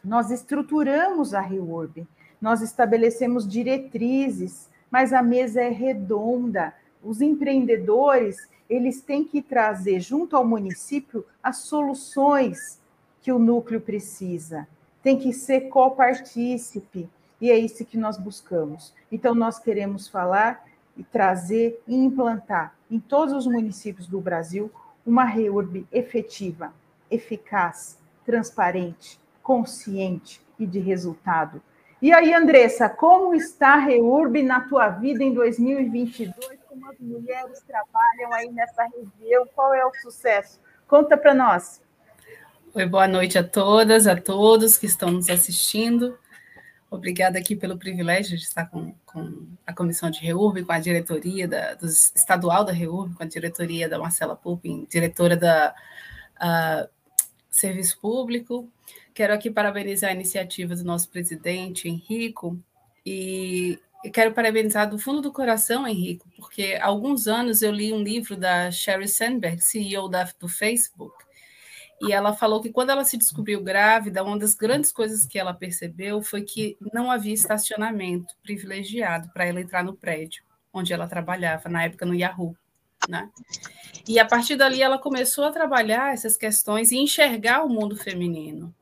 nós 0.01 0.31
estruturamos 0.31 1.33
a 1.33 1.41
REURB, 1.41 2.07
nós 2.39 2.61
estabelecemos 2.61 3.45
diretrizes, 3.45 4.73
mas 4.89 5.13
a 5.13 5.21
mesa 5.21 5.61
é 5.61 5.69
redonda. 5.69 6.73
Os 7.03 7.21
empreendedores, 7.21 8.49
eles 8.69 9.01
têm 9.01 9.23
que 9.23 9.41
trazer 9.41 9.99
junto 9.99 10.35
ao 10.35 10.45
município 10.45 11.25
as 11.41 11.57
soluções 11.57 12.79
que 13.21 13.31
o 13.31 13.39
núcleo 13.39 13.81
precisa. 13.81 14.67
Tem 15.01 15.17
que 15.17 15.33
ser 15.33 15.69
copartícipe, 15.69 17.09
e 17.39 17.51
é 17.51 17.57
isso 17.57 17.85
que 17.85 17.97
nós 17.97 18.17
buscamos. 18.17 18.93
Então, 19.11 19.35
nós 19.35 19.59
queremos 19.59 20.07
falar 20.07 20.65
e 20.97 21.03
trazer 21.03 21.81
e 21.87 21.95
implantar 21.95 22.75
em 22.89 22.99
todos 22.99 23.33
os 23.33 23.45
municípios 23.45 24.07
do 24.07 24.21
Brasil 24.21 24.71
uma 25.05 25.23
REURB 25.23 25.85
efetiva, 25.91 26.73
eficaz, 27.11 27.97
transparente, 28.25 29.19
consciente 29.43 30.41
e 30.57 30.65
de 30.65 30.79
resultado. 30.79 31.61
E 32.01 32.13
aí, 32.13 32.33
Andressa, 32.33 32.89
como 32.89 33.33
está 33.33 33.75
a 33.75 33.79
REURB 33.79 34.43
na 34.43 34.61
tua 34.61 34.89
vida 34.89 35.23
em 35.23 35.33
2022? 35.33 36.59
Como 36.67 36.91
as 36.91 36.99
mulheres 36.99 37.61
trabalham 37.61 38.33
aí 38.33 38.51
nessa 38.51 38.83
região? 38.83 39.47
Qual 39.55 39.73
é 39.73 39.85
o 39.85 39.93
sucesso? 40.01 40.59
Conta 40.87 41.15
para 41.15 41.33
nós. 41.33 41.81
Oi, 42.73 42.85
boa 42.85 43.07
noite 43.07 43.37
a 43.37 43.43
todas, 43.43 44.07
a 44.07 44.15
todos 44.15 44.77
que 44.77 44.85
estão 44.85 45.09
nos 45.09 45.29
assistindo. 45.29 46.19
Obrigada 46.91 47.39
aqui 47.39 47.55
pelo 47.55 47.77
privilégio 47.77 48.37
de 48.37 48.43
estar 48.43 48.65
com, 48.65 48.93
com 49.05 49.47
a 49.65 49.73
comissão 49.73 50.11
de 50.11 50.19
REURB, 50.19 50.65
com 50.65 50.73
a 50.73 50.79
diretoria 50.79 51.47
da, 51.47 51.75
do 51.75 51.85
estadual 51.85 52.65
da 52.65 52.73
REURB, 52.73 53.15
com 53.15 53.23
a 53.23 53.27
diretoria 53.27 53.87
da 53.87 53.97
Marcela 53.97 54.35
Pupin, 54.35 54.85
diretora 54.89 55.37
da 55.37 55.73
uh, 56.35 56.89
Serviço 57.49 57.99
Público. 58.01 58.69
Quero 59.15 59.33
aqui 59.33 59.49
parabenizar 59.49 60.09
a 60.09 60.13
iniciativa 60.13 60.75
do 60.75 60.83
nosso 60.83 61.09
presidente, 61.09 61.87
Henrico, 61.87 62.61
e 63.05 63.79
quero 64.13 64.33
parabenizar 64.33 64.89
do 64.89 64.99
fundo 64.99 65.21
do 65.21 65.31
coração, 65.31 65.87
Henrico, 65.87 66.29
porque 66.35 66.77
há 66.81 66.87
alguns 66.87 67.25
anos 67.25 67.61
eu 67.61 67.71
li 67.71 67.93
um 67.93 68.03
livro 68.03 68.35
da 68.35 68.69
Sherry 68.69 69.07
Sandberg, 69.07 69.61
CEO 69.61 70.09
da, 70.09 70.29
do 70.37 70.49
Facebook, 70.49 71.15
e 72.01 72.11
ela 72.11 72.33
falou 72.33 72.61
que 72.61 72.73
quando 72.73 72.89
ela 72.89 73.05
se 73.05 73.15
descobriu 73.15 73.63
grávida, 73.63 74.21
uma 74.21 74.37
das 74.37 74.53
grandes 74.53 74.91
coisas 74.91 75.25
que 75.25 75.39
ela 75.39 75.53
percebeu 75.53 76.21
foi 76.21 76.41
que 76.41 76.77
não 76.91 77.09
havia 77.09 77.33
estacionamento 77.33 78.35
privilegiado 78.43 79.29
para 79.33 79.45
ela 79.45 79.61
entrar 79.61 79.81
no 79.81 79.95
prédio 79.95 80.43
onde 80.73 80.91
ela 80.91 81.07
trabalhava, 81.07 81.69
na 81.69 81.85
época 81.85 82.05
no 82.05 82.13
Yahoo. 82.13 82.53
Né? 83.07 83.29
E 84.05 84.19
a 84.19 84.25
partir 84.25 84.57
dali 84.57 84.81
ela 84.81 84.97
começou 84.97 85.45
a 85.45 85.53
trabalhar 85.53 86.13
essas 86.13 86.35
questões 86.35 86.91
e 86.91 86.97
enxergar 86.97 87.63
o 87.63 87.69
mundo 87.69 87.95
feminino. 87.95 88.75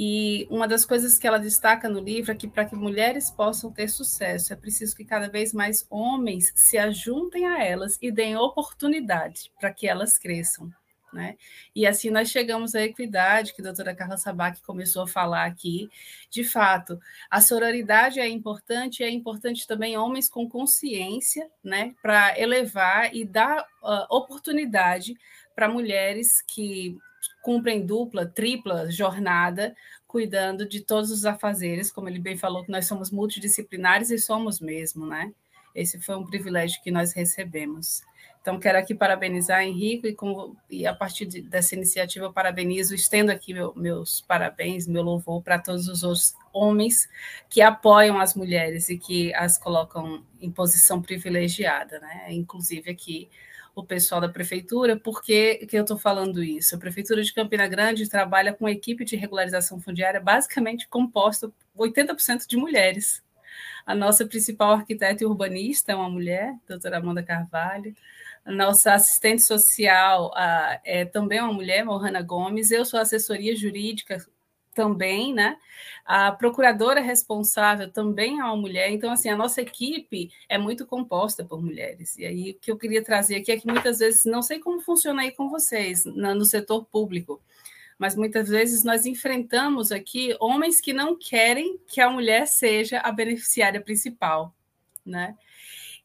E 0.00 0.46
uma 0.48 0.68
das 0.68 0.84
coisas 0.84 1.18
que 1.18 1.26
ela 1.26 1.40
destaca 1.40 1.88
no 1.88 1.98
livro 1.98 2.30
é 2.30 2.34
que 2.36 2.46
para 2.46 2.64
que 2.64 2.76
mulheres 2.76 3.32
possam 3.32 3.72
ter 3.72 3.88
sucesso, 3.88 4.52
é 4.52 4.56
preciso 4.56 4.94
que 4.94 5.04
cada 5.04 5.28
vez 5.28 5.52
mais 5.52 5.84
homens 5.90 6.52
se 6.54 6.78
ajuntem 6.78 7.44
a 7.48 7.64
elas 7.64 7.98
e 8.00 8.12
deem 8.12 8.36
oportunidade 8.36 9.50
para 9.58 9.72
que 9.72 9.88
elas 9.88 10.16
cresçam. 10.16 10.72
Né? 11.12 11.36
E 11.74 11.84
assim 11.84 12.10
nós 12.10 12.30
chegamos 12.30 12.76
à 12.76 12.82
equidade, 12.82 13.52
que 13.52 13.60
a 13.60 13.64
doutora 13.64 13.92
Carla 13.92 14.16
Sabac 14.16 14.62
começou 14.62 15.02
a 15.02 15.08
falar 15.08 15.46
aqui. 15.46 15.90
De 16.30 16.44
fato, 16.44 17.00
a 17.28 17.40
sororidade 17.40 18.20
é 18.20 18.28
importante, 18.28 19.02
é 19.02 19.10
importante 19.10 19.66
também 19.66 19.98
homens 19.98 20.28
com 20.28 20.48
consciência, 20.48 21.50
né, 21.64 21.92
para 22.00 22.38
elevar 22.38 23.12
e 23.12 23.24
dar 23.24 23.62
uh, 23.82 24.06
oportunidade 24.14 25.16
para 25.56 25.68
mulheres 25.68 26.40
que 26.42 26.96
cumprem 27.48 27.86
dupla, 27.86 28.26
tripla 28.26 28.90
jornada, 28.90 29.74
cuidando 30.06 30.68
de 30.68 30.82
todos 30.82 31.10
os 31.10 31.24
afazeres, 31.24 31.90
como 31.90 32.06
ele 32.06 32.18
bem 32.18 32.36
falou, 32.36 32.62
que 32.62 32.70
nós 32.70 32.86
somos 32.86 33.10
multidisciplinares 33.10 34.10
e 34.10 34.18
somos 34.18 34.60
mesmo, 34.60 35.06
né? 35.06 35.32
Esse 35.74 35.98
foi 35.98 36.14
um 36.14 36.26
privilégio 36.26 36.82
que 36.82 36.90
nós 36.90 37.14
recebemos. 37.14 38.02
Então, 38.42 38.60
quero 38.60 38.76
aqui 38.76 38.94
parabenizar 38.94 39.62
Henrique 39.62 40.14
e, 40.70 40.76
e 40.76 40.86
a 40.86 40.94
partir 40.94 41.24
de, 41.24 41.40
dessa 41.40 41.74
iniciativa, 41.74 42.30
parabenizo, 42.30 42.94
estendo 42.94 43.32
aqui 43.32 43.54
meu, 43.54 43.72
meus 43.74 44.20
parabéns, 44.20 44.86
meu 44.86 45.02
louvor 45.02 45.42
para 45.42 45.58
todos 45.58 45.88
os 45.88 46.02
outros 46.02 46.34
homens 46.52 47.08
que 47.48 47.62
apoiam 47.62 48.20
as 48.20 48.34
mulheres 48.34 48.90
e 48.90 48.98
que 48.98 49.32
as 49.32 49.56
colocam 49.56 50.22
em 50.38 50.50
posição 50.50 51.00
privilegiada, 51.00 51.98
né? 51.98 52.26
Inclusive 52.28 52.90
aqui 52.90 53.26
o 53.80 53.84
pessoal 53.84 54.20
da 54.20 54.28
prefeitura, 54.28 54.98
por 54.98 55.22
que, 55.22 55.68
eu 55.72 55.82
estou 55.82 55.96
falando 55.96 56.42
isso? 56.42 56.74
A 56.74 56.78
prefeitura 56.78 57.22
de 57.22 57.32
Campina 57.32 57.68
Grande 57.68 58.08
trabalha 58.08 58.52
com 58.52 58.64
uma 58.64 58.72
equipe 58.72 59.04
de 59.04 59.14
regularização 59.14 59.78
fundiária 59.80 60.20
basicamente 60.20 60.88
composta 60.88 61.52
80% 61.76 62.46
de 62.48 62.56
mulheres. 62.56 63.22
A 63.86 63.94
nossa 63.94 64.26
principal 64.26 64.72
arquiteta 64.72 65.22
e 65.22 65.26
urbanista 65.26 65.92
é 65.92 65.94
uma 65.94 66.10
mulher, 66.10 66.54
doutora 66.66 66.98
Amanda 66.98 67.22
Carvalho. 67.22 67.94
A 68.44 68.50
nossa 68.50 68.94
assistente 68.94 69.42
social 69.42 70.32
é 70.84 71.04
também 71.04 71.40
uma 71.40 71.52
mulher, 71.52 71.84
Mohana 71.84 72.20
Gomes. 72.20 72.72
Eu 72.72 72.84
sou 72.84 72.98
assessoria 72.98 73.54
jurídica 73.54 74.26
também, 74.78 75.34
né? 75.34 75.56
A 76.04 76.30
procuradora 76.30 77.00
responsável 77.00 77.90
também 77.90 78.38
é 78.38 78.44
uma 78.44 78.56
mulher. 78.56 78.92
Então, 78.92 79.10
assim, 79.10 79.28
a 79.28 79.36
nossa 79.36 79.60
equipe 79.60 80.30
é 80.48 80.56
muito 80.56 80.86
composta 80.86 81.44
por 81.44 81.60
mulheres. 81.60 82.16
E 82.16 82.24
aí, 82.24 82.50
o 82.52 82.54
que 82.54 82.70
eu 82.70 82.78
queria 82.78 83.02
trazer 83.02 83.34
aqui 83.34 83.50
é 83.50 83.58
que 83.58 83.66
muitas 83.66 83.98
vezes, 83.98 84.24
não 84.24 84.40
sei 84.40 84.60
como 84.60 84.80
funciona 84.80 85.22
aí 85.22 85.32
com 85.32 85.50
vocês, 85.50 86.04
no 86.04 86.44
setor 86.44 86.84
público, 86.84 87.42
mas 87.98 88.14
muitas 88.14 88.48
vezes 88.48 88.84
nós 88.84 89.04
enfrentamos 89.04 89.90
aqui 89.90 90.36
homens 90.38 90.80
que 90.80 90.92
não 90.92 91.18
querem 91.18 91.76
que 91.88 92.00
a 92.00 92.08
mulher 92.08 92.46
seja 92.46 93.00
a 93.00 93.10
beneficiária 93.10 93.80
principal, 93.80 94.54
né? 95.04 95.36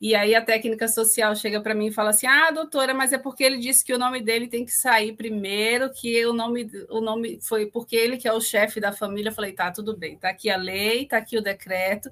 E 0.04 0.16
aí 0.16 0.36
a 0.36 0.44
técnica 0.44 0.86
social 0.90 1.34
chega 1.34 1.62
para 1.62 1.74
mim 1.74 1.88
e 1.88 1.92
fala 1.94 2.10
assim: 2.10 2.28
"Ah, 2.28 2.52
doutora, 2.52 2.94
mas 2.94 3.14
é 3.14 3.18
porque 3.18 3.42
ele 3.42 3.58
disse 3.58 3.86
que 3.86 3.94
o 3.94 3.98
nome 3.98 4.22
dele 4.22 4.50
tem 4.50 4.66
que 4.66 4.72
sair 4.74 5.16
primeiro, 5.16 5.90
que 5.94 6.26
o 6.26 6.34
nome 6.34 6.70
o 6.90 7.00
nome 7.00 7.40
foi 7.42 7.68
porque 7.68 7.96
ele 7.96 8.18
que 8.18 8.28
é 8.28 8.34
o 8.34 8.42
chefe 8.42 8.82
da 8.82 8.92
família". 8.92 9.30
Eu 9.30 9.34
falei: 9.34 9.54
"Tá, 9.54 9.72
tudo 9.72 9.96
bem. 9.96 10.18
Tá 10.18 10.30
aqui 10.32 10.50
a 10.50 10.58
lei, 10.58 11.06
tá 11.08 11.16
aqui 11.18 11.38
o 11.38 11.42
decreto. 11.42 12.10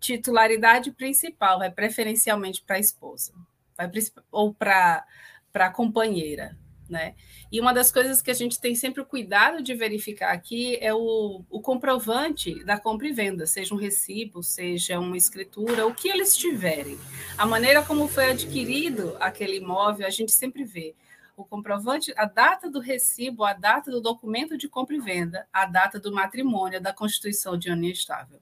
Titularidade 0.00 0.90
principal 0.92 1.58
vai 1.58 1.70
preferencialmente 1.70 2.62
para 2.66 2.76
a 2.76 2.80
esposa, 2.80 3.34
vai 3.76 3.90
ou 4.32 4.54
para 4.54 5.04
para 5.52 5.66
a 5.66 5.70
companheira, 5.70 6.56
né? 6.88 7.14
E 7.50 7.60
uma 7.60 7.72
das 7.72 7.90
coisas 7.90 8.20
que 8.20 8.30
a 8.30 8.34
gente 8.34 8.60
tem 8.60 8.74
sempre 8.74 9.00
o 9.00 9.06
cuidado 9.06 9.62
de 9.62 9.74
verificar 9.74 10.32
aqui 10.32 10.76
é 10.80 10.92
o, 10.92 11.44
o 11.48 11.60
comprovante 11.60 12.64
da 12.64 12.78
compra 12.78 13.08
e 13.08 13.12
venda, 13.12 13.46
seja 13.46 13.74
um 13.74 13.78
recibo, 13.78 14.42
seja 14.42 14.98
uma 14.98 15.16
escritura, 15.16 15.86
o 15.86 15.94
que 15.94 16.08
eles 16.08 16.36
tiverem. 16.36 16.98
A 17.36 17.46
maneira 17.46 17.82
como 17.82 18.08
foi 18.08 18.30
adquirido 18.30 19.16
aquele 19.20 19.56
imóvel, 19.56 20.06
a 20.06 20.10
gente 20.10 20.32
sempre 20.32 20.64
vê 20.64 20.94
o 21.36 21.44
comprovante, 21.44 22.12
a 22.16 22.26
data 22.26 22.70
do 22.70 22.78
recibo, 22.78 23.44
a 23.44 23.52
data 23.52 23.90
do 23.90 24.00
documento 24.00 24.56
de 24.56 24.68
compra 24.68 24.94
e 24.94 25.00
venda, 25.00 25.48
a 25.52 25.66
data 25.66 25.98
do 25.98 26.12
matrimônio, 26.12 26.80
da 26.80 26.92
constituição 26.92 27.56
de 27.58 27.70
união 27.70 27.90
estável. 27.90 28.40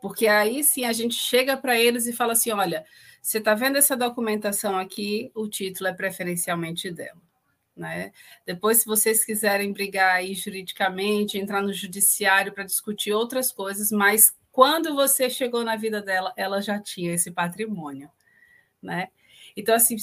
Porque 0.00 0.26
aí 0.26 0.64
sim 0.64 0.84
a 0.84 0.92
gente 0.92 1.14
chega 1.14 1.56
para 1.56 1.78
eles 1.78 2.06
e 2.06 2.12
fala 2.12 2.32
assim: 2.32 2.50
olha, 2.52 2.86
você 3.20 3.38
está 3.38 3.54
vendo 3.54 3.76
essa 3.76 3.96
documentação 3.96 4.78
aqui, 4.78 5.30
o 5.34 5.46
título 5.46 5.88
é 5.88 5.92
preferencialmente 5.92 6.90
dela. 6.90 7.20
Né? 7.80 8.12
Depois, 8.44 8.80
se 8.80 8.86
vocês 8.86 9.24
quiserem 9.24 9.72
brigar 9.72 10.16
aí 10.16 10.34
juridicamente, 10.34 11.38
entrar 11.38 11.62
no 11.62 11.72
judiciário 11.72 12.52
para 12.52 12.62
discutir 12.62 13.10
outras 13.10 13.50
coisas, 13.50 13.90
mas 13.90 14.36
quando 14.52 14.94
você 14.94 15.30
chegou 15.30 15.64
na 15.64 15.76
vida 15.76 16.02
dela, 16.02 16.30
ela 16.36 16.60
já 16.60 16.78
tinha 16.78 17.14
esse 17.14 17.30
patrimônio. 17.30 18.10
Né? 18.82 19.08
Então, 19.56 19.74
assim, 19.74 19.96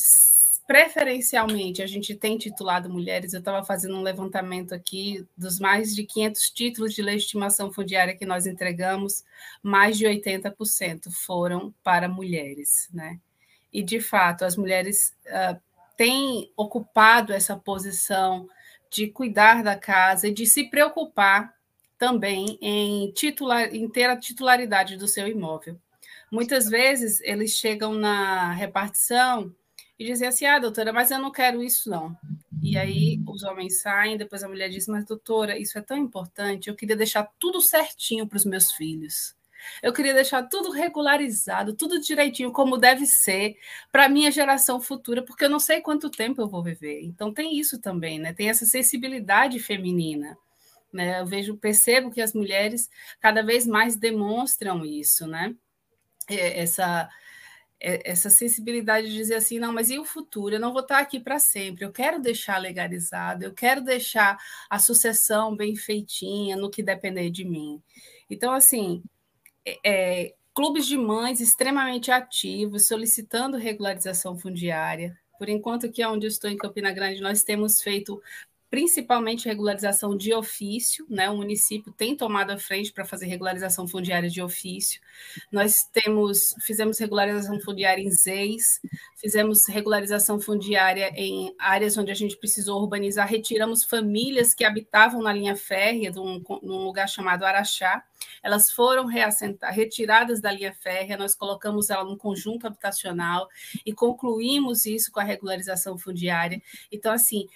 preferencialmente, 0.66 1.84
a 1.84 1.86
gente 1.86 2.16
tem 2.16 2.36
titulado 2.36 2.90
mulheres. 2.90 3.34
Eu 3.34 3.40
estava 3.42 3.64
fazendo 3.64 3.96
um 3.96 4.02
levantamento 4.02 4.74
aqui 4.74 5.24
dos 5.38 5.60
mais 5.60 5.94
de 5.94 6.04
500 6.04 6.50
títulos 6.50 6.96
de 6.96 7.04
legitimação 7.04 7.72
fundiária 7.72 8.18
que 8.18 8.26
nós 8.26 8.48
entregamos, 8.48 9.24
mais 9.62 10.00
de 10.00 10.06
80% 10.08 11.12
foram 11.12 11.72
para 11.84 12.10
mulheres. 12.10 12.90
Né? 12.92 13.20
E, 13.72 13.84
de 13.84 14.02
fato, 14.02 14.44
as 14.44 14.58
mulheres 14.58 15.16
uh, 15.28 15.62
tem 15.98 16.52
ocupado 16.56 17.34
essa 17.34 17.58
posição 17.58 18.48
de 18.90 19.08
cuidar 19.08 19.64
da 19.64 19.76
casa 19.76 20.28
e 20.28 20.34
de 20.34 20.46
se 20.46 20.70
preocupar 20.70 21.54
também 21.98 22.58
em, 22.62 23.12
titular, 23.12 23.74
em 23.74 23.90
ter 23.90 24.06
a 24.06 24.16
titularidade 24.16 24.96
do 24.96 25.08
seu 25.08 25.28
imóvel. 25.28 25.78
Muitas 26.32 26.70
vezes 26.70 27.20
eles 27.22 27.52
chegam 27.52 27.94
na 27.94 28.54
repartição 28.54 29.54
e 29.98 30.06
dizem 30.06 30.28
assim: 30.28 30.46
ah, 30.46 30.60
doutora, 30.60 30.94
mas 30.94 31.10
eu 31.10 31.20
não 31.20 31.32
quero 31.32 31.64
isso, 31.64 31.90
não. 31.90 32.16
E 32.62 32.78
aí 32.78 33.20
os 33.28 33.44
homens 33.44 33.82
saem, 33.82 34.18
depois 34.18 34.44
a 34.44 34.48
mulher 34.48 34.70
diz: 34.70 34.88
mas 34.88 35.06
doutora, 35.06 35.58
isso 35.58 35.78
é 35.78 35.82
tão 35.82 35.98
importante, 35.98 36.70
eu 36.70 36.76
queria 36.76 36.96
deixar 36.96 37.28
tudo 37.40 37.62
certinho 37.62 38.28
para 38.28 38.38
os 38.38 38.46
meus 38.46 38.72
filhos. 38.72 39.37
Eu 39.82 39.94
queria 39.94 40.14
deixar 40.14 40.44
tudo 40.44 40.72
regularizado, 40.72 41.74
tudo 41.74 42.00
direitinho, 42.00 42.52
como 42.52 42.78
deve 42.78 43.06
ser, 43.06 43.58
para 43.92 44.06
a 44.06 44.10
minha 44.10 44.32
geração 44.32 44.82
futura, 44.82 45.24
porque 45.24 45.46
eu 45.46 45.50
não 45.50 45.60
sei 45.60 45.82
quanto 45.82 46.10
tempo 46.10 46.42
eu 46.42 46.48
vou 46.48 46.64
viver. 46.64 47.02
Então, 47.04 47.34
tem 47.34 47.58
isso 47.60 47.80
também, 47.80 48.20
né? 48.20 48.34
Tem 48.34 48.50
essa 48.50 48.66
sensibilidade 48.66 49.60
feminina. 49.60 50.38
Né? 50.92 51.20
Eu 51.20 51.26
vejo, 51.26 51.58
percebo 51.58 52.12
que 52.12 52.22
as 52.22 52.34
mulheres 52.34 52.90
cada 53.20 53.44
vez 53.44 53.68
mais 53.68 53.96
demonstram 53.96 54.86
isso, 54.86 55.28
né? 55.28 55.56
Essa 56.30 57.10
essa 57.80 58.30
sensibilidade 58.30 59.08
de 59.08 59.14
dizer 59.14 59.36
assim, 59.36 59.60
não, 59.60 59.72
mas 59.72 59.90
e 59.90 60.00
o 60.00 60.06
futuro? 60.06 60.56
Eu 60.56 60.60
não 60.60 60.74
vou 60.74 60.82
estar 60.82 60.98
aqui 61.00 61.20
para 61.20 61.38
sempre. 61.38 61.86
Eu 61.86 61.92
quero 61.92 62.20
deixar 62.20 62.58
legalizado, 62.58 63.44
eu 63.44 63.54
quero 63.54 63.82
deixar 63.82 64.38
a 64.70 64.80
sucessão 64.80 65.56
bem 65.56 65.76
feitinha 65.76 66.56
no 66.58 66.72
que 66.72 66.82
depender 66.82 67.30
de 67.30 67.46
mim. 67.46 67.82
Então, 68.30 68.52
assim, 68.52 69.04
é, 69.86 70.34
clubes 70.54 70.86
de 70.88 70.98
mães 70.98 71.40
extremamente 71.42 72.12
ativos, 72.12 72.88
solicitando 72.88 73.58
regularização 73.58 74.38
fundiária. 74.38 75.18
Por 75.38 75.50
enquanto, 75.50 75.86
aqui 75.86 76.04
onde 76.06 76.26
eu 76.26 76.30
estou, 76.30 76.50
em 76.50 76.58
Campina 76.58 76.92
Grande, 76.92 77.22
nós 77.22 77.44
temos 77.44 77.82
feito 77.82 78.22
principalmente 78.70 79.48
regularização 79.48 80.16
de 80.18 80.34
ofício, 80.34 81.06
né? 81.10 81.30
O 81.30 81.38
município 81.38 81.92
tem 81.94 82.18
tomado 82.18 82.52
a 82.52 82.58
frente 82.58 82.92
para 82.92 83.06
fazer 83.06 83.26
regularização 83.26 83.88
fundiária 83.88 84.30
de 84.30 84.42
ofício. 84.42 85.00
Nós 85.50 85.84
temos, 85.84 86.54
fizemos 86.62 87.00
regularização 87.00 87.60
fundiária 87.62 88.02
em 88.02 88.12
ZEIS, 88.12 88.82
fizemos 89.16 89.68
regularização 89.68 90.40
fundiária 90.40 91.12
em 91.16 91.56
áreas 91.58 91.98
onde 91.98 92.12
a 92.12 92.16
gente 92.16 92.36
precisou 92.36 92.82
urbanizar, 92.82 93.28
retiramos 93.28 93.86
famílias 93.86 94.54
que 94.54 94.66
habitavam 94.66 95.22
na 95.22 95.32
linha 95.32 95.56
férrea, 95.56 96.12
num, 96.12 96.44
num 96.62 96.84
lugar 96.84 97.08
chamado 97.08 97.46
Araxá. 97.46 98.04
Elas 98.44 98.70
foram 98.70 99.06
reassentar, 99.06 99.74
retiradas 99.74 100.42
da 100.42 100.52
linha 100.52 100.74
férrea, 100.74 101.18
nós 101.18 101.36
colocamos 101.36 101.90
ela 101.90 102.04
num 102.04 102.18
conjunto 102.18 102.68
habitacional 102.68 103.48
e 103.86 103.94
concluímos 103.94 104.86
isso 104.86 105.10
com 105.12 105.22
a 105.22 105.24
regularização 105.24 105.98
fundiária. 105.98 106.62
Então, 106.92 107.14
assim, 107.14 107.48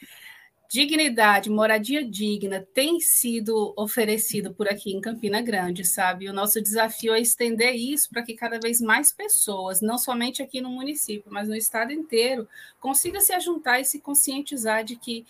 dignidade, 0.71 1.49
moradia 1.49 2.01
digna 2.01 2.65
tem 2.73 3.01
sido 3.01 3.73
oferecido 3.75 4.53
por 4.53 4.69
aqui 4.69 4.95
em 4.95 5.01
Campina 5.01 5.41
Grande, 5.41 5.83
sabe? 5.83 6.29
O 6.29 6.33
nosso 6.33 6.61
desafio 6.61 7.13
é 7.13 7.19
estender 7.19 7.75
isso 7.75 8.09
para 8.09 8.23
que 8.23 8.35
cada 8.35 8.57
vez 8.57 8.79
mais 8.79 9.11
pessoas, 9.11 9.81
não 9.81 9.97
somente 9.97 10.41
aqui 10.41 10.61
no 10.61 10.69
município, 10.69 11.29
mas 11.29 11.49
no 11.49 11.55
estado 11.55 11.91
inteiro, 11.91 12.47
consigam 12.79 13.19
se 13.19 13.33
ajuntar 13.33 13.81
e 13.81 13.85
se 13.85 13.99
conscientizar 13.99 14.85
de 14.85 14.95
que, 14.95 15.25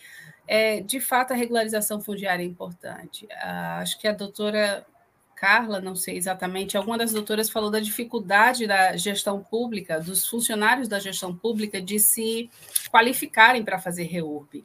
é, 0.46 0.80
de 0.80 1.00
fato, 1.00 1.32
a 1.32 1.36
regularização 1.36 2.00
fundiária 2.00 2.44
é 2.44 2.46
importante. 2.46 3.26
Ah, 3.32 3.80
acho 3.80 3.98
que 3.98 4.06
a 4.06 4.12
doutora 4.12 4.86
Carla, 5.34 5.80
não 5.80 5.96
sei 5.96 6.16
exatamente, 6.16 6.76
alguma 6.76 6.96
das 6.96 7.12
doutoras 7.12 7.50
falou 7.50 7.68
da 7.68 7.80
dificuldade 7.80 8.64
da 8.64 8.96
gestão 8.96 9.42
pública, 9.42 9.98
dos 9.98 10.24
funcionários 10.24 10.86
da 10.86 11.00
gestão 11.00 11.36
pública, 11.36 11.82
de 11.82 11.98
se 11.98 12.48
qualificarem 12.92 13.64
para 13.64 13.80
fazer 13.80 14.04
reurb 14.04 14.64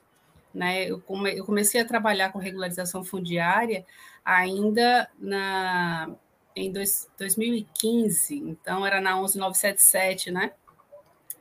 Né? 0.54 0.90
Eu, 0.90 1.00
come, 1.00 1.38
eu 1.38 1.46
comecei 1.46 1.80
a 1.82 1.86
trabalhar 1.86 2.32
com 2.32 2.40
regularização 2.40 3.04
fundiária 3.04 3.86
ainda 4.24 5.10
na, 5.20 6.10
em 6.56 6.72
dois, 6.72 7.10
2015, 7.18 8.36
então 8.36 8.86
era 8.86 9.00
na 9.00 9.16
11977, 9.16 10.32
né? 10.32 10.52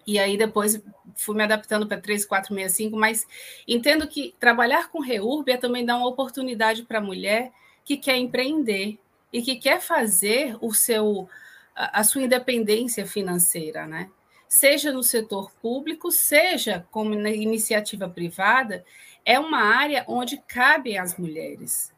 E 0.06 0.20
aí 0.20 0.36
depois 0.36 0.80
fui 1.16 1.34
me 1.34 1.42
adaptando 1.42 1.86
para 1.86 2.00
3465, 2.00 2.96
mas 2.96 3.26
entendo 3.66 4.06
que 4.06 4.34
trabalhar 4.38 4.88
com 4.88 5.00
REURB 5.00 5.50
é 5.50 5.56
também 5.56 5.84
dar 5.84 5.96
uma 5.96 6.06
oportunidade 6.06 6.84
para 6.84 6.98
a 6.98 7.02
mulher 7.02 7.50
que 7.84 7.96
quer 7.96 8.16
empreender 8.16 8.98
e 9.32 9.42
que 9.42 9.56
quer 9.56 9.80
fazer 9.80 10.56
o 10.60 10.72
seu 10.72 11.28
a, 11.74 12.00
a 12.00 12.04
sua 12.04 12.22
independência 12.22 13.04
financeira, 13.04 13.86
né? 13.86 14.08
Seja 14.48 14.92
no 14.92 15.02
setor 15.02 15.50
público, 15.60 16.10
seja 16.10 16.86
como 16.90 17.14
na 17.14 17.30
iniciativa 17.30 18.08
privada, 18.08 18.84
é 19.24 19.38
uma 19.38 19.58
área 19.58 20.04
onde 20.06 20.38
cabem 20.46 20.98
as 20.98 21.16
mulheres 21.16 21.94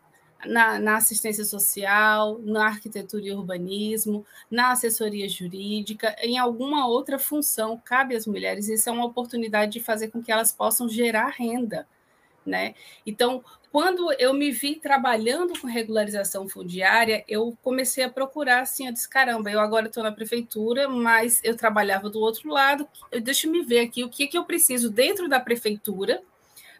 na, 0.47 0.79
na, 0.79 0.97
assistência 0.97 1.45
social, 1.45 2.39
na 2.41 2.67
arquitetura 2.67 3.25
e 3.25 3.33
urbanismo, 3.33 4.25
na 4.51 4.73
assessoria 4.73 5.29
jurídica, 5.29 6.15
em 6.23 6.39
alguma 6.39 6.87
outra 6.87 7.19
função 7.19 7.81
cabe 7.85 8.15
às 8.15 8.27
mulheres. 8.27 8.69
Isso 8.69 8.89
é 8.89 8.93
uma 8.93 9.07
oportunidade 9.07 9.73
de 9.73 9.81
fazer 9.81 10.09
com 10.09 10.23
que 10.23 10.31
elas 10.31 10.53
possam 10.53 10.89
gerar 10.89 11.29
renda. 11.29 11.87
Né? 12.49 12.75
Então, 13.07 13.45
quando 13.71 14.11
eu 14.15 14.33
me 14.33 14.51
vi 14.51 14.77
trabalhando 14.77 15.59
com 15.61 15.67
regularização 15.67 16.49
fundiária, 16.49 17.23
eu 17.29 17.57
comecei 17.63 18.03
a 18.03 18.09
procurar 18.09 18.63
assim, 18.63 18.87
eu 18.87 18.93
disse, 18.93 19.09
caramba, 19.09 19.51
eu 19.51 19.61
agora 19.61 19.89
estou 19.89 20.03
na 20.03 20.11
prefeitura, 20.11 20.89
mas 20.89 21.41
eu 21.45 21.55
trabalhava 21.55 22.09
do 22.09 22.19
outro 22.19 22.51
lado, 22.51 22.89
deixa 23.23 23.47
eu 23.47 23.53
me 23.53 23.63
ver 23.63 23.81
aqui 23.81 24.03
o 24.03 24.09
que, 24.09 24.27
que 24.27 24.39
eu 24.39 24.45
preciso 24.45 24.91
dentro 24.91 25.29
da 25.29 25.39
prefeitura 25.39 26.23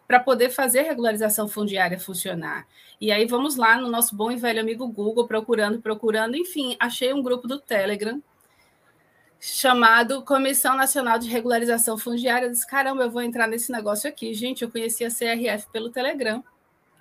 para 0.07 0.19
poder 0.19 0.49
fazer 0.49 0.81
regularização 0.81 1.47
fundiária 1.47 1.99
funcionar. 1.99 2.67
E 2.99 3.11
aí 3.11 3.27
vamos 3.27 3.55
lá 3.55 3.79
no 3.79 3.87
nosso 3.87 4.15
bom 4.15 4.31
e 4.31 4.35
velho 4.35 4.59
amigo 4.59 4.87
Google, 4.87 5.27
procurando, 5.27 5.79
procurando, 5.79 6.35
enfim, 6.35 6.75
achei 6.79 7.13
um 7.13 7.21
grupo 7.21 7.47
do 7.47 7.59
Telegram 7.59 8.19
chamado 9.39 10.23
Comissão 10.23 10.75
Nacional 10.75 11.17
de 11.17 11.29
Regularização 11.29 11.97
Fundiária. 11.97 12.47
Eu 12.47 12.51
disse, 12.51 12.67
caramba, 12.67 13.03
eu 13.03 13.11
vou 13.11 13.21
entrar 13.21 13.47
nesse 13.47 13.71
negócio 13.71 14.09
aqui. 14.09 14.33
Gente, 14.33 14.63
eu 14.63 14.71
conheci 14.71 15.05
a 15.05 15.09
CRF 15.09 15.67
pelo 15.71 15.89
Telegram. 15.89 16.43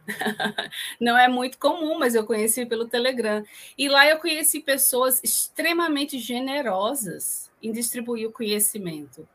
Não 1.01 1.19
é 1.19 1.29
muito 1.29 1.59
comum, 1.59 1.99
mas 1.99 2.15
eu 2.15 2.25
conheci 2.25 2.65
pelo 2.65 2.89
Telegram. 2.89 3.45
E 3.77 3.89
lá 3.89 4.07
eu 4.07 4.19
conheci 4.19 4.61
pessoas 4.61 5.21
extremamente 5.23 6.19
generosas 6.19 7.51
em 7.63 7.73
distribuir 7.73 8.29
o 8.29 8.33
conhecimento 8.33 9.29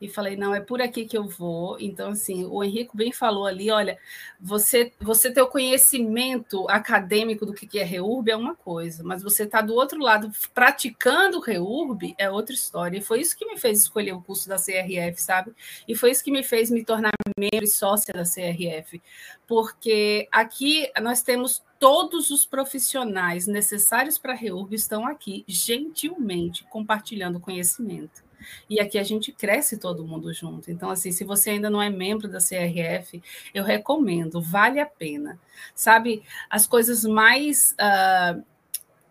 e 0.00 0.08
falei, 0.08 0.34
não, 0.34 0.54
é 0.54 0.60
por 0.60 0.80
aqui 0.80 1.04
que 1.04 1.16
eu 1.16 1.28
vou. 1.28 1.76
Então, 1.78 2.10
assim, 2.10 2.46
o 2.46 2.64
Henrique 2.64 2.96
bem 2.96 3.12
falou 3.12 3.46
ali, 3.46 3.70
olha, 3.70 3.98
você, 4.40 4.92
você 4.98 5.30
ter 5.30 5.42
o 5.42 5.46
conhecimento 5.46 6.66
acadêmico 6.70 7.44
do 7.44 7.52
que 7.52 7.78
é 7.78 7.84
REURB 7.84 8.30
é 8.30 8.36
uma 8.36 8.54
coisa, 8.54 9.02
mas 9.04 9.22
você 9.22 9.44
está 9.44 9.60
do 9.60 9.74
outro 9.74 10.00
lado 10.00 10.30
praticando 10.54 11.40
REURB 11.40 12.14
é 12.16 12.30
outra 12.30 12.54
história. 12.54 12.98
E 12.98 13.02
foi 13.02 13.20
isso 13.20 13.36
que 13.36 13.44
me 13.44 13.58
fez 13.58 13.82
escolher 13.82 14.12
o 14.12 14.22
curso 14.22 14.48
da 14.48 14.56
CRF, 14.56 15.20
sabe? 15.20 15.52
E 15.86 15.94
foi 15.94 16.10
isso 16.10 16.24
que 16.24 16.30
me 16.30 16.42
fez 16.42 16.70
me 16.70 16.84
tornar 16.84 17.12
membro 17.36 17.64
e 17.64 17.68
sócia 17.68 18.14
da 18.14 18.24
CRF, 18.24 19.02
porque 19.46 20.28
aqui 20.32 20.90
nós 21.00 21.22
temos 21.22 21.62
todos 21.78 22.30
os 22.30 22.46
profissionais 22.46 23.46
necessários 23.46 24.18
para 24.18 24.34
REURB 24.34 24.74
estão 24.74 25.06
aqui, 25.06 25.44
gentilmente, 25.46 26.64
compartilhando 26.64 27.40
conhecimento. 27.40 28.29
E 28.68 28.80
aqui 28.80 28.98
a 28.98 29.02
gente 29.02 29.32
cresce 29.32 29.78
todo 29.78 30.06
mundo 30.06 30.32
junto. 30.32 30.70
Então, 30.70 30.90
assim, 30.90 31.12
se 31.12 31.24
você 31.24 31.50
ainda 31.50 31.70
não 31.70 31.80
é 31.80 31.90
membro 31.90 32.28
da 32.28 32.38
CRF, 32.38 33.22
eu 33.52 33.64
recomendo, 33.64 34.40
vale 34.40 34.80
a 34.80 34.86
pena. 34.86 35.38
Sabe, 35.74 36.22
as 36.48 36.66
coisas 36.66 37.04
mais. 37.04 37.74
Uh, 37.74 38.42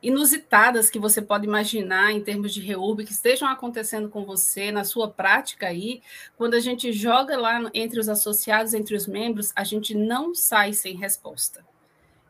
inusitadas 0.01 0.89
que 0.89 0.97
você 0.97 1.21
pode 1.21 1.45
imaginar 1.45 2.11
em 2.11 2.21
termos 2.21 2.53
de 2.53 2.61
reúbe 2.61 3.03
que 3.03 3.11
estejam 3.11 3.47
acontecendo 3.49 4.09
com 4.09 4.23
você 4.23 4.71
na 4.71 4.83
sua 4.83 5.09
prática 5.09 5.67
aí, 5.67 6.01
quando 6.37 6.53
a 6.53 6.59
gente 6.59 6.91
joga 6.93 7.37
lá 7.37 7.69
entre 7.73 7.99
os 7.99 8.07
associados, 8.07 8.73
entre 8.73 8.95
os 8.95 9.05
membros, 9.07 9.51
a 9.55 9.63
gente 9.63 9.93
não 9.93 10.33
sai 10.33 10.73
sem 10.73 10.95
resposta. 10.95 11.65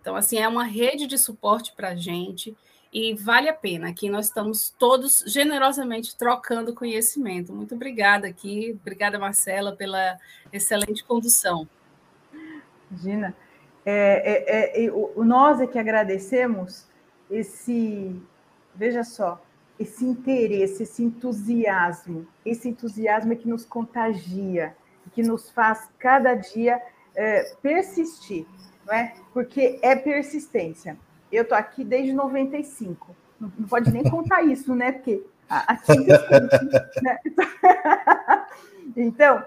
Então, 0.01 0.15
assim, 0.15 0.37
é 0.37 0.47
uma 0.47 0.63
rede 0.63 1.05
de 1.05 1.17
suporte 1.17 1.73
para 1.75 1.89
a 1.89 1.95
gente 1.95 2.55
e 2.91 3.13
vale 3.13 3.47
a 3.47 3.53
pena. 3.53 3.89
Aqui 3.89 4.09
nós 4.09 4.25
estamos 4.25 4.73
todos 4.77 5.23
generosamente 5.27 6.15
trocando 6.15 6.73
conhecimento. 6.73 7.53
Muito 7.53 7.75
obrigada 7.75 8.27
aqui, 8.27 8.77
obrigada 8.81 9.19
Marcela 9.19 9.75
pela 9.75 10.17
excelente 10.51 11.03
condução. 11.03 11.67
Gina, 12.91 13.35
é, 13.85 14.81
é, 14.81 14.85
é, 14.85 14.91
o, 14.91 15.23
nós 15.23 15.61
é 15.61 15.67
que 15.67 15.77
agradecemos 15.77 16.87
esse, 17.29 18.19
veja 18.73 19.03
só, 19.03 19.39
esse 19.79 20.03
interesse, 20.03 20.83
esse 20.83 21.03
entusiasmo, 21.03 22.27
esse 22.43 22.67
entusiasmo 22.67 23.33
é 23.33 23.35
que 23.35 23.47
nos 23.47 23.63
contagia, 23.65 24.75
que 25.13 25.21
nos 25.21 25.49
faz 25.51 25.87
cada 25.99 26.33
dia 26.33 26.81
é, 27.15 27.55
persistir, 27.61 28.45
não 28.85 28.93
é? 28.93 29.15
Porque 29.31 29.79
é 29.81 29.95
persistência 29.95 30.97
eu 31.31 31.47
tô 31.47 31.55
aqui 31.55 31.83
desde 31.83 32.13
95. 32.13 33.15
Não, 33.39 33.49
pode 33.67 33.91
nem 33.91 34.03
contar 34.03 34.43
isso, 34.43 34.75
né? 34.75 34.91
Porque 34.91 35.23
aqui 35.49 36.07
né? 37.01 37.19
Então, 38.95 39.43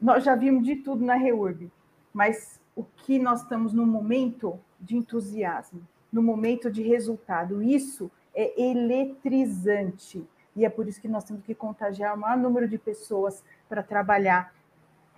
nós 0.00 0.24
já 0.24 0.34
vimos 0.34 0.64
de 0.64 0.76
tudo 0.76 1.04
na 1.04 1.14
REURB, 1.14 1.70
mas 2.12 2.58
o 2.74 2.82
que 2.82 3.18
nós 3.18 3.42
estamos 3.42 3.72
no 3.72 3.86
momento 3.86 4.58
de 4.80 4.96
entusiasmo, 4.96 5.86
no 6.10 6.22
momento 6.22 6.70
de 6.70 6.82
resultado, 6.82 7.62
isso 7.62 8.10
é 8.34 8.60
eletrizante. 8.60 10.26
E 10.56 10.64
é 10.64 10.70
por 10.70 10.88
isso 10.88 11.00
que 11.00 11.08
nós 11.08 11.24
temos 11.24 11.44
que 11.44 11.54
contagiar 11.54 12.14
o 12.14 12.18
maior 12.18 12.36
número 12.36 12.66
de 12.66 12.78
pessoas 12.78 13.44
para 13.68 13.82
trabalhar. 13.82 14.52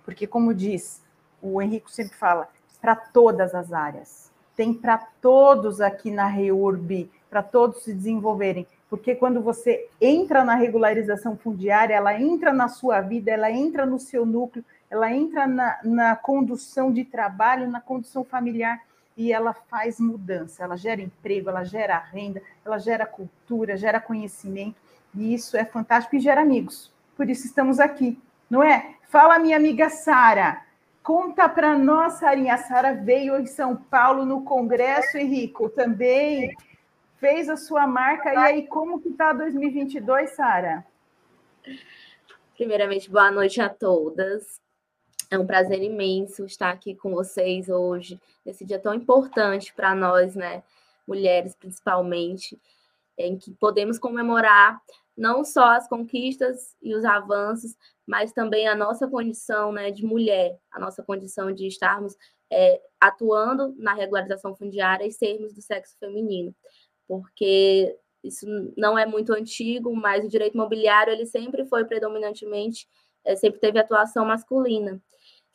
Porque, 0.05 0.27
como 0.27 0.53
diz, 0.53 1.01
o 1.41 1.61
Henrico 1.61 1.89
sempre 1.89 2.15
fala, 2.15 2.49
para 2.79 2.95
todas 2.95 3.55
as 3.55 3.71
áreas 3.71 4.22
tem 4.55 4.73
para 4.73 4.97
todos 4.97 5.81
aqui 5.81 6.11
na 6.11 6.27
REURB, 6.27 7.09
para 7.29 7.41
todos 7.41 7.83
se 7.83 7.93
desenvolverem. 7.93 8.67
Porque 8.89 9.15
quando 9.15 9.41
você 9.41 9.87
entra 9.99 10.43
na 10.43 10.53
regularização 10.53 11.35
fundiária, 11.35 11.95
ela 11.95 12.19
entra 12.19 12.53
na 12.53 12.67
sua 12.67 13.01
vida, 13.01 13.31
ela 13.31 13.51
entra 13.51 13.85
no 13.85 13.99
seu 13.99 14.25
núcleo, 14.25 14.63
ela 14.89 15.11
entra 15.11 15.47
na, 15.47 15.79
na 15.83 16.15
condução 16.15 16.93
de 16.93 17.03
trabalho, 17.03 17.67
na 17.67 17.81
condução 17.81 18.23
familiar 18.23 18.79
e 19.15 19.31
ela 19.31 19.53
faz 19.53 19.99
mudança, 19.99 20.63
ela 20.63 20.75
gera 20.75 21.01
emprego, 21.01 21.49
ela 21.49 21.63
gera 21.63 21.97
renda, 21.97 22.41
ela 22.65 22.77
gera 22.77 23.05
cultura, 23.05 23.77
gera 23.77 23.99
conhecimento, 23.99 24.75
e 25.13 25.33
isso 25.33 25.55
é 25.55 25.63
fantástico 25.63 26.15
e 26.15 26.19
gera 26.19 26.41
amigos. 26.41 26.91
Por 27.15 27.29
isso 27.29 27.45
estamos 27.45 27.79
aqui, 27.79 28.19
não 28.49 28.63
é? 28.63 28.95
Fala, 29.09 29.37
minha 29.37 29.57
amiga 29.57 29.89
Sara. 29.89 30.62
Conta 31.03 31.49
para 31.49 31.77
nós, 31.77 32.13
Sarinha. 32.13 32.53
A 32.53 32.57
Sara 32.57 32.93
veio 32.93 33.37
em 33.37 33.45
São 33.45 33.75
Paulo 33.75 34.25
no 34.25 34.45
Congresso, 34.45 35.17
Henrico, 35.17 35.69
também 35.69 36.55
fez 37.17 37.49
a 37.49 37.57
sua 37.57 37.85
marca. 37.85 38.33
E 38.33 38.37
aí, 38.37 38.67
como 38.67 39.01
que 39.01 39.09
está 39.09 39.33
2022, 39.33 40.29
Sara? 40.31 40.85
Primeiramente, 42.55 43.09
boa 43.09 43.29
noite 43.29 43.59
a 43.59 43.67
todas. 43.67 44.61
É 45.29 45.37
um 45.37 45.45
prazer 45.45 45.83
imenso 45.83 46.45
estar 46.45 46.69
aqui 46.69 46.95
com 46.95 47.11
vocês 47.13 47.67
hoje, 47.67 48.17
nesse 48.45 48.63
dia 48.63 48.79
tão 48.79 48.93
importante 48.93 49.73
para 49.73 49.93
nós, 49.93 50.35
né? 50.35 50.63
Mulheres, 51.05 51.53
principalmente, 51.53 52.57
em 53.17 53.37
que 53.37 53.51
podemos 53.51 53.99
comemorar 53.99 54.81
não 55.15 55.43
só 55.43 55.75
as 55.75 55.87
conquistas 55.87 56.75
e 56.81 56.95
os 56.95 57.05
avanços, 57.05 57.75
mas 58.05 58.33
também 58.33 58.67
a 58.67 58.75
nossa 58.75 59.07
condição 59.07 59.71
né, 59.71 59.91
de 59.91 60.05
mulher, 60.05 60.57
a 60.71 60.79
nossa 60.79 61.03
condição 61.03 61.51
de 61.51 61.67
estarmos 61.67 62.15
é, 62.51 62.81
atuando 62.99 63.75
na 63.77 63.93
regularização 63.93 64.55
fundiária 64.55 65.05
e 65.05 65.11
sermos 65.11 65.53
do 65.53 65.61
sexo 65.61 65.97
feminino, 65.99 66.53
porque 67.07 67.97
isso 68.23 68.45
não 68.77 68.97
é 68.97 69.05
muito 69.05 69.33
antigo, 69.33 69.95
mas 69.95 70.25
o 70.25 70.29
direito 70.29 70.55
imobiliário 70.55 71.11
ele 71.11 71.25
sempre 71.25 71.65
foi 71.65 71.85
predominantemente, 71.85 72.87
é, 73.23 73.35
sempre 73.35 73.59
teve 73.59 73.79
atuação 73.79 74.25
masculina. 74.25 75.01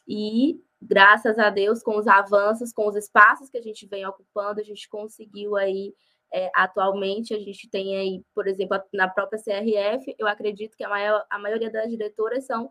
E 0.06 0.60
graças 0.80 1.38
a 1.38 1.50
Deus, 1.50 1.82
com 1.82 1.96
os 1.96 2.06
avanços, 2.06 2.72
com 2.72 2.86
os 2.86 2.96
espaços 2.96 3.48
que 3.48 3.58
a 3.58 3.62
gente 3.62 3.86
vem 3.86 4.06
ocupando, 4.06 4.60
a 4.60 4.64
gente 4.64 4.88
conseguiu 4.88 5.56
aí 5.56 5.94
é, 6.32 6.50
atualmente 6.54 7.34
a 7.34 7.38
gente 7.38 7.68
tem 7.70 7.96
aí, 7.96 8.22
por 8.34 8.46
exemplo, 8.46 8.78
na 8.92 9.08
própria 9.08 9.42
CRF, 9.42 10.14
eu 10.18 10.26
acredito 10.26 10.76
que 10.76 10.84
a, 10.84 10.88
maior, 10.88 11.24
a 11.30 11.38
maioria 11.38 11.70
das 11.70 11.88
diretoras 11.90 12.44
são 12.44 12.70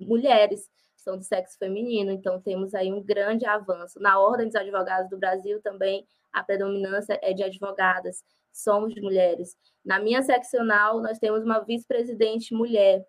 mulheres, 0.00 0.68
são 0.96 1.16
do 1.16 1.22
sexo 1.22 1.56
feminino, 1.58 2.10
então 2.10 2.40
temos 2.40 2.74
aí 2.74 2.92
um 2.92 3.02
grande 3.02 3.46
avanço. 3.46 4.00
Na 4.00 4.18
Ordem 4.18 4.46
dos 4.46 4.56
Advogados 4.56 5.08
do 5.08 5.18
Brasil 5.18 5.60
também 5.62 6.06
a 6.32 6.42
predominância 6.44 7.18
é 7.22 7.32
de 7.32 7.42
advogadas, 7.42 8.22
somos 8.52 8.94
mulheres. 8.96 9.56
Na 9.84 9.98
minha 9.98 10.22
seccional, 10.22 11.00
nós 11.00 11.18
temos 11.18 11.42
uma 11.44 11.60
vice-presidente 11.60 12.54
mulher, 12.54 13.04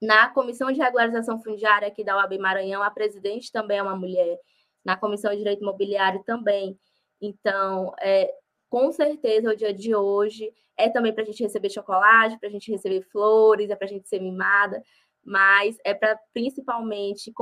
Na 0.00 0.28
comissão 0.28 0.70
de 0.70 0.80
regularização 0.80 1.42
fundiária 1.42 1.88
aqui 1.88 2.04
da 2.04 2.16
UAB 2.16 2.38
Maranhão, 2.38 2.82
a 2.82 2.90
presidente 2.90 3.50
também 3.50 3.78
é 3.78 3.82
uma 3.82 3.96
mulher. 3.96 4.38
Na 4.84 4.96
comissão 4.96 5.32
de 5.32 5.38
direito 5.38 5.62
imobiliário 5.62 6.22
também. 6.24 6.78
Então, 7.20 7.94
é, 8.00 8.30
com 8.76 8.92
certeza, 8.92 9.50
o 9.50 9.56
dia 9.56 9.72
de 9.72 9.94
hoje 9.94 10.52
é 10.76 10.90
também 10.90 11.10
para 11.10 11.22
a 11.22 11.24
gente 11.24 11.42
receber 11.42 11.70
chocolate, 11.70 12.38
para 12.38 12.50
a 12.50 12.52
gente 12.52 12.70
receber 12.70 13.00
flores, 13.10 13.70
é 13.70 13.74
para 13.74 13.86
a 13.86 13.88
gente 13.88 14.06
ser 14.06 14.20
mimada, 14.20 14.82
mas 15.24 15.78
é 15.82 15.94
para 15.94 16.20
principalmente 16.34 17.32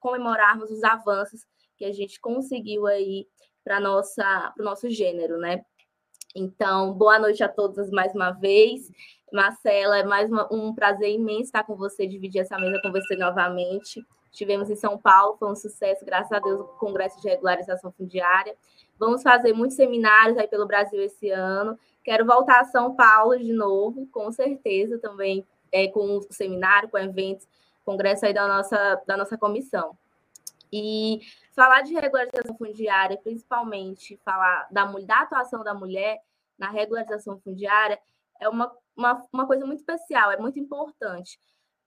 comemorarmos 0.00 0.70
os 0.70 0.82
avanços 0.82 1.44
que 1.76 1.84
a 1.84 1.92
gente 1.92 2.18
conseguiu 2.18 2.86
aí 2.86 3.26
para 3.62 3.78
o 3.78 4.62
nosso 4.62 4.88
gênero, 4.88 5.36
né? 5.36 5.62
Então, 6.34 6.94
boa 6.94 7.18
noite 7.18 7.44
a 7.44 7.50
todos 7.50 7.90
mais 7.90 8.14
uma 8.14 8.30
vez. 8.30 8.90
Marcela, 9.30 9.98
é 9.98 10.04
mais 10.04 10.30
uma, 10.30 10.48
um 10.50 10.74
prazer 10.74 11.10
imenso 11.10 11.42
estar 11.42 11.64
com 11.64 11.76
você, 11.76 12.06
dividir 12.06 12.40
essa 12.40 12.58
mesa 12.58 12.80
com 12.80 12.90
você 12.90 13.14
novamente. 13.14 14.02
Estivemos 14.30 14.70
em 14.70 14.76
São 14.76 14.98
Paulo, 14.98 15.36
foi 15.38 15.50
um 15.50 15.56
sucesso, 15.56 16.04
graças 16.04 16.30
a 16.32 16.38
Deus, 16.38 16.60
o 16.60 16.64
Congresso 16.64 17.20
de 17.20 17.28
Regularização 17.28 17.92
Fundiária. 17.92 18.54
Vamos 18.98 19.22
fazer 19.22 19.52
muitos 19.52 19.76
seminários 19.76 20.36
aí 20.38 20.46
pelo 20.46 20.66
Brasil 20.66 21.00
esse 21.02 21.30
ano. 21.30 21.78
Quero 22.04 22.26
voltar 22.26 22.60
a 22.60 22.64
São 22.64 22.94
Paulo 22.94 23.38
de 23.38 23.52
novo, 23.52 24.06
com 24.08 24.30
certeza, 24.30 24.98
também 24.98 25.46
é, 25.72 25.88
com 25.88 26.18
o 26.18 26.22
seminário, 26.30 26.88
com 26.88 26.98
eventos, 26.98 27.46
congresso 27.84 28.26
aí 28.26 28.34
da 28.34 28.46
nossa, 28.46 29.02
da 29.06 29.16
nossa 29.16 29.36
comissão. 29.38 29.96
E 30.72 31.20
falar 31.54 31.82
de 31.82 31.94
regularização 31.94 32.56
fundiária, 32.56 33.16
principalmente 33.16 34.20
falar 34.24 34.68
da, 34.70 34.84
da 34.84 35.20
atuação 35.20 35.64
da 35.64 35.74
mulher 35.74 36.20
na 36.58 36.70
regularização 36.70 37.38
fundiária, 37.38 37.98
é 38.40 38.48
uma, 38.48 38.70
uma, 38.96 39.22
uma 39.32 39.46
coisa 39.46 39.64
muito 39.64 39.80
especial, 39.80 40.30
é 40.30 40.36
muito 40.36 40.58
importante, 40.58 41.38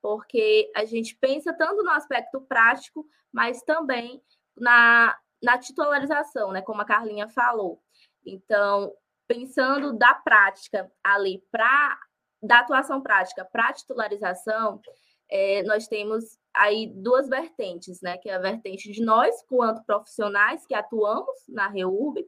porque 0.02 0.72
a 0.76 0.86
gente 0.86 1.16
pensa 1.16 1.54
tanto 1.54 1.84
no 1.84 1.92
aspecto 1.92 2.42
prático, 2.42 3.06
mas 3.32 3.62
também 3.64 4.22
na, 4.58 5.18
na 5.42 5.58
titularização, 5.58 6.52
né? 6.52 6.62
Como 6.62 6.82
a 6.82 6.86
Carlinha 6.86 7.28
falou. 7.30 7.82
Então, 8.26 8.94
pensando 9.28 9.98
da 9.98 10.14
prática 10.14 10.92
ali 11.04 11.44
para 11.52 12.00
da 12.44 12.62
atuação 12.62 13.02
prática 13.02 13.46
para 13.46 13.70
a 13.70 13.74
titularização, 13.74 14.82
é, 15.30 15.62
nós 15.62 15.88
temos 15.88 16.40
aí 16.52 16.92
duas 16.96 17.30
vertentes, 17.30 18.02
né? 18.02 18.18
Que 18.18 18.30
é 18.30 18.36
a 18.36 18.40
vertente 18.40 18.92
de 18.92 19.04
nós, 19.04 19.44
quanto 19.48 19.86
profissionais 19.86 20.66
que 20.66 20.74
atuamos 20.74 21.36
na 21.48 21.68
REURB, 21.68 22.28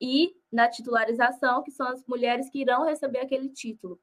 e 0.00 0.34
na 0.52 0.68
titularização, 0.68 1.62
que 1.62 1.70
são 1.70 1.88
as 1.88 2.04
mulheres 2.06 2.50
que 2.50 2.60
irão 2.60 2.84
receber 2.84 3.20
aquele 3.20 3.48
título. 3.48 3.98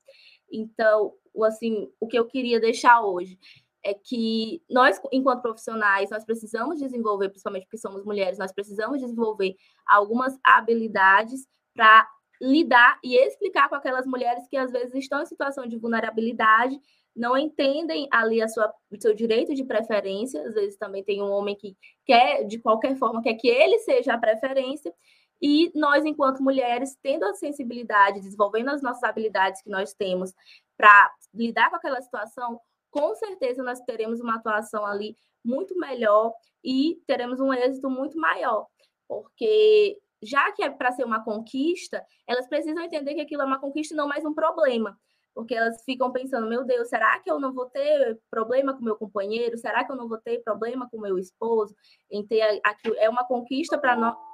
Então, 0.52 1.14
assim, 1.44 1.92
o 2.00 2.08
que 2.08 2.18
eu 2.18 2.26
queria 2.26 2.60
deixar 2.60 3.02
hoje 3.02 3.38
é 3.84 3.94
que 3.94 4.62
nós, 4.70 5.02
enquanto 5.12 5.42
profissionais, 5.42 6.10
nós 6.10 6.24
precisamos 6.24 6.80
desenvolver, 6.80 7.30
principalmente 7.30 7.64
porque 7.64 7.78
somos 7.78 8.04
mulheres, 8.06 8.38
nós 8.38 8.52
precisamos 8.52 9.00
desenvolver 9.02 9.56
algumas 9.88 10.38
habilidades 10.44 11.48
para 11.74 12.08
lidar 12.40 13.00
e 13.04 13.16
explicar 13.16 13.70
com 13.70 13.76
aquelas 13.76 14.06
mulheres 14.06 14.48
que 14.48 14.58
às 14.58 14.72
vezes 14.72 14.94
estão 14.96 15.22
em 15.22 15.26
situação 15.26 15.66
de 15.68 15.78
vulnerabilidade, 15.78 16.80
não 17.16 17.38
entendem 17.38 18.08
ali 18.12 18.42
a 18.42 18.48
sua, 18.48 18.72
o 18.90 19.00
seu 19.00 19.14
direito 19.14 19.54
de 19.54 19.64
preferência, 19.64 20.42
às 20.48 20.54
vezes 20.54 20.78
também 20.78 21.04
tem 21.04 21.22
um 21.22 21.30
homem 21.30 21.56
que 21.56 21.76
quer, 22.06 22.44
de 22.46 22.58
qualquer 22.60 22.96
forma, 22.96 23.22
quer 23.22 23.34
que 23.36 23.48
ele 23.48 23.80
seja 23.80 24.14
a 24.14 24.18
preferência, 24.18 24.94
e 25.42 25.72
nós, 25.74 26.06
enquanto 26.06 26.44
mulheres, 26.44 26.96
tendo 27.02 27.26
a 27.26 27.34
sensibilidade, 27.34 28.22
desenvolvendo 28.22 28.70
as 28.70 28.82
nossas 28.82 29.04
habilidades 29.04 29.62
que 29.62 29.70
nós 29.70 29.94
temos 29.94 30.34
para 30.78 31.12
lidar 31.34 31.70
com 31.70 31.78
aquela 31.78 32.02
situação, 32.02 32.60
com 32.92 33.16
certeza 33.16 33.64
nós 33.64 33.80
teremos 33.82 34.20
uma 34.20 34.36
atuação 34.36 34.86
ali 34.86 35.16
muito 35.44 35.78
melhor 35.78 36.34
e 36.64 37.02
teremos 37.08 37.40
um 37.40 37.52
êxito 37.52 37.90
muito 37.90 38.20
maior, 38.20 38.68
porque 39.08 39.98
já 40.22 40.52
que 40.52 40.64
é 40.64 40.70
para 40.70 40.92
ser 40.92 41.04
uma 41.04 41.24
conquista, 41.24 42.06
elas 42.28 42.48
precisam 42.48 42.84
entender 42.84 43.16
que 43.16 43.22
aquilo 43.22 43.42
é 43.42 43.46
uma 43.46 43.60
conquista 43.60 43.96
e 43.96 43.98
não 43.98 44.08
mais 44.08 44.24
um 44.24 44.34
problema. 44.34 44.96
Porque 45.34 45.56
elas 45.56 45.82
ficam 45.86 46.12
pensando, 46.12 46.48
meu 46.48 46.66
Deus, 46.66 46.90
será 46.90 47.18
que 47.20 47.32
eu 47.32 47.40
não 47.40 47.54
vou 47.54 47.66
ter 47.66 48.20
problema 48.30 48.76
com 48.76 48.84
meu 48.84 48.98
companheiro? 48.98 49.58
Será 49.58 49.84
que 49.84 49.92
eu 49.92 49.96
não 49.96 50.08
vou 50.08 50.18
ter 50.18 50.44
problema 50.44 50.90
com 50.90 51.00
meu 51.00 51.18
esposo? 51.18 51.74
Em 52.12 52.26
ter 52.28 52.60
aquilo 52.64 52.96
é 52.98 53.10
uma 53.10 53.26
conquista 53.26 53.78
para 53.78 53.96
nós. 53.96 54.31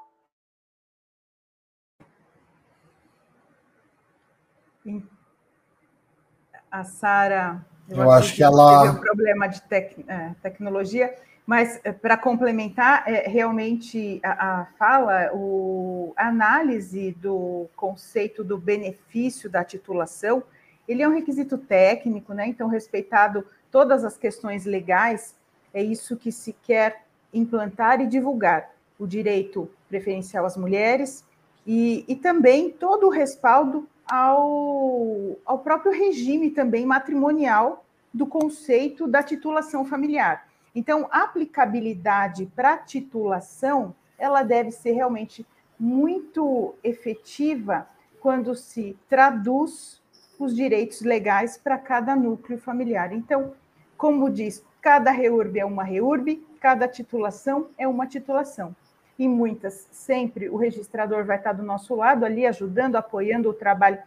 A 6.71 6.83
Sara 6.83 7.65
eu, 7.89 7.97
eu 7.97 8.11
acho 8.11 8.35
que 8.35 8.43
ela 8.43 8.81
teve 8.81 8.97
um 8.97 9.01
problema 9.01 9.47
de 9.47 9.61
tec, 9.61 10.03
é, 10.07 10.31
tecnologia, 10.41 11.15
mas 11.45 11.79
é, 11.83 11.91
para 11.93 12.17
complementar, 12.17 13.03
é, 13.07 13.27
realmente 13.29 14.19
a, 14.21 14.61
a 14.61 14.65
fala, 14.77 15.31
o, 15.33 16.13
a 16.17 16.27
análise 16.27 17.13
do 17.13 17.67
conceito 17.75 18.43
do 18.43 18.57
benefício 18.57 19.49
da 19.49 19.63
titulação, 19.63 20.43
ele 20.87 21.01
é 21.01 21.07
um 21.07 21.13
requisito 21.13 21.57
técnico, 21.57 22.33
né? 22.33 22.47
Então, 22.47 22.67
respeitado 22.67 23.45
todas 23.71 24.03
as 24.03 24.17
questões 24.17 24.65
legais, 24.65 25.35
é 25.73 25.81
isso 25.81 26.17
que 26.17 26.31
se 26.31 26.53
quer 26.61 27.03
implantar 27.33 28.01
e 28.01 28.07
divulgar 28.07 28.69
o 28.99 29.07
direito 29.07 29.69
preferencial 29.87 30.45
às 30.45 30.57
mulheres 30.57 31.25
e, 31.65 32.03
e 32.07 32.15
também 32.15 32.69
todo 32.69 33.07
o 33.07 33.09
respaldo 33.09 33.87
ao, 34.07 35.37
ao 35.45 35.59
próprio 35.59 35.91
regime 35.91 36.49
também 36.51 36.85
matrimonial 36.85 37.85
do 38.13 38.25
conceito 38.25 39.07
da 39.07 39.21
titulação 39.21 39.85
familiar. 39.85 40.47
Então, 40.73 41.07
a 41.11 41.23
aplicabilidade 41.23 42.45
para 42.55 42.77
titulação, 42.77 43.95
ela 44.17 44.43
deve 44.43 44.71
ser 44.71 44.91
realmente 44.91 45.45
muito 45.79 46.75
efetiva 46.83 47.87
quando 48.19 48.55
se 48.55 48.97
traduz 49.09 50.01
os 50.39 50.55
direitos 50.55 51.01
legais 51.01 51.57
para 51.57 51.77
cada 51.77 52.15
núcleo 52.15 52.59
familiar. 52.59 53.11
Então, 53.11 53.53
como 53.97 54.29
diz, 54.29 54.63
cada 54.81 55.11
REURB 55.11 55.59
é 55.59 55.65
uma 55.65 55.83
REURB, 55.83 56.45
cada 56.59 56.87
titulação 56.87 57.69
é 57.77 57.87
uma 57.87 58.07
titulação 58.07 58.75
e 59.17 59.27
muitas, 59.27 59.87
sempre 59.91 60.49
o 60.49 60.57
registrador 60.57 61.25
vai 61.25 61.37
estar 61.37 61.53
do 61.53 61.63
nosso 61.63 61.95
lado 61.95 62.25
ali, 62.25 62.45
ajudando, 62.45 62.95
apoiando 62.95 63.49
o 63.49 63.53
trabalho 63.53 63.99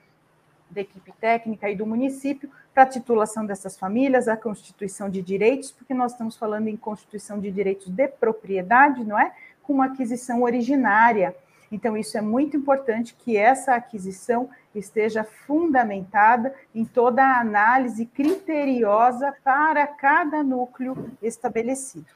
da 0.71 0.81
equipe 0.81 1.13
técnica 1.21 1.69
e 1.69 1.75
do 1.75 1.85
município 1.85 2.49
para 2.73 2.85
a 2.85 2.87
titulação 2.87 3.45
dessas 3.45 3.77
famílias, 3.77 4.29
a 4.29 4.37
constituição 4.37 5.11
de 5.11 5.21
direitos, 5.21 5.73
porque 5.73 5.93
nós 5.93 6.13
estamos 6.13 6.37
falando 6.37 6.69
em 6.69 6.77
constituição 6.77 7.41
de 7.41 7.51
direitos 7.51 7.89
de 7.89 8.07
propriedade, 8.07 9.05
não 9.05 9.19
é? 9.19 9.33
Com 9.63 9.75
uma 9.75 9.87
aquisição 9.87 10.43
originária. 10.43 11.35
Então, 11.73 11.97
isso 11.97 12.17
é 12.17 12.21
muito 12.21 12.57
importante 12.57 13.15
que 13.15 13.37
essa 13.37 13.75
aquisição 13.75 14.49
esteja 14.75 15.25
fundamentada 15.25 16.55
em 16.75 16.85
toda 16.85 17.25
a 17.25 17.41
análise 17.41 18.07
criteriosa 18.07 19.35
para 19.43 19.87
cada 19.87 20.43
núcleo 20.43 21.11
estabelecido, 21.21 22.07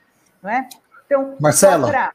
não 0.42 0.50
é? 0.50 0.68
Então, 1.06 1.36
Marcela, 1.40 1.88
pra... 1.88 2.12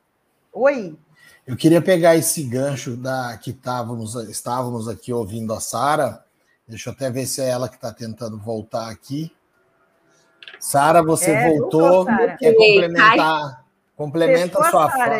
Oi. 0.53 0.97
Eu 1.45 1.55
queria 1.55 1.81
pegar 1.81 2.15
esse 2.15 2.43
gancho 2.43 2.95
da 2.95 3.37
que 3.37 3.51
estávamos, 3.51 4.15
estávamos 4.29 4.87
aqui 4.87 5.11
ouvindo 5.11 5.53
a 5.53 5.59
Sara. 5.59 6.23
Deixa 6.67 6.89
eu 6.89 6.93
até 6.93 7.09
ver 7.09 7.25
se 7.25 7.41
é 7.41 7.49
ela 7.49 7.67
que 7.67 7.75
está 7.75 7.91
tentando 7.93 8.37
voltar 8.37 8.89
aqui. 8.89 9.31
Sara, 10.59 11.01
você 11.01 11.31
é, 11.31 11.49
voltou. 11.49 12.05
Quer 12.37 12.53
complementar? 12.53 13.65
Complementa 13.95 14.59
a 14.59 14.69
sua 14.69 14.89
fala. 14.89 15.15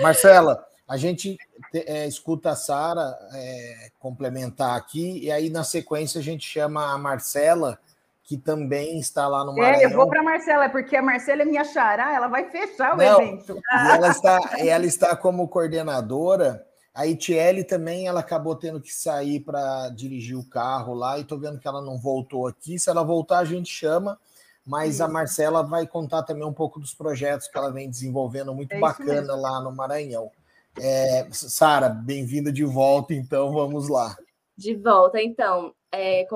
Marcela, 0.00 0.66
a 0.86 0.96
gente 0.96 1.36
é, 1.74 2.06
escuta 2.06 2.50
a 2.50 2.56
Sara 2.56 3.16
é, 3.32 3.90
complementar 3.98 4.76
aqui, 4.76 5.24
e 5.24 5.30
aí 5.30 5.50
na 5.50 5.64
sequência 5.64 6.20
a 6.20 6.24
gente 6.24 6.46
chama 6.46 6.92
a 6.92 6.98
Marcela 6.98 7.78
que 8.26 8.36
também 8.36 8.98
está 8.98 9.28
lá 9.28 9.44
no 9.44 9.54
Maranhão. 9.54 9.80
É, 9.80 9.84
eu 9.84 9.90
vou 9.90 10.08
para 10.08 10.18
a 10.18 10.24
Marcela, 10.24 10.64
é 10.64 10.68
porque 10.68 10.96
a 10.96 11.02
Marcela 11.02 11.42
é 11.42 11.44
minha 11.44 11.62
xará, 11.62 12.12
ela 12.12 12.26
vai 12.26 12.50
fechar 12.50 12.94
o 12.94 12.96
Não, 12.96 13.22
evento. 13.22 13.56
E 13.56 13.88
ela 13.88 14.08
está, 14.08 14.40
ela 14.58 14.84
está 14.84 15.16
como 15.16 15.46
coordenadora. 15.46 16.66
A 16.92 17.06
Itiele 17.06 17.62
também, 17.62 18.08
ela 18.08 18.20
acabou 18.20 18.56
tendo 18.56 18.80
que 18.80 18.92
sair 18.92 19.40
para 19.40 19.90
dirigir 19.90 20.36
o 20.36 20.44
carro 20.44 20.92
lá, 20.92 21.16
e 21.16 21.20
estou 21.22 21.38
vendo 21.38 21.60
que 21.60 21.68
ela 21.68 21.80
não 21.80 21.98
voltou 21.98 22.48
aqui. 22.48 22.80
Se 22.80 22.90
ela 22.90 23.04
voltar, 23.04 23.38
a 23.38 23.44
gente 23.44 23.70
chama, 23.70 24.18
mas 24.66 25.00
a 25.00 25.06
Marcela 25.06 25.62
vai 25.62 25.86
contar 25.86 26.24
também 26.24 26.44
um 26.44 26.52
pouco 26.52 26.80
dos 26.80 26.92
projetos 26.92 27.46
que 27.46 27.56
ela 27.56 27.70
vem 27.70 27.88
desenvolvendo, 27.88 28.52
muito 28.52 28.72
é 28.72 28.80
bacana 28.80 29.36
lá 29.36 29.60
no 29.60 29.70
Maranhão. 29.70 30.32
É, 30.80 31.28
Sara, 31.30 31.88
bem-vinda 31.88 32.50
de 32.50 32.64
volta, 32.64 33.14
então 33.14 33.52
vamos 33.52 33.88
lá. 33.88 34.16
De 34.58 34.74
volta, 34.74 35.22
então. 35.22 35.72
É, 35.92 36.26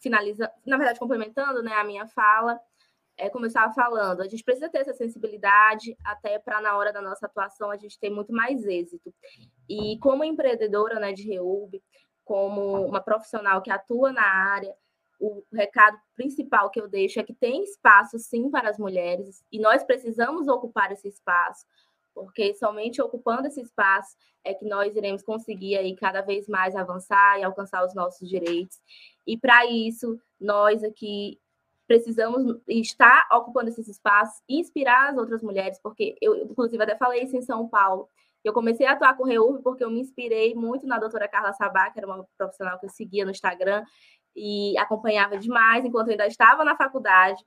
finaliza, 0.00 0.50
na 0.64 0.76
verdade, 0.76 0.98
complementando 0.98 1.62
né, 1.62 1.72
a 1.74 1.84
minha 1.84 2.06
fala, 2.06 2.58
é, 3.16 3.28
como 3.28 3.44
eu 3.44 3.48
estava 3.48 3.72
falando, 3.74 4.22
a 4.22 4.28
gente 4.28 4.44
precisa 4.44 4.68
ter 4.68 4.78
essa 4.78 4.94
sensibilidade 4.94 5.96
até 6.04 6.38
para 6.38 6.60
na 6.60 6.76
hora 6.76 6.92
da 6.92 7.02
nossa 7.02 7.26
atuação 7.26 7.70
a 7.70 7.76
gente 7.76 7.98
ter 7.98 8.10
muito 8.10 8.32
mais 8.32 8.64
êxito. 8.64 9.12
E 9.68 9.98
como 9.98 10.24
empreendedora 10.24 11.00
né, 11.00 11.12
de 11.12 11.24
REUB, 11.24 11.82
como 12.24 12.86
uma 12.86 13.00
profissional 13.00 13.60
que 13.60 13.70
atua 13.70 14.12
na 14.12 14.22
área, 14.22 14.72
o 15.20 15.42
recado 15.52 15.98
principal 16.14 16.70
que 16.70 16.80
eu 16.80 16.88
deixo 16.88 17.18
é 17.18 17.24
que 17.24 17.34
tem 17.34 17.64
espaço 17.64 18.18
sim 18.18 18.50
para 18.50 18.70
as 18.70 18.78
mulheres 18.78 19.42
e 19.50 19.58
nós 19.58 19.82
precisamos 19.82 20.46
ocupar 20.46 20.92
esse 20.92 21.08
espaço, 21.08 21.66
porque 22.24 22.54
somente 22.54 23.00
ocupando 23.00 23.46
esse 23.46 23.60
espaço 23.60 24.16
é 24.44 24.54
que 24.54 24.64
nós 24.64 24.96
iremos 24.96 25.22
conseguir 25.22 25.76
aí 25.76 25.94
cada 25.94 26.20
vez 26.20 26.48
mais 26.48 26.74
avançar 26.74 27.38
e 27.38 27.44
alcançar 27.44 27.84
os 27.84 27.94
nossos 27.94 28.28
direitos. 28.28 28.78
E 29.26 29.36
para 29.36 29.66
isso, 29.66 30.18
nós 30.40 30.82
aqui 30.82 31.38
precisamos 31.86 32.60
estar 32.68 33.26
ocupando 33.32 33.70
esses 33.70 33.88
espaços, 33.88 34.42
inspirar 34.48 35.10
as 35.10 35.16
outras 35.16 35.42
mulheres, 35.42 35.78
porque 35.82 36.16
eu, 36.20 36.36
inclusive, 36.36 36.82
até 36.82 36.96
falei 36.96 37.22
isso 37.22 37.36
em 37.36 37.42
São 37.42 37.66
Paulo. 37.68 38.08
Eu 38.44 38.52
comecei 38.52 38.86
a 38.86 38.92
atuar 38.92 39.16
com 39.16 39.24
Reurb 39.24 39.62
porque 39.62 39.82
eu 39.82 39.90
me 39.90 40.00
inspirei 40.00 40.54
muito 40.54 40.86
na 40.86 40.98
doutora 40.98 41.28
Carla 41.28 41.52
Sabá, 41.52 41.90
que 41.90 41.98
era 41.98 42.06
uma 42.06 42.26
profissional 42.36 42.78
que 42.78 42.86
eu 42.86 42.90
seguia 42.90 43.24
no 43.24 43.30
Instagram 43.30 43.84
e 44.36 44.76
acompanhava 44.78 45.38
demais 45.38 45.84
enquanto 45.84 46.08
eu 46.08 46.12
ainda 46.12 46.26
estava 46.26 46.64
na 46.64 46.76
faculdade. 46.76 47.42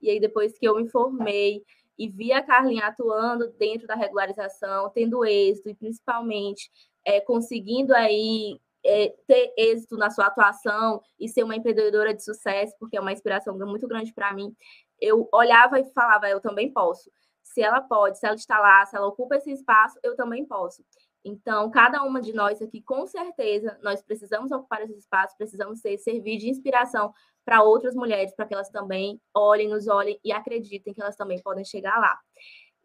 E 0.00 0.10
aí, 0.10 0.18
depois 0.18 0.58
que 0.58 0.66
eu 0.66 0.74
me 0.76 0.88
formei 0.88 1.62
e 1.98 2.08
vi 2.08 2.32
a 2.32 2.42
Carlinha 2.42 2.86
atuando 2.86 3.48
dentro 3.58 3.86
da 3.86 3.94
regularização, 3.94 4.90
tendo 4.90 5.24
êxito 5.24 5.68
e 5.68 5.74
principalmente 5.74 6.70
é, 7.04 7.20
conseguindo 7.20 7.94
aí 7.94 8.58
é, 8.84 9.14
ter 9.26 9.52
êxito 9.56 9.96
na 9.96 10.10
sua 10.10 10.26
atuação 10.26 11.00
e 11.18 11.28
ser 11.28 11.42
uma 11.42 11.56
empreendedora 11.56 12.14
de 12.14 12.22
sucesso, 12.22 12.74
porque 12.78 12.96
é 12.96 13.00
uma 13.00 13.12
inspiração 13.12 13.56
muito 13.58 13.88
grande 13.88 14.12
para 14.12 14.32
mim, 14.32 14.54
eu 15.00 15.28
olhava 15.32 15.80
e 15.80 15.84
falava, 15.92 16.28
eu 16.28 16.40
também 16.40 16.72
posso. 16.72 17.10
Se 17.42 17.62
ela 17.62 17.80
pode, 17.80 18.18
se 18.18 18.26
ela 18.26 18.34
está 18.34 18.58
lá, 18.58 18.84
se 18.86 18.96
ela 18.96 19.06
ocupa 19.06 19.36
esse 19.36 19.50
espaço, 19.52 19.98
eu 20.02 20.16
também 20.16 20.44
posso. 20.44 20.84
Então, 21.24 21.70
cada 21.70 22.02
uma 22.02 22.20
de 22.20 22.34
nós 22.34 22.60
aqui, 22.60 22.82
com 22.82 23.06
certeza, 23.06 23.78
nós 23.82 24.02
precisamos 24.02 24.52
ocupar 24.52 24.82
esse 24.82 24.96
espaço, 24.98 25.36
precisamos 25.38 25.80
ser, 25.80 25.96
servir 25.98 26.36
de 26.36 26.50
inspiração 26.50 27.12
para 27.44 27.62
outras 27.62 27.94
mulheres, 27.94 28.34
para 28.34 28.46
que 28.46 28.52
elas 28.52 28.68
também 28.68 29.20
olhem, 29.34 29.68
nos 29.68 29.88
olhem 29.88 30.20
e 30.22 30.32
acreditem 30.32 30.92
que 30.92 31.00
elas 31.00 31.16
também 31.16 31.40
podem 31.42 31.64
chegar 31.64 31.98
lá. 31.98 32.18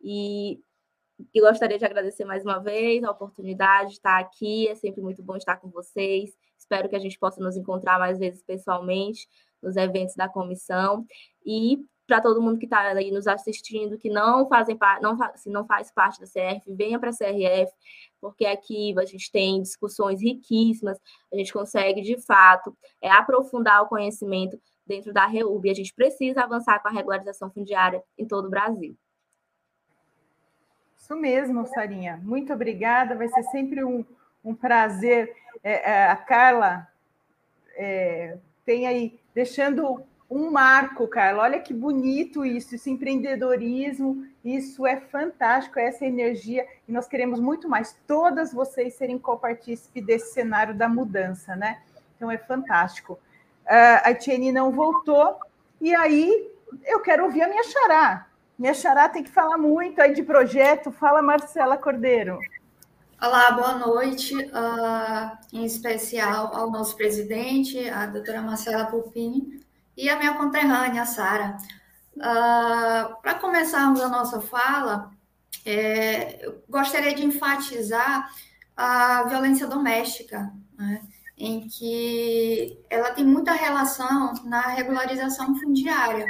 E 0.02 0.60
e 1.34 1.42
gostaria 1.42 1.78
de 1.78 1.86
agradecer 1.86 2.24
mais 2.24 2.44
uma 2.44 2.60
vez 2.60 3.04
a 3.04 3.12
oportunidade 3.12 3.90
de 3.90 3.96
estar 3.96 4.20
aqui. 4.20 4.68
É 4.68 4.76
sempre 4.76 5.02
muito 5.02 5.22
bom 5.22 5.36
estar 5.36 5.58
com 5.58 5.70
vocês. 5.70 6.32
Espero 6.58 6.88
que 6.88 6.96
a 6.96 7.00
gente 7.00 7.20
possa 7.20 7.42
nos 7.42 7.58
encontrar 7.58 8.00
mais 8.00 8.18
vezes 8.18 8.42
pessoalmente 8.42 9.28
nos 9.62 9.76
eventos 9.76 10.16
da 10.16 10.30
comissão. 10.30 11.06
E 11.46 11.80
para 12.10 12.20
todo 12.20 12.42
mundo 12.42 12.58
que 12.58 12.66
está 12.66 12.82
aí 12.82 13.12
nos 13.12 13.28
assistindo, 13.28 14.00
que 14.00 14.10
não 14.10 14.50
fazem 14.50 14.76
não, 15.00 15.16
se 15.36 15.48
não 15.48 15.64
faz 15.64 15.92
parte 15.92 16.20
da 16.20 16.26
CRF, 16.26 16.74
venha 16.74 17.00
para 17.00 17.12
a 17.12 17.14
CRF, 17.14 17.72
porque 18.20 18.48
aqui 18.48 18.96
a 18.98 19.06
gente 19.06 19.32
tem 19.32 19.62
discussões 19.62 20.20
riquíssimas, 20.20 21.00
a 21.32 21.38
gente 21.38 21.54
consegue, 21.54 22.02
de 22.02 22.20
fato, 22.20 22.76
é, 23.00 23.12
aprofundar 23.12 23.84
o 23.84 23.88
conhecimento 23.88 24.60
dentro 24.88 25.14
da 25.14 25.28
REUB. 25.28 25.70
A 25.70 25.76
gente 25.76 25.94
precisa 25.94 26.42
avançar 26.42 26.82
com 26.82 26.88
a 26.88 26.92
regularização 26.92 27.52
fundiária 27.52 28.04
em 28.18 28.26
todo 28.26 28.48
o 28.48 28.50
Brasil. 28.50 28.98
Isso 30.98 31.16
mesmo, 31.16 31.68
Sarinha. 31.68 32.20
Muito 32.24 32.52
obrigada. 32.52 33.16
Vai 33.16 33.28
ser 33.28 33.44
sempre 33.44 33.84
um, 33.84 34.04
um 34.44 34.56
prazer. 34.56 35.32
É, 35.64 35.92
é, 35.92 36.06
a 36.08 36.16
Carla 36.16 36.88
é, 37.76 38.40
tem 38.66 38.88
aí, 38.88 39.20
deixando 39.36 40.04
um 40.30 40.52
marco, 40.52 41.08
Carla. 41.08 41.44
Olha 41.44 41.60
que 41.60 41.74
bonito 41.74 42.46
isso, 42.46 42.76
esse 42.76 42.90
empreendedorismo. 42.90 44.28
Isso 44.46 44.86
é 44.86 44.98
fantástico, 44.98 45.80
essa 45.80 46.06
energia. 46.06 46.68
E 46.88 46.92
nós 46.92 47.08
queremos 47.08 47.40
muito 47.40 47.68
mais. 47.68 47.98
Todas 48.06 48.54
vocês 48.54 48.94
serem 48.94 49.18
copartícipe 49.18 50.02
desse 50.02 50.34
cenário 50.34 50.76
da 50.76 50.88
mudança, 50.88 51.56
né? 51.56 51.82
Então 52.16 52.30
é 52.30 52.38
fantástico. 52.38 53.14
Uh, 53.66 54.02
a 54.04 54.14
Tiene 54.14 54.52
não 54.52 54.72
voltou. 54.72 55.38
E 55.82 55.96
aí, 55.96 56.52
eu 56.86 57.00
quero 57.00 57.24
ouvir 57.24 57.42
a 57.42 57.48
minha 57.48 57.64
xará. 57.64 58.28
Minha 58.58 58.74
xará 58.74 59.10
tem 59.10 59.24
que 59.24 59.32
falar 59.32 59.58
muito 59.58 60.02
aí 60.02 60.14
de 60.14 60.22
projeto. 60.22 60.92
Fala, 60.92 61.22
Marcela 61.22 61.78
Cordeiro. 61.78 62.38
Olá, 63.22 63.52
boa 63.52 63.74
noite, 63.78 64.34
uh, 64.34 65.38
em 65.52 65.66
especial 65.66 66.56
ao 66.56 66.72
nosso 66.72 66.96
presidente, 66.96 67.90
a 67.90 68.06
doutora 68.06 68.42
Marcela 68.42 68.86
Pupini, 68.86 69.60
e 70.00 70.10
a 70.10 70.18
minha 70.18 70.34
conterrânea, 70.34 71.06
Sara. 71.06 71.58
Uh, 72.16 73.22
Para 73.22 73.36
começarmos 73.36 74.00
a 74.00 74.08
nossa 74.08 74.40
fala, 74.40 75.12
é, 75.66 76.46
eu 76.46 76.64
gostaria 76.70 77.14
de 77.14 77.26
enfatizar 77.26 78.30
a 78.78 79.24
violência 79.24 79.68
doméstica, 79.68 80.54
né, 80.78 81.02
em 81.38 81.68
que 81.68 82.80
ela 82.90 83.12
tem 83.12 83.26
muita 83.26 83.52
relação 83.52 84.34
na 84.46 84.62
regularização 84.62 85.54
fundiária 85.56 86.26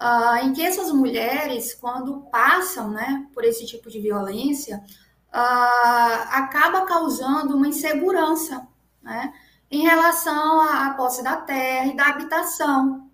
uh, 0.00 0.44
em 0.44 0.52
que 0.52 0.62
essas 0.62 0.92
mulheres, 0.92 1.74
quando 1.74 2.22
passam 2.30 2.90
né, 2.90 3.26
por 3.34 3.44
esse 3.44 3.66
tipo 3.66 3.90
de 3.90 4.00
violência, 4.00 4.82
uh, 5.34 6.28
acaba 6.30 6.86
causando 6.86 7.56
uma 7.56 7.68
insegurança 7.68 8.66
né, 9.02 9.32
em 9.70 9.82
relação 9.82 10.60
à 10.60 10.94
posse 10.94 11.22
da 11.22 11.36
terra 11.36 11.86
e 11.86 11.96
da 11.96 12.06
habitação. 12.06 13.08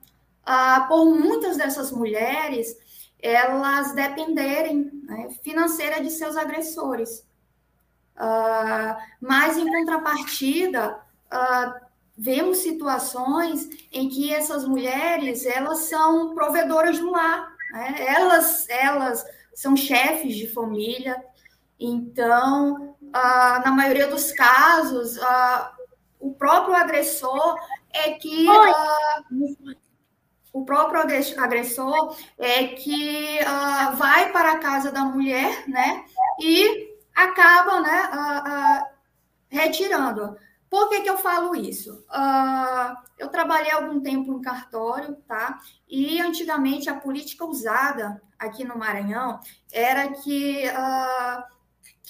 Uh, 0.47 0.89
por 0.89 1.07
muitas 1.07 1.57
dessas 1.57 1.91
mulheres, 1.91 2.77
elas 3.21 3.93
dependerem 3.95 4.91
né, 5.05 5.29
financeira 5.43 6.01
de 6.01 6.11
seus 6.11 6.37
agressores. 6.37 7.27
Uh, 8.17 8.97
mas, 9.21 9.59
em 9.59 9.67
contrapartida, 9.67 10.99
uh, 11.33 11.87
vemos 12.17 12.59
situações 12.59 13.69
em 13.93 14.09
que 14.09 14.33
essas 14.33 14.67
mulheres 14.67 15.45
elas 15.45 15.81
são 15.81 16.35
provedoras 16.35 16.99
do 16.99 17.11
lar, 17.11 17.53
né? 17.73 17.95
elas 18.07 18.67
elas 18.71 19.25
são 19.55 19.77
chefes 19.77 20.35
de 20.35 20.47
família, 20.49 21.23
então 21.79 22.97
ah, 23.13 23.63
na 23.65 23.71
maioria 23.71 24.07
dos 24.07 24.33
casos 24.33 25.19
ah, 25.19 25.76
o 26.21 26.35
próprio 26.35 26.75
agressor 26.75 27.57
é 27.93 28.13
que 28.13 28.47
ah, 28.49 29.23
o 30.53 30.65
próprio 30.65 31.01
agressor 31.39 32.17
é 32.39 32.69
que 32.69 33.39
vai 33.97 34.33
para 34.33 34.53
a 34.53 34.59
casa 34.59 34.91
da 34.91 35.05
mulher, 35.05 35.69
né, 35.69 36.05
e 36.41 36.95
acaba, 37.15 37.81
né, 37.81 38.83
retirando. 39.49 40.37
Por 40.69 40.89
que, 40.89 41.01
que 41.01 41.09
eu 41.09 41.17
falo 41.17 41.55
isso? 41.55 42.05
Uh, 42.11 42.97
eu 43.19 43.29
trabalhei 43.29 43.71
algum 43.71 44.01
tempo 44.01 44.33
em 44.33 44.43
cartório, 44.43 45.17
tá? 45.27 45.61
E 45.89 46.21
antigamente 46.21 46.91
a 46.91 46.99
política 46.99 47.45
usada 47.45 48.21
aqui 48.39 48.65
no 48.65 48.77
Maranhão 48.77 49.41
era 49.73 50.09
que 50.09 50.65
uh, 50.67 51.45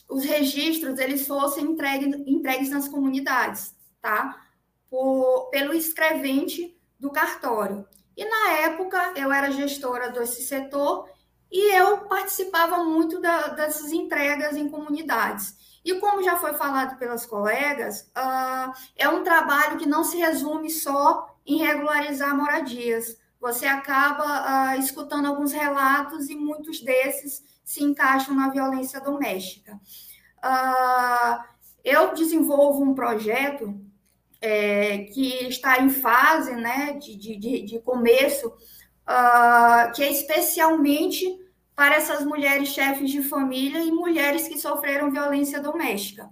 os 0.08 0.24
registros 0.24 0.98
eles 0.98 1.26
fossem 1.26 1.64
entregues, 1.64 2.14
entregues 2.26 2.70
nas 2.70 2.88
comunidades, 2.88 3.75
tá? 4.06 4.40
Por, 4.88 5.48
pelo 5.50 5.74
escrevente 5.74 6.78
do 6.98 7.10
cartório. 7.10 7.84
E 8.16 8.24
na 8.24 8.52
época 8.60 9.14
eu 9.16 9.32
era 9.32 9.50
gestora 9.50 10.10
desse 10.10 10.44
setor 10.44 11.10
e 11.50 11.74
eu 11.74 11.98
participava 12.06 12.84
muito 12.84 13.20
da, 13.20 13.48
dessas 13.48 13.90
entregas 13.90 14.56
em 14.56 14.68
comunidades. 14.68 15.80
E 15.84 15.94
como 15.98 16.22
já 16.22 16.36
foi 16.36 16.54
falado 16.54 16.98
pelas 16.98 17.26
colegas, 17.26 18.02
uh, 18.16 18.72
é 18.96 19.08
um 19.08 19.24
trabalho 19.24 19.76
que 19.76 19.86
não 19.86 20.04
se 20.04 20.16
resume 20.16 20.70
só 20.70 21.36
em 21.44 21.58
regularizar 21.58 22.36
moradias. 22.36 23.18
Você 23.40 23.66
acaba 23.66 24.74
uh, 24.76 24.80
escutando 24.80 25.26
alguns 25.26 25.52
relatos 25.52 26.30
e 26.30 26.36
muitos 26.36 26.80
desses 26.80 27.44
se 27.64 27.82
encaixam 27.82 28.36
na 28.36 28.50
violência 28.50 29.00
doméstica. 29.00 29.80
Uh, 30.38 31.44
eu 31.84 32.14
desenvolvo 32.14 32.82
um 32.82 32.94
projeto 32.94 33.85
é, 34.46 34.98
que 35.12 35.48
está 35.48 35.80
em 35.80 35.90
fase 35.90 36.54
né, 36.54 36.94
de, 36.94 37.16
de, 37.16 37.62
de 37.62 37.78
começo, 37.80 38.52
que 39.94 40.02
é 40.02 40.10
especialmente 40.10 41.24
para 41.74 41.96
essas 41.96 42.24
mulheres 42.24 42.68
chefes 42.70 43.10
de 43.10 43.22
família 43.22 43.80
e 43.80 43.92
mulheres 43.92 44.48
que 44.48 44.58
sofreram 44.58 45.10
violência 45.10 45.60
doméstica, 45.60 46.28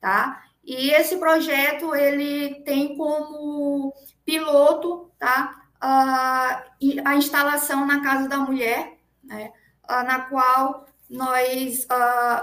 tá? 0.00 0.42
E 0.64 0.90
esse 0.90 1.16
projeto 1.16 1.94
ele 1.94 2.56
tem 2.64 2.96
como 2.96 3.94
piloto, 4.24 5.10
tá? 5.18 5.62
a, 5.82 6.64
a 7.04 7.16
instalação 7.16 7.84
na 7.84 8.00
casa 8.00 8.28
da 8.28 8.38
mulher, 8.38 8.98
né? 9.22 9.52
na 9.88 10.20
qual 10.20 10.86
nós, 11.10 11.86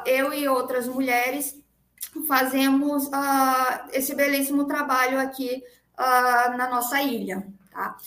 eu 0.06 0.34
e 0.34 0.48
outras 0.48 0.88
mulheres 0.88 1.59
fazemos 2.28 3.10
esse 3.92 4.16
belíssimo 4.16 4.66
trabalho 4.66 5.20
aqui 5.20 5.64
na 5.98 6.70
nossa 6.70 7.02
ilha, 7.02 7.46
tá? 7.72 7.98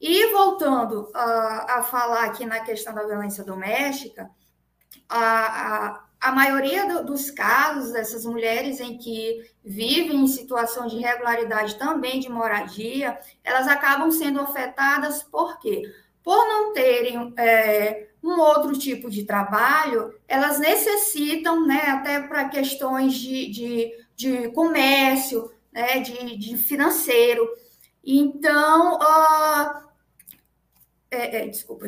E 0.00 0.32
voltando 0.32 1.02
uh, 1.10 1.10
a 1.14 1.82
falar 1.82 2.24
aqui 2.24 2.46
na 2.46 2.60
questão 2.60 2.94
da 2.94 3.06
violência 3.06 3.44
doméstica, 3.44 4.30
a, 5.06 6.02
a, 6.18 6.32
maioria 6.32 6.86
do, 6.88 7.04
dos 7.04 7.30
casos 7.30 7.92
dessas 7.92 8.24
mulheres 8.24 8.80
em 8.80 8.96
que 8.96 9.42
vivem 9.62 10.24
em 10.24 10.26
situação 10.26 10.86
de 10.86 10.96
irregularidade 10.96 11.74
também 11.74 12.18
de 12.18 12.30
moradia, 12.30 13.18
elas 13.44 13.68
acabam 13.68 14.10
sendo 14.10 14.40
afetadas 14.40 15.22
por 15.22 15.58
quê? 15.58 15.82
Por 16.22 16.48
não 16.48 16.72
terem 16.72 17.32
é, 17.36 18.08
um 18.22 18.38
outro 18.38 18.78
tipo 18.78 19.10
de 19.10 19.24
trabalho, 19.24 20.14
elas 20.28 20.58
necessitam, 20.58 21.66
né, 21.66 21.82
até 21.88 22.20
para 22.20 22.48
questões 22.48 23.14
de, 23.14 23.50
de, 23.50 23.92
de 24.14 24.48
comércio, 24.50 25.50
né, 25.72 26.00
de, 26.00 26.36
de 26.36 26.56
financeiro. 26.56 27.48
Então, 28.04 28.96
uh, 28.96 29.90
é, 31.10 31.42
é, 31.42 31.48
desculpa, 31.48 31.86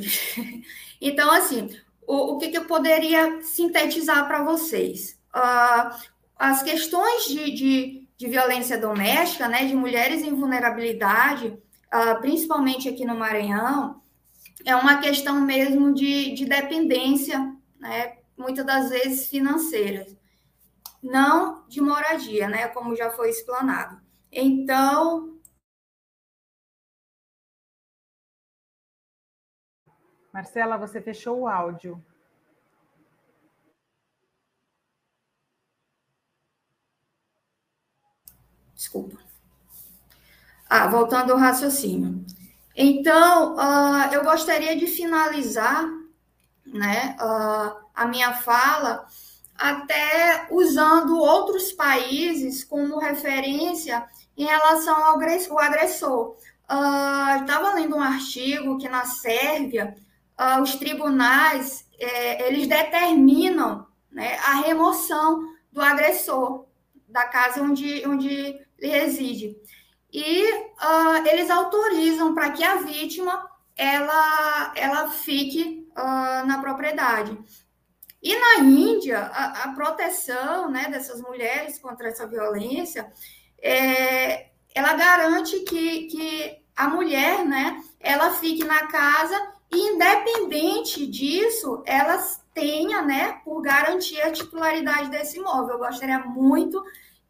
então, 1.00 1.30
assim, 1.30 1.68
o, 2.06 2.34
o 2.34 2.38
que, 2.38 2.48
que 2.48 2.58
eu 2.58 2.64
poderia 2.64 3.42
sintetizar 3.42 4.26
para 4.26 4.42
vocês? 4.42 5.18
Uh, 5.34 5.96
as 6.36 6.62
questões 6.62 7.26
de, 7.26 7.50
de, 7.52 8.08
de, 8.16 8.28
violência 8.28 8.76
doméstica, 8.76 9.48
né, 9.48 9.64
de 9.64 9.74
mulheres 9.74 10.22
em 10.22 10.34
vulnerabilidade, 10.34 11.48
uh, 11.48 12.20
principalmente 12.20 12.88
aqui 12.88 13.04
no 13.04 13.14
Maranhão, 13.14 14.01
é 14.64 14.74
uma 14.76 14.98
questão 15.00 15.40
mesmo 15.40 15.92
de, 15.94 16.34
de 16.34 16.44
dependência, 16.44 17.38
né, 17.78 18.18
muitas 18.36 18.64
das 18.64 18.90
vezes 18.90 19.28
financeira, 19.28 20.06
não 21.02 21.66
de 21.68 21.80
moradia, 21.80 22.48
né, 22.48 22.68
como 22.68 22.96
já 22.96 23.10
foi 23.10 23.30
explanado. 23.30 24.00
Então, 24.30 25.40
Marcela, 30.32 30.78
você 30.78 31.00
fechou 31.00 31.40
o 31.40 31.48
áudio. 31.48 32.02
Desculpa. 38.74 39.18
Ah, 40.68 40.88
voltando 40.88 41.32
ao 41.32 41.38
raciocínio. 41.38 42.24
Então, 42.76 43.54
uh, 43.56 44.12
eu 44.12 44.24
gostaria 44.24 44.76
de 44.76 44.86
finalizar 44.86 45.84
né, 46.66 47.16
uh, 47.20 47.76
a 47.94 48.06
minha 48.06 48.32
fala 48.34 49.06
até 49.56 50.46
usando 50.50 51.18
outros 51.18 51.72
países 51.72 52.64
como 52.64 52.98
referência 52.98 54.04
em 54.36 54.44
relação 54.44 54.96
ao 54.96 55.20
agressor. 55.58 56.36
Uh, 56.70 57.42
Estava 57.42 57.74
lendo 57.74 57.96
um 57.96 58.02
artigo 58.02 58.78
que 58.78 58.88
na 58.88 59.04
Sérvia 59.04 59.94
uh, 60.40 60.62
os 60.62 60.74
tribunais 60.76 61.86
é, 61.98 62.48
eles 62.48 62.66
determinam 62.66 63.86
né, 64.10 64.36
a 64.38 64.54
remoção 64.54 65.40
do 65.70 65.80
agressor 65.80 66.66
da 67.08 67.24
casa 67.24 67.62
onde, 67.62 68.06
onde 68.06 68.58
ele 68.78 68.90
reside. 68.90 69.56
E 70.12 70.44
uh, 70.52 71.26
eles 71.26 71.50
autorizam 71.50 72.34
para 72.34 72.50
que 72.50 72.62
a 72.62 72.76
vítima 72.76 73.48
ela, 73.76 74.72
ela 74.76 75.08
fique 75.08 75.88
uh, 75.96 76.46
na 76.46 76.58
propriedade. 76.60 77.38
E 78.22 78.38
na 78.38 78.64
Índia, 78.64 79.18
a, 79.18 79.64
a, 79.64 79.72
proteção 79.74 80.70
né, 80.70 80.88
dessas 80.88 81.20
mulheres 81.20 81.78
contra 81.78 82.08
essa 82.08 82.26
violência, 82.26 83.10
é, 83.60 84.50
ela 84.72 84.94
garante 84.94 85.58
que, 85.60 86.06
que 86.06 86.62
a 86.76 86.88
mulher 86.88 87.44
né, 87.44 87.82
ela 87.98 88.30
fique 88.34 88.64
na 88.64 88.86
casa 88.86 89.36
independente 89.72 91.06
disso, 91.06 91.82
elas 91.84 92.40
tenham, 92.54 93.04
né, 93.04 93.40
por 93.44 93.62
garantir 93.62 94.20
a 94.20 94.30
titularidade 94.30 95.10
desse 95.10 95.38
imóvel. 95.38 95.74
Eu 95.74 95.78
gostaria 95.78 96.18
muito 96.20 96.80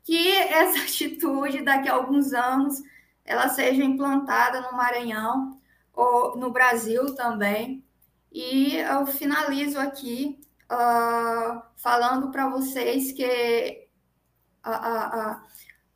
que 0.04 0.32
essa 0.36 0.78
atitude, 0.84 1.62
daqui 1.62 1.88
a 1.88 1.94
alguns 1.94 2.32
anos, 2.32 2.80
ela 3.24 3.48
seja 3.48 3.82
implantada 3.84 4.60
no 4.60 4.76
Maranhão 4.76 5.60
ou 5.92 6.36
no 6.36 6.50
Brasil 6.50 7.14
também. 7.14 7.84
E 8.30 8.76
eu 8.76 9.06
finalizo 9.06 9.78
aqui 9.78 10.40
uh, 10.70 11.62
falando 11.76 12.30
para 12.30 12.48
vocês 12.48 13.12
que 13.12 13.86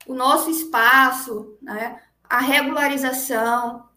o 0.07 0.15
nosso 0.15 0.51
espaço, 0.51 1.57
né, 1.63 2.03
a 2.29 2.41
regularização, 2.41 3.89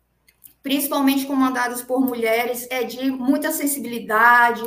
principalmente 0.62 1.26
comandadas 1.26 1.82
por 1.82 2.00
mulheres, 2.02 2.68
é 2.70 2.84
de 2.84 3.12
muita 3.12 3.52
sensibilidade. 3.52 4.62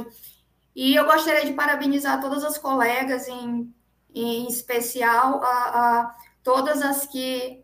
E 0.75 0.95
eu 0.95 1.05
gostaria 1.05 1.45
de 1.45 1.53
parabenizar 1.53 2.21
todas 2.21 2.45
as 2.45 2.59
colegas, 2.59 3.29
em, 3.29 3.73
em 4.15 4.47
especial 4.49 5.43
a, 5.43 5.49
a 5.49 6.17
todas 6.43 6.83
as 6.83 7.07
que, 7.07 7.63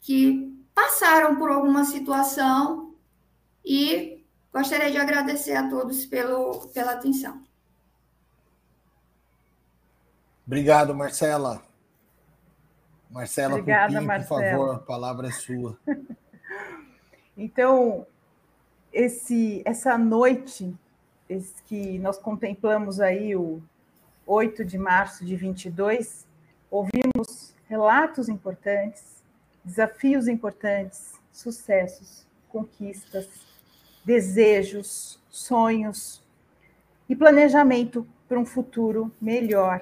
que 0.00 0.54
passaram 0.74 1.36
por 1.36 1.50
alguma 1.50 1.84
situação 1.84 2.94
e 3.64 4.24
gostaria 4.52 4.90
de 4.90 4.98
agradecer 4.98 5.54
a 5.54 5.68
todos 5.68 6.06
pelo, 6.06 6.68
pela 6.68 6.92
atenção. 6.92 7.42
Obrigado, 10.46 10.94
Marcela. 10.94 11.62
Marcela, 13.10 13.54
Obrigada, 13.54 13.94
Pupim, 13.94 14.06
Marcela. 14.06 14.40
por 14.40 14.50
favor, 14.50 14.74
a 14.74 14.78
palavra 14.78 15.28
é 15.28 15.32
sua. 15.32 15.78
Então, 17.36 18.06
esse, 18.92 19.62
essa 19.64 19.96
noite 19.96 20.76
esse 21.30 21.62
que 21.62 21.98
nós 22.00 22.18
contemplamos 22.18 23.00
aí, 23.00 23.36
o 23.36 23.62
8 24.32 24.64
de 24.64 24.78
março 24.78 25.24
de 25.24 25.34
22, 25.34 26.24
ouvimos 26.70 27.52
relatos 27.68 28.28
importantes, 28.28 29.24
desafios 29.64 30.28
importantes, 30.28 31.14
sucessos, 31.32 32.24
conquistas, 32.48 33.28
desejos, 34.04 35.20
sonhos 35.28 36.22
e 37.08 37.16
planejamento 37.16 38.06
para 38.28 38.38
um 38.38 38.46
futuro 38.46 39.12
melhor, 39.20 39.80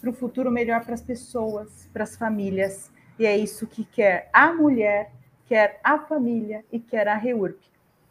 para 0.00 0.08
um 0.08 0.14
futuro 0.14 0.50
melhor 0.50 0.82
para 0.82 0.94
as 0.94 1.02
pessoas, 1.02 1.86
para 1.92 2.04
as 2.04 2.16
famílias. 2.16 2.90
E 3.18 3.26
é 3.26 3.36
isso 3.36 3.66
que 3.66 3.84
quer 3.84 4.30
a 4.32 4.54
mulher 4.54 5.12
quer 5.46 5.78
a 5.84 5.98
família 5.98 6.64
e 6.72 6.80
quer 6.80 7.06
a 7.08 7.14
REURB. 7.14 7.58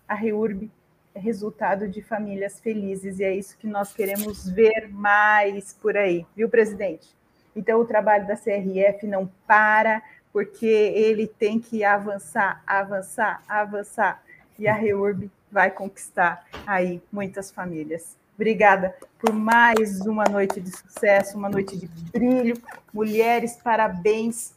A 0.07 0.13
REURB 0.13 0.69
resultado 1.15 1.87
de 1.87 2.01
famílias 2.01 2.59
felizes 2.59 3.19
e 3.19 3.23
é 3.23 3.35
isso 3.35 3.57
que 3.57 3.67
nós 3.67 3.93
queremos 3.93 4.47
ver 4.49 4.89
mais 4.89 5.73
por 5.73 5.97
aí, 5.97 6.25
viu, 6.35 6.49
presidente? 6.49 7.07
Então, 7.55 7.79
o 7.81 7.85
trabalho 7.85 8.25
da 8.27 8.35
CRF 8.35 9.05
não 9.05 9.29
para, 9.45 10.01
porque 10.31 10.65
ele 10.65 11.27
tem 11.27 11.59
que 11.59 11.83
avançar, 11.83 12.63
avançar, 12.65 13.43
avançar. 13.47 14.23
E 14.57 14.67
a 14.67 14.73
REURB 14.73 15.29
vai 15.51 15.69
conquistar 15.69 16.45
aí 16.65 17.01
muitas 17.11 17.51
famílias. 17.51 18.15
Obrigada 18.35 18.95
por 19.19 19.33
mais 19.33 20.01
uma 20.01 20.23
noite 20.23 20.61
de 20.61 20.71
sucesso, 20.71 21.37
uma 21.37 21.49
noite 21.49 21.77
de 21.77 21.87
brilho. 21.87 22.55
Mulheres, 22.93 23.57
parabéns 23.57 24.53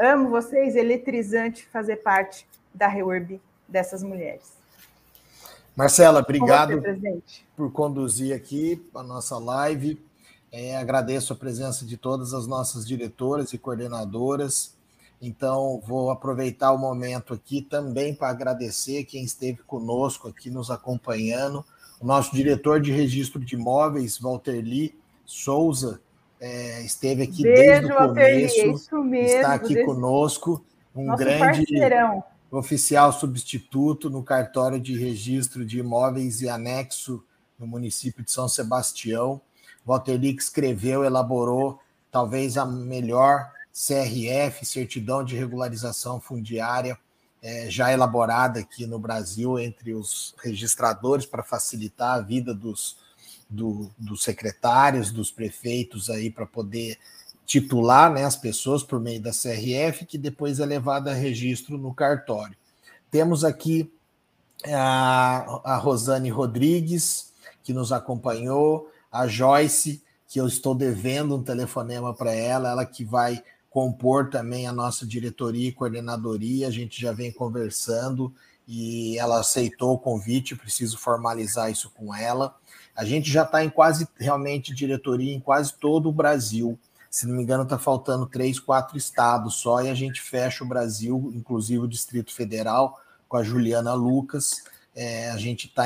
Amo 0.00 0.28
vocês, 0.28 0.76
eletrizante 0.76 1.66
fazer 1.66 1.96
parte 1.96 2.46
da 2.72 2.86
Reurb 2.86 3.40
dessas 3.66 4.00
mulheres. 4.00 4.56
Marcela, 5.78 6.18
obrigado 6.18 6.80
você, 6.80 7.22
por 7.56 7.70
conduzir 7.70 8.34
aqui 8.34 8.84
a 8.92 9.00
nossa 9.00 9.38
live. 9.38 9.96
É, 10.50 10.76
agradeço 10.76 11.32
a 11.32 11.36
presença 11.36 11.86
de 11.86 11.96
todas 11.96 12.34
as 12.34 12.48
nossas 12.48 12.84
diretoras 12.84 13.52
e 13.52 13.58
coordenadoras. 13.58 14.74
Então, 15.22 15.80
vou 15.86 16.10
aproveitar 16.10 16.72
o 16.72 16.78
momento 16.78 17.32
aqui 17.32 17.62
também 17.62 18.12
para 18.12 18.28
agradecer 18.28 19.04
quem 19.04 19.22
esteve 19.22 19.58
conosco 19.68 20.26
aqui 20.26 20.50
nos 20.50 20.68
acompanhando. 20.68 21.64
O 22.00 22.06
nosso 22.06 22.34
diretor 22.34 22.80
de 22.80 22.90
registro 22.90 23.38
de 23.38 23.54
imóveis, 23.54 24.18
Walter 24.18 24.60
Lee 24.60 24.96
Souza, 25.24 26.00
é, 26.40 26.82
esteve 26.82 27.22
aqui 27.22 27.44
Beijo, 27.44 27.62
desde 27.62 27.92
o 27.92 27.96
começo, 27.96 28.66
isso 28.66 29.04
mesmo, 29.04 29.36
está 29.36 29.54
aqui 29.54 29.74
desde... 29.74 29.84
conosco, 29.84 30.60
um 30.92 31.04
Nosso 31.04 31.18
grande 31.22 31.64
parceirão. 31.66 32.24
Oficial 32.50 33.12
substituto 33.12 34.08
no 34.08 34.22
cartório 34.22 34.80
de 34.80 34.96
registro 34.98 35.64
de 35.64 35.78
imóveis 35.78 36.40
e 36.40 36.48
anexo 36.48 37.22
no 37.58 37.66
município 37.66 38.24
de 38.24 38.30
São 38.30 38.48
Sebastião. 38.48 39.40
Valteri 39.84 40.34
que 40.34 40.42
escreveu, 40.42 41.04
elaborou 41.04 41.80
talvez 42.10 42.56
a 42.56 42.64
melhor 42.64 43.50
CRF, 43.72 44.64
certidão 44.64 45.22
de 45.22 45.36
regularização 45.36 46.20
fundiária, 46.20 46.98
é, 47.40 47.70
já 47.70 47.92
elaborada 47.92 48.60
aqui 48.60 48.86
no 48.86 48.98
Brasil 48.98 49.58
entre 49.58 49.94
os 49.94 50.34
registradores 50.42 51.24
para 51.24 51.42
facilitar 51.42 52.16
a 52.16 52.20
vida 52.20 52.52
dos 52.52 52.96
do, 53.48 53.90
dos 53.96 54.22
secretários, 54.22 55.10
dos 55.10 55.30
prefeitos 55.30 56.10
aí 56.10 56.30
para 56.30 56.44
poder 56.44 56.98
titular 57.48 58.12
né, 58.12 58.26
as 58.26 58.36
pessoas 58.36 58.82
por 58.82 59.00
meio 59.00 59.22
da 59.22 59.30
CRF, 59.30 60.04
que 60.04 60.18
depois 60.18 60.60
é 60.60 60.66
levada 60.66 61.10
a 61.10 61.14
registro 61.14 61.78
no 61.78 61.94
cartório. 61.94 62.54
Temos 63.10 63.42
aqui 63.42 63.90
a, 64.66 65.60
a 65.64 65.76
Rosane 65.78 66.28
Rodrigues, 66.28 67.32
que 67.64 67.72
nos 67.72 67.90
acompanhou, 67.90 68.90
a 69.10 69.26
Joyce, 69.26 70.02
que 70.28 70.38
eu 70.38 70.46
estou 70.46 70.74
devendo 70.74 71.36
um 71.36 71.42
telefonema 71.42 72.12
para 72.12 72.34
ela, 72.34 72.68
ela 72.68 72.84
que 72.84 73.02
vai 73.02 73.42
compor 73.70 74.28
também 74.28 74.66
a 74.66 74.72
nossa 74.72 75.06
diretoria 75.06 75.68
e 75.68 75.72
coordenadoria, 75.72 76.68
a 76.68 76.70
gente 76.70 77.00
já 77.00 77.12
vem 77.12 77.32
conversando 77.32 78.30
e 78.66 79.18
ela 79.18 79.40
aceitou 79.40 79.94
o 79.94 79.98
convite, 79.98 80.54
preciso 80.54 80.98
formalizar 80.98 81.70
isso 81.70 81.90
com 81.94 82.14
ela. 82.14 82.54
A 82.94 83.06
gente 83.06 83.30
já 83.30 83.44
está 83.44 83.64
em 83.64 83.70
quase, 83.70 84.06
realmente, 84.18 84.74
diretoria 84.74 85.34
em 85.34 85.40
quase 85.40 85.72
todo 85.72 86.10
o 86.10 86.12
Brasil. 86.12 86.78
Se 87.10 87.26
não 87.26 87.34
me 87.34 87.42
engano, 87.42 87.62
está 87.62 87.78
faltando 87.78 88.26
três, 88.26 88.58
quatro 88.58 88.96
estados 88.96 89.56
só, 89.56 89.82
e 89.82 89.88
a 89.88 89.94
gente 89.94 90.20
fecha 90.20 90.62
o 90.62 90.68
Brasil, 90.68 91.32
inclusive 91.34 91.84
o 91.84 91.88
Distrito 91.88 92.34
Federal, 92.34 93.00
com 93.28 93.36
a 93.36 93.42
Juliana 93.42 93.94
Lucas. 93.94 94.62
É, 94.94 95.30
a 95.30 95.36
gente 95.36 95.66
está 95.66 95.84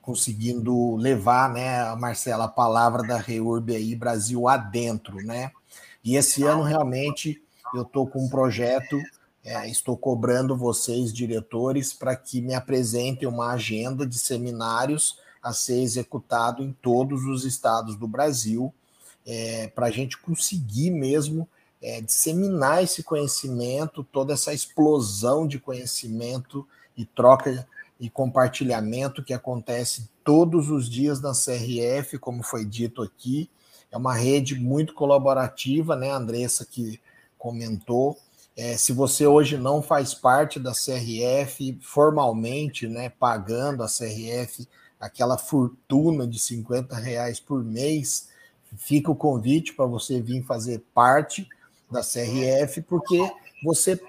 conseguindo 0.00 0.96
levar, 0.96 1.52
né, 1.52 1.94
Marcela, 1.96 2.44
a 2.44 2.48
palavra 2.48 3.02
da 3.02 3.18
Reurb 3.18 3.74
aí, 3.74 3.94
Brasil 3.94 4.48
adentro, 4.48 5.16
né? 5.16 5.52
E 6.02 6.16
esse 6.16 6.42
ano, 6.44 6.62
realmente, 6.62 7.42
eu 7.74 7.82
estou 7.82 8.06
com 8.06 8.24
um 8.24 8.28
projeto 8.28 8.98
é, 9.48 9.66
estou 9.66 9.96
cobrando 9.96 10.54
vocês, 10.54 11.10
diretores, 11.10 11.94
para 11.94 12.14
que 12.14 12.42
me 12.42 12.54
apresentem 12.54 13.26
uma 13.26 13.52
agenda 13.52 14.06
de 14.06 14.18
seminários 14.18 15.18
a 15.42 15.54
ser 15.54 15.80
executado 15.80 16.62
em 16.62 16.70
todos 16.70 17.24
os 17.24 17.46
estados 17.46 17.96
do 17.96 18.06
Brasil, 18.06 18.74
é, 19.28 19.68
para 19.68 19.88
a 19.88 19.90
gente 19.90 20.16
conseguir 20.16 20.90
mesmo 20.90 21.46
é, 21.82 22.00
disseminar 22.00 22.82
esse 22.82 23.02
conhecimento, 23.02 24.02
toda 24.02 24.32
essa 24.32 24.54
explosão 24.54 25.46
de 25.46 25.58
conhecimento 25.58 26.66
e 26.96 27.04
troca 27.04 27.68
e 28.00 28.08
compartilhamento 28.08 29.22
que 29.22 29.34
acontece 29.34 30.08
todos 30.24 30.70
os 30.70 30.88
dias 30.88 31.20
na 31.20 31.32
CRF, 31.32 32.18
como 32.18 32.42
foi 32.42 32.64
dito 32.64 33.02
aqui. 33.02 33.50
É 33.90 33.98
uma 33.98 34.14
rede 34.14 34.54
muito 34.54 34.94
colaborativa, 34.94 35.94
né, 35.94 36.10
Andressa, 36.10 36.64
que 36.64 36.98
comentou. 37.36 38.16
É, 38.56 38.78
se 38.78 38.92
você 38.92 39.26
hoje 39.26 39.58
não 39.58 39.82
faz 39.82 40.14
parte 40.14 40.58
da 40.58 40.72
CRF 40.72 41.78
formalmente, 41.82 42.88
né, 42.88 43.10
pagando 43.10 43.82
a 43.82 43.86
CRF 43.86 44.66
aquela 44.98 45.36
fortuna 45.36 46.26
de 46.26 46.38
50 46.38 46.96
reais 46.96 47.38
por 47.38 47.62
mês, 47.62 48.27
fica 48.76 49.10
o 49.10 49.16
convite 49.16 49.72
para 49.72 49.86
você 49.86 50.20
vir 50.20 50.42
fazer 50.44 50.82
parte 50.94 51.48
da 51.90 52.00
CRF, 52.00 52.82
porque 52.82 53.18
você 53.62 54.00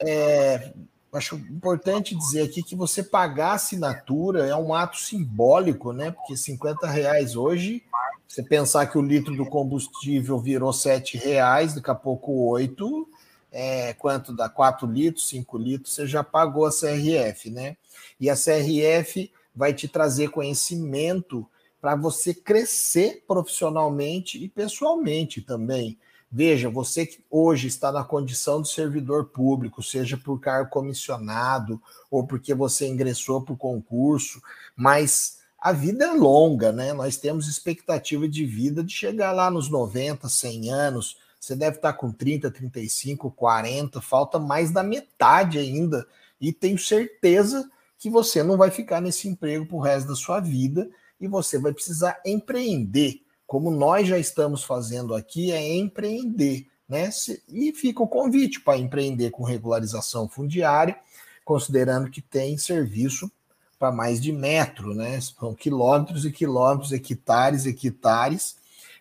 é, 0.00 0.72
acho 1.12 1.36
importante 1.36 2.14
dizer 2.14 2.42
aqui 2.42 2.62
que 2.62 2.74
você 2.74 3.02
pagar 3.02 3.52
assinatura 3.52 4.46
é 4.46 4.56
um 4.56 4.74
ato 4.74 4.98
simbólico, 4.98 5.92
né? 5.92 6.10
Porque 6.10 6.36
50 6.36 6.86
reais 6.88 7.36
hoje, 7.36 7.82
você 8.26 8.42
pensar 8.42 8.86
que 8.86 8.98
o 8.98 9.02
litro 9.02 9.36
do 9.36 9.46
combustível 9.46 10.38
virou 10.38 10.72
7 10.72 11.16
reais, 11.16 11.74
daqui 11.74 11.90
a 11.90 11.94
pouco 11.94 12.48
8, 12.48 13.08
é, 13.52 13.92
quanto 13.94 14.34
dá 14.34 14.48
4 14.48 14.86
litros, 14.86 15.28
5 15.28 15.58
litros, 15.58 15.94
você 15.94 16.06
já 16.06 16.24
pagou 16.24 16.66
a 16.66 16.70
CRF, 16.70 17.50
né? 17.50 17.76
E 18.18 18.28
a 18.28 18.34
CRF 18.34 19.30
vai 19.54 19.72
te 19.72 19.86
trazer 19.86 20.30
conhecimento 20.30 21.46
para 21.84 21.96
você 21.96 22.32
crescer 22.32 23.24
profissionalmente 23.28 24.42
e 24.42 24.48
pessoalmente 24.48 25.42
também. 25.42 25.98
Veja, 26.32 26.70
você 26.70 27.04
que 27.04 27.22
hoje 27.30 27.68
está 27.68 27.92
na 27.92 28.02
condição 28.02 28.62
de 28.62 28.70
servidor 28.70 29.26
público, 29.26 29.82
seja 29.82 30.16
por 30.16 30.40
cargo 30.40 30.70
comissionado 30.70 31.78
ou 32.10 32.26
porque 32.26 32.54
você 32.54 32.88
ingressou 32.88 33.42
para 33.42 33.52
o 33.52 33.58
concurso, 33.58 34.40
mas 34.74 35.40
a 35.60 35.72
vida 35.72 36.06
é 36.06 36.12
longa, 36.12 36.72
né? 36.72 36.94
Nós 36.94 37.18
temos 37.18 37.48
expectativa 37.48 38.26
de 38.26 38.46
vida 38.46 38.82
de 38.82 38.94
chegar 38.94 39.32
lá 39.32 39.50
nos 39.50 39.68
90, 39.68 40.26
100 40.26 40.72
anos, 40.72 41.18
você 41.38 41.54
deve 41.54 41.76
estar 41.76 41.92
com 41.92 42.10
30, 42.10 42.50
35, 42.50 43.30
40, 43.30 44.00
falta 44.00 44.38
mais 44.38 44.70
da 44.70 44.82
metade 44.82 45.58
ainda. 45.58 46.06
E 46.40 46.50
tenho 46.50 46.78
certeza 46.78 47.70
que 47.98 48.08
você 48.08 48.42
não 48.42 48.56
vai 48.56 48.70
ficar 48.70 49.02
nesse 49.02 49.28
emprego 49.28 49.66
para 49.66 49.76
o 49.76 49.80
resto 49.80 50.08
da 50.08 50.14
sua 50.14 50.40
vida 50.40 50.88
e 51.24 51.28
você 51.28 51.58
vai 51.58 51.72
precisar 51.72 52.20
empreender. 52.24 53.20
Como 53.46 53.70
nós 53.70 54.08
já 54.08 54.18
estamos 54.18 54.64
fazendo 54.64 55.14
aqui, 55.14 55.52
é 55.52 55.74
empreender. 55.74 56.66
Né? 56.88 57.10
E 57.48 57.72
fica 57.72 58.02
o 58.02 58.08
convite 58.08 58.60
para 58.60 58.78
empreender 58.78 59.30
com 59.30 59.42
regularização 59.42 60.28
fundiária, 60.28 60.96
considerando 61.44 62.10
que 62.10 62.20
tem 62.20 62.56
serviço 62.56 63.30
para 63.78 63.90
mais 63.90 64.20
de 64.20 64.32
metro, 64.32 64.94
né? 64.94 65.20
São 65.20 65.54
quilômetros 65.54 66.24
e 66.24 66.30
quilômetros, 66.30 66.92
hectares 66.92 67.66
e 67.66 67.70
hectares, 67.70 68.56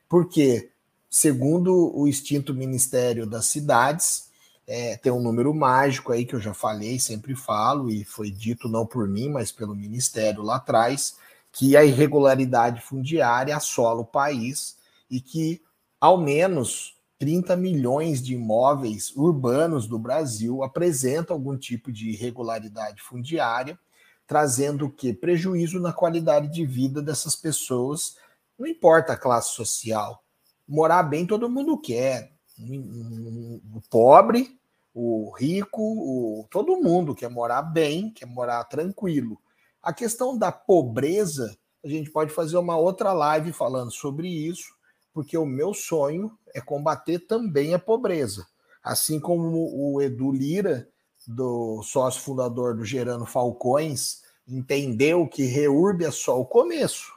porque 0.10 0.72
Segundo 1.14 1.96
o 1.96 2.08
extinto 2.08 2.56
Ministério 2.56 3.28
das 3.28 3.46
Cidades, 3.46 4.32
é, 4.66 4.98
tem 4.98 5.12
um 5.12 5.22
número 5.22 5.54
mágico 5.54 6.12
aí 6.12 6.26
que 6.26 6.34
eu 6.34 6.40
já 6.40 6.56
falei, 6.56 7.00
sempre 7.00 7.36
falo, 7.36 7.88
e 7.92 8.04
foi 8.04 8.32
dito 8.32 8.68
não 8.68 8.84
por 8.84 9.08
mim, 9.08 9.30
mas 9.30 9.52
pelo 9.52 9.76
Ministério 9.76 10.42
lá 10.42 10.56
atrás, 10.56 11.16
que 11.54 11.78
a 11.78 11.86
irregularidade 11.86 12.82
fundiária 12.82 13.56
assola 13.56 14.02
o 14.02 14.06
país 14.06 14.76
e 15.10 15.22
que 15.22 15.62
ao 16.02 16.18
menos 16.18 16.98
30 17.20 17.56
milhões 17.56 18.22
de 18.22 18.34
imóveis 18.34 19.16
urbanos 19.16 19.88
do 19.88 20.00
Brasil 20.00 20.64
apresentam 20.64 21.36
algum 21.36 21.56
tipo 21.56 21.92
de 21.92 22.10
irregularidade 22.10 23.02
fundiária, 23.02 23.80
trazendo 24.26 24.88
o 24.88 24.92
que? 24.92 25.14
Prejuízo 25.14 25.80
na 25.80 25.94
qualidade 25.94 26.52
de 26.52 26.66
vida 26.66 27.02
dessas 27.02 27.36
pessoas, 27.36 28.18
não 28.58 28.68
importa 28.68 29.14
a 29.14 29.18
classe 29.18 29.54
social, 29.54 30.24
morar 30.68 31.04
bem 31.04 31.26
todo 31.26 31.50
mundo 31.50 31.78
quer. 31.78 32.34
O 32.60 33.82
pobre, 33.90 34.60
o 34.94 35.32
rico, 35.38 35.82
o, 35.82 36.48
todo 36.50 36.82
mundo 36.82 37.16
quer 37.16 37.30
morar 37.30 37.62
bem, 37.62 38.10
quer 38.10 38.26
morar 38.26 38.64
tranquilo. 38.66 39.40
A 39.84 39.92
questão 39.92 40.38
da 40.38 40.50
pobreza, 40.50 41.58
a 41.84 41.90
gente 41.90 42.10
pode 42.10 42.34
fazer 42.34 42.56
uma 42.56 42.78
outra 42.78 43.12
live 43.12 43.52
falando 43.52 43.92
sobre 43.92 44.30
isso, 44.30 44.74
porque 45.14 45.38
o 45.38 45.46
meu 45.46 45.74
sonho 45.74 46.32
é 46.56 46.62
combater 46.62 47.20
também 47.20 47.74
a 47.74 47.80
pobreza. 47.80 48.48
Assim 48.82 49.20
como 49.20 49.70
o 49.76 50.02
Edu 50.02 50.32
Lira, 50.32 50.88
do 51.28 51.84
sócio 51.84 52.22
fundador 52.22 52.78
do 52.78 52.86
Gerando 52.86 53.26
Falcões, 53.26 54.22
entendeu 54.48 55.28
que 55.28 55.44
Reurb 55.44 56.06
é 56.06 56.12
só 56.12 56.40
o 56.40 56.46
começo, 56.46 57.12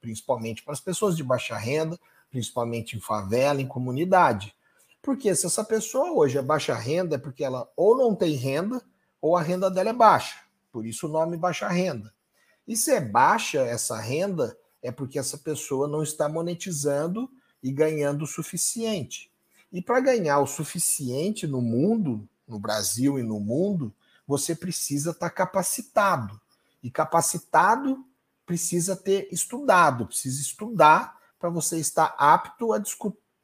principalmente 0.00 0.62
para 0.62 0.72
as 0.72 0.80
pessoas 0.80 1.14
de 1.14 1.22
baixa 1.22 1.58
renda, 1.58 2.00
principalmente 2.30 2.96
em 2.96 3.00
favela, 3.00 3.60
em 3.60 3.68
comunidade. 3.68 4.54
Porque 5.02 5.34
se 5.34 5.44
essa 5.44 5.62
pessoa 5.62 6.12
hoje 6.12 6.38
é 6.38 6.42
baixa 6.42 6.74
renda, 6.74 7.16
é 7.16 7.18
porque 7.18 7.44
ela 7.44 7.70
ou 7.76 7.98
não 7.98 8.14
tem 8.14 8.34
renda, 8.34 8.82
ou 9.20 9.36
a 9.36 9.42
renda 9.42 9.70
dela 9.70 9.90
é 9.90 9.92
baixa. 9.94 10.47
Por 10.78 10.86
isso 10.86 11.08
o 11.08 11.10
nome 11.10 11.36
baixa 11.36 11.66
renda. 11.66 12.14
E 12.64 12.76
se 12.76 12.92
é 12.92 13.00
baixa 13.00 13.58
essa 13.62 13.98
renda, 13.98 14.56
é 14.80 14.92
porque 14.92 15.18
essa 15.18 15.36
pessoa 15.36 15.88
não 15.88 16.04
está 16.04 16.28
monetizando 16.28 17.28
e 17.60 17.72
ganhando 17.72 18.22
o 18.22 18.28
suficiente. 18.28 19.28
E 19.72 19.82
para 19.82 19.98
ganhar 19.98 20.38
o 20.38 20.46
suficiente 20.46 21.48
no 21.48 21.60
mundo, 21.60 22.28
no 22.46 22.60
Brasil 22.60 23.18
e 23.18 23.24
no 23.24 23.40
mundo, 23.40 23.92
você 24.24 24.54
precisa 24.54 25.10
estar 25.10 25.30
tá 25.30 25.34
capacitado. 25.34 26.40
E 26.80 26.92
capacitado 26.92 28.04
precisa 28.46 28.94
ter 28.94 29.26
estudado, 29.32 30.06
precisa 30.06 30.40
estudar 30.40 31.18
para 31.40 31.50
você 31.50 31.76
estar 31.80 32.14
apto 32.16 32.72
a 32.72 32.80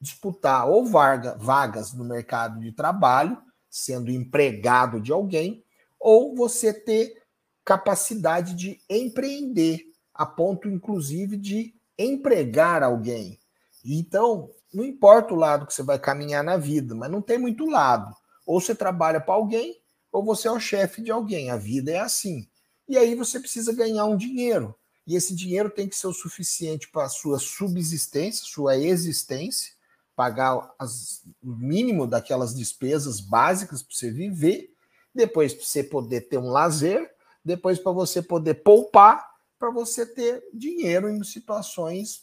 disputar 0.01 0.69
ou 0.69 0.87
vaga, 0.87 1.37
vagas 1.37 1.93
no 1.93 2.05
mercado 2.05 2.61
de 2.61 2.71
trabalho, 2.71 3.37
sendo 3.69 4.09
empregado 4.13 5.01
de 5.01 5.11
alguém, 5.11 5.65
ou 5.99 6.37
você 6.37 6.73
ter 6.73 7.24
capacidade 7.65 8.55
de 8.55 8.81
empreender, 8.89 9.81
a 10.13 10.27
ponto 10.27 10.69
inclusive 10.69 11.37
de 11.37 11.75
empregar 11.99 12.83
alguém. 12.83 13.39
Então, 13.85 14.51
não 14.73 14.85
importa 14.85 15.35
o 15.35 15.37
lado 15.37 15.67
que 15.67 15.75
você 15.75 15.83
vai 15.83 15.99
caminhar 15.99 16.43
na 16.43 16.57
vida, 16.57 16.95
mas 16.95 17.11
não 17.11 17.23
tem 17.23 17.39
muito 17.39 17.67
lado. 17.67 18.15
Ou 18.47 18.61
você 18.61 18.75
trabalha 18.75 19.21
para 19.21 19.35
alguém, 19.35 19.81
ou 20.13 20.25
você 20.25 20.49
é 20.49 20.51
o 20.51 20.61
chefe 20.61 21.03
de 21.03 21.11
alguém. 21.11 21.51
A 21.51 21.57
vida 21.57 21.91
é 21.91 21.99
assim. 21.99 22.49
E 22.89 22.99
aí 22.99 23.15
você 23.15 23.41
precisa 23.41 23.73
ganhar 23.73 24.05
um 24.05 24.17
dinheiro 24.17 24.75
e 25.07 25.17
esse 25.17 25.35
dinheiro 25.35 25.71
tem 25.71 25.89
que 25.89 25.97
ser 25.97 26.07
o 26.07 26.13
suficiente 26.13 26.89
para 26.89 27.05
a 27.05 27.11
sua 27.11 27.39
subsistência, 27.39 28.47
sua 28.47 28.77
existência, 28.77 29.73
pagar 30.17 30.73
as, 30.79 31.23
o 31.43 31.55
mínimo 31.55 32.07
daquelas 32.07 32.55
despesas 32.55 33.21
básicas 33.21 33.83
para 33.83 33.95
você 33.95 34.11
viver, 34.11 34.73
depois 35.15 35.53
para 35.53 35.65
você 35.65 35.85
poder 35.85 36.23
ter 36.23 36.39
um 36.39 36.49
lazer, 36.49 37.14
depois 37.45 37.79
para 37.79 37.93
você 37.93 38.23
poder 38.23 38.55
poupar, 38.55 39.29
para 39.59 39.71
você 39.71 40.07
ter 40.07 40.43
dinheiro 40.53 41.09
em 41.09 41.23
situações 41.23 42.23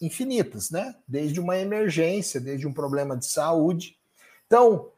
infinitas, 0.00 0.70
né? 0.70 0.94
Desde 1.06 1.40
uma 1.40 1.58
emergência, 1.58 2.40
desde 2.40 2.66
um 2.66 2.72
problema 2.72 3.16
de 3.16 3.26
saúde. 3.26 3.96
Então, 4.46 4.92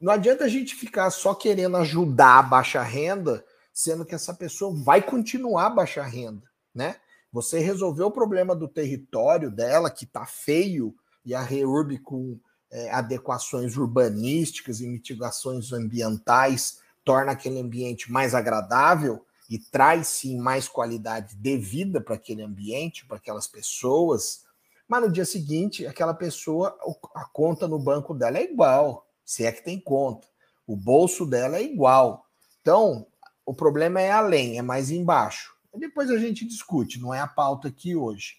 não 0.00 0.12
adianta 0.12 0.44
a 0.44 0.48
gente 0.48 0.74
ficar 0.74 1.10
só 1.10 1.34
querendo 1.34 1.76
ajudar 1.76 2.38
a 2.38 2.42
baixa 2.42 2.82
renda 2.82 3.44
sendo 3.72 4.04
que 4.04 4.14
essa 4.14 4.34
pessoa 4.34 4.74
vai 4.74 5.00
continuar 5.00 5.66
a 5.66 5.70
baixa 5.70 6.02
renda, 6.02 6.46
né? 6.74 6.96
Você 7.32 7.60
resolveu 7.60 8.08
o 8.08 8.12
problema 8.12 8.54
do 8.54 8.66
território 8.66 9.50
dela, 9.50 9.90
que 9.90 10.04
está 10.04 10.26
feio, 10.26 10.94
e 11.24 11.34
a 11.34 11.40
REURB 11.40 11.98
com 12.00 12.38
é, 12.70 12.90
adequações 12.90 13.76
urbanísticas 13.76 14.80
e 14.80 14.86
mitigações 14.86 15.72
ambientais 15.72 16.79
torna 17.04 17.32
aquele 17.32 17.60
ambiente 17.60 18.10
mais 18.10 18.34
agradável 18.34 19.24
e 19.48 19.58
traz 19.58 20.06
sim 20.06 20.38
mais 20.38 20.68
qualidade 20.68 21.34
de 21.34 21.56
vida 21.56 22.00
para 22.00 22.14
aquele 22.14 22.42
ambiente, 22.42 23.04
para 23.04 23.16
aquelas 23.16 23.48
pessoas. 23.48 24.44
Mas 24.86 25.02
no 25.02 25.10
dia 25.10 25.24
seguinte, 25.24 25.86
aquela 25.86 26.14
pessoa, 26.14 26.76
a 27.14 27.24
conta 27.24 27.66
no 27.66 27.78
banco 27.78 28.14
dela 28.14 28.38
é 28.38 28.44
igual, 28.44 29.06
se 29.24 29.44
é 29.44 29.52
que 29.52 29.64
tem 29.64 29.78
conta. 29.78 30.26
O 30.66 30.76
bolso 30.76 31.26
dela 31.26 31.56
é 31.56 31.62
igual. 31.62 32.26
Então, 32.60 33.06
o 33.44 33.52
problema 33.52 34.00
é 34.00 34.10
além, 34.10 34.58
é 34.58 34.62
mais 34.62 34.90
embaixo. 34.90 35.52
Depois 35.74 36.10
a 36.10 36.18
gente 36.18 36.46
discute, 36.46 37.00
não 37.00 37.12
é 37.12 37.20
a 37.20 37.26
pauta 37.26 37.68
aqui 37.68 37.96
hoje. 37.96 38.34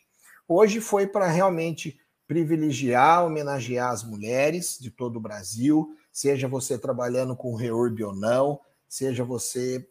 Hoje 0.47 0.79
foi 0.79 1.07
para 1.07 1.27
realmente 1.27 1.99
privilegiar, 2.27 3.25
homenagear 3.25 3.91
as 3.91 4.03
mulheres 4.03 4.77
de 4.79 4.89
todo 4.89 5.17
o 5.17 5.21
Brasil, 5.21 5.93
seja 6.11 6.47
você 6.47 6.77
trabalhando 6.77 7.35
com 7.35 7.55
reurb 7.55 8.03
ou 8.03 8.15
não, 8.15 8.59
seja 8.88 9.23
você 9.23 9.88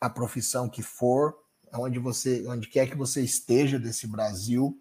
a 0.00 0.10
profissão 0.10 0.68
que 0.68 0.82
for, 0.82 1.36
onde 1.72 1.98
você, 1.98 2.44
onde 2.46 2.68
quer 2.68 2.88
que 2.88 2.96
você 2.96 3.22
esteja 3.22 3.78
desse 3.78 4.06
Brasil, 4.06 4.78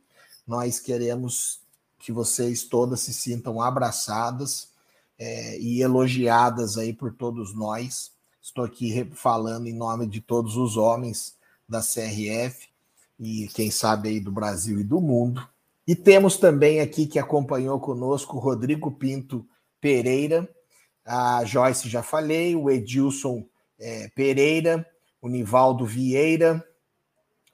nós 0.48 0.80
queremos 0.80 1.62
que 1.99 2.12
vocês 2.12 2.64
todas 2.64 3.02
se 3.02 3.14
sintam 3.14 3.62
abraçadas 3.62 4.70
é, 5.18 5.60
e 5.60 5.82
elogiadas 5.82 6.78
aí 6.78 6.91
por 6.91 7.14
todos 7.14 7.53
nós. 7.53 8.12
Estou 8.41 8.66
aqui 8.66 9.08
falando 9.14 9.68
em 9.68 9.74
nome 9.74 10.08
de 10.08 10.20
todos 10.20 10.58
os 10.58 10.78
homens 10.78 11.36
da 11.70 11.80
CRF 11.80 12.68
e 13.20 13.48
quem 13.53 13.70
sabe 13.70 14.10
aí 14.10 14.20
do 14.20 14.32
Brasil 14.32 14.80
e 14.80 14.84
do 14.84 14.99
mundo. 14.99 15.48
E 15.86 15.95
temos 15.95 16.38
também 16.38 16.80
aqui 16.80 17.06
que 17.06 17.20
acompanhou 17.20 17.80
conosco 17.80 18.40
Rodrigo 18.40 18.91
Pinto 18.91 19.45
Pereira, 19.80 20.49
a 21.06 21.44
Joyce 21.45 21.90
já 21.90 22.03
falei, 22.03 22.56
o 22.56 22.69
Edilson 22.69 23.45
é, 23.80 24.10
Pereira, 24.10 24.86
o 25.22 25.28
Nivaldo 25.28 25.86
Vieira, 25.86 26.64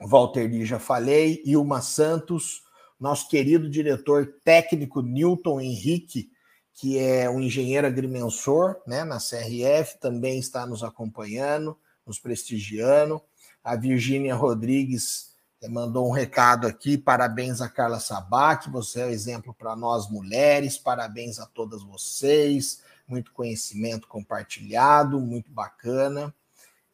o 0.00 0.06
Walter 0.06 0.48
Lee 0.48 0.64
já 0.64 0.78
falei, 0.78 1.42
Ilma 1.44 1.80
Santos, 1.80 2.62
nosso 2.98 3.28
querido 3.28 3.68
diretor 3.68 4.34
técnico 4.44 5.02
Newton 5.02 5.60
Henrique, 5.60 6.30
que 6.74 6.98
é 6.98 7.28
um 7.28 7.40
engenheiro 7.40 7.86
agrimensor 7.86 8.76
né, 8.86 9.02
na 9.04 9.18
CRF, 9.18 9.98
também 10.00 10.38
está 10.38 10.66
nos 10.66 10.84
acompanhando, 10.84 11.76
nos 12.06 12.18
prestigiando. 12.18 13.20
A 13.64 13.74
Virgínia 13.74 14.34
Rodrigues 14.34 15.34
mandou 15.68 16.08
um 16.08 16.12
recado 16.12 16.66
aqui. 16.68 16.96
Parabéns 16.96 17.60
a 17.60 17.68
Carla 17.68 17.98
Sabac, 17.98 18.70
você 18.70 19.00
é 19.00 19.06
um 19.06 19.10
exemplo 19.10 19.52
para 19.52 19.74
nós 19.74 20.08
mulheres. 20.08 20.78
Parabéns 20.78 21.40
a 21.40 21.46
todas 21.46 21.82
vocês. 21.82 22.80
Muito 23.08 23.32
conhecimento 23.32 24.06
compartilhado, 24.06 25.18
muito 25.18 25.50
bacana. 25.50 26.32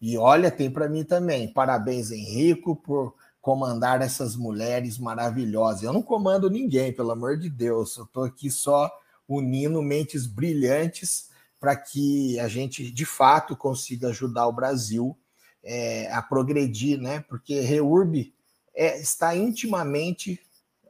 E 0.01 0.17
olha, 0.17 0.51
tem 0.51 0.71
para 0.71 0.89
mim 0.89 1.05
também. 1.05 1.53
Parabéns, 1.53 2.11
Henrico, 2.11 2.77
por 2.77 3.15
comandar 3.41 4.01
essas 4.01 4.37
mulheres 4.37 4.99
maravilhosas. 4.99 5.83
Eu 5.83 5.93
não 5.93 6.03
comando 6.03 6.49
ninguém, 6.49 6.93
pelo 6.93 7.11
amor 7.11 7.37
de 7.37 7.51
Deus. 7.51 7.97
Eu 7.97 8.05
estou 8.05 8.25
aqui 8.25 8.51
só 8.51 8.91
unindo 9.29 9.83
mentes 9.83 10.27
brilhantes 10.27 11.29
para 11.59 11.77
que 11.77 12.39
a 12.41 12.49
gente, 12.49 12.91
de 12.91 13.05
fato, 13.05 13.57
consiga 13.57 14.09
ajudar 14.09 14.47
o 14.47 14.53
Brasil 14.53 15.17
é, 15.63 16.11
a 16.13 16.23
progredir, 16.23 17.01
né? 17.01 17.21
Porque 17.29 17.61
REURB 17.61 18.35
é, 18.75 19.01
está 19.01 19.35
intimamente 19.35 20.41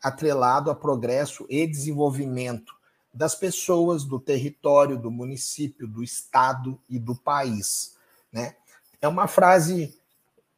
atrelado 0.02 0.70
a 0.70 0.74
progresso 0.74 1.46
e 1.48 1.66
desenvolvimento 1.66 2.74
das 3.14 3.34
pessoas, 3.34 4.04
do 4.04 4.18
território, 4.18 4.98
do 4.98 5.10
município, 5.10 5.86
do 5.86 6.02
estado 6.02 6.80
e 6.88 6.98
do 6.98 7.14
país. 7.14 7.96
Né? 8.32 8.56
É 9.00 9.06
uma 9.06 9.28
frase 9.28 9.96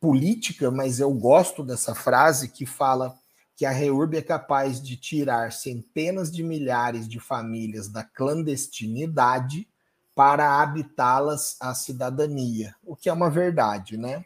política, 0.01 0.71
mas 0.71 1.01
eu 1.01 1.13
gosto 1.13 1.63
dessa 1.63 1.95
frase 1.95 2.49
que 2.49 2.65
fala 2.65 3.19
que 3.55 3.65
a 3.65 3.71
REURB 3.71 4.19
é 4.19 4.23
capaz 4.23 4.81
de 4.81 4.97
tirar 4.97 5.53
centenas 5.53 6.31
de 6.31 6.43
milhares 6.43 7.09
de 7.09 7.19
famílias 7.19 7.89
da 7.89 8.05
clandestinidade 8.05 9.69
para 10.15 10.61
habitá-las 10.61 11.57
à 11.61 11.75
cidadania, 11.75 12.75
o 12.85 12.97
que 12.97 13.09
é 13.09 13.13
uma 13.13 13.31
verdade, 13.31 13.97
né? 13.97 14.25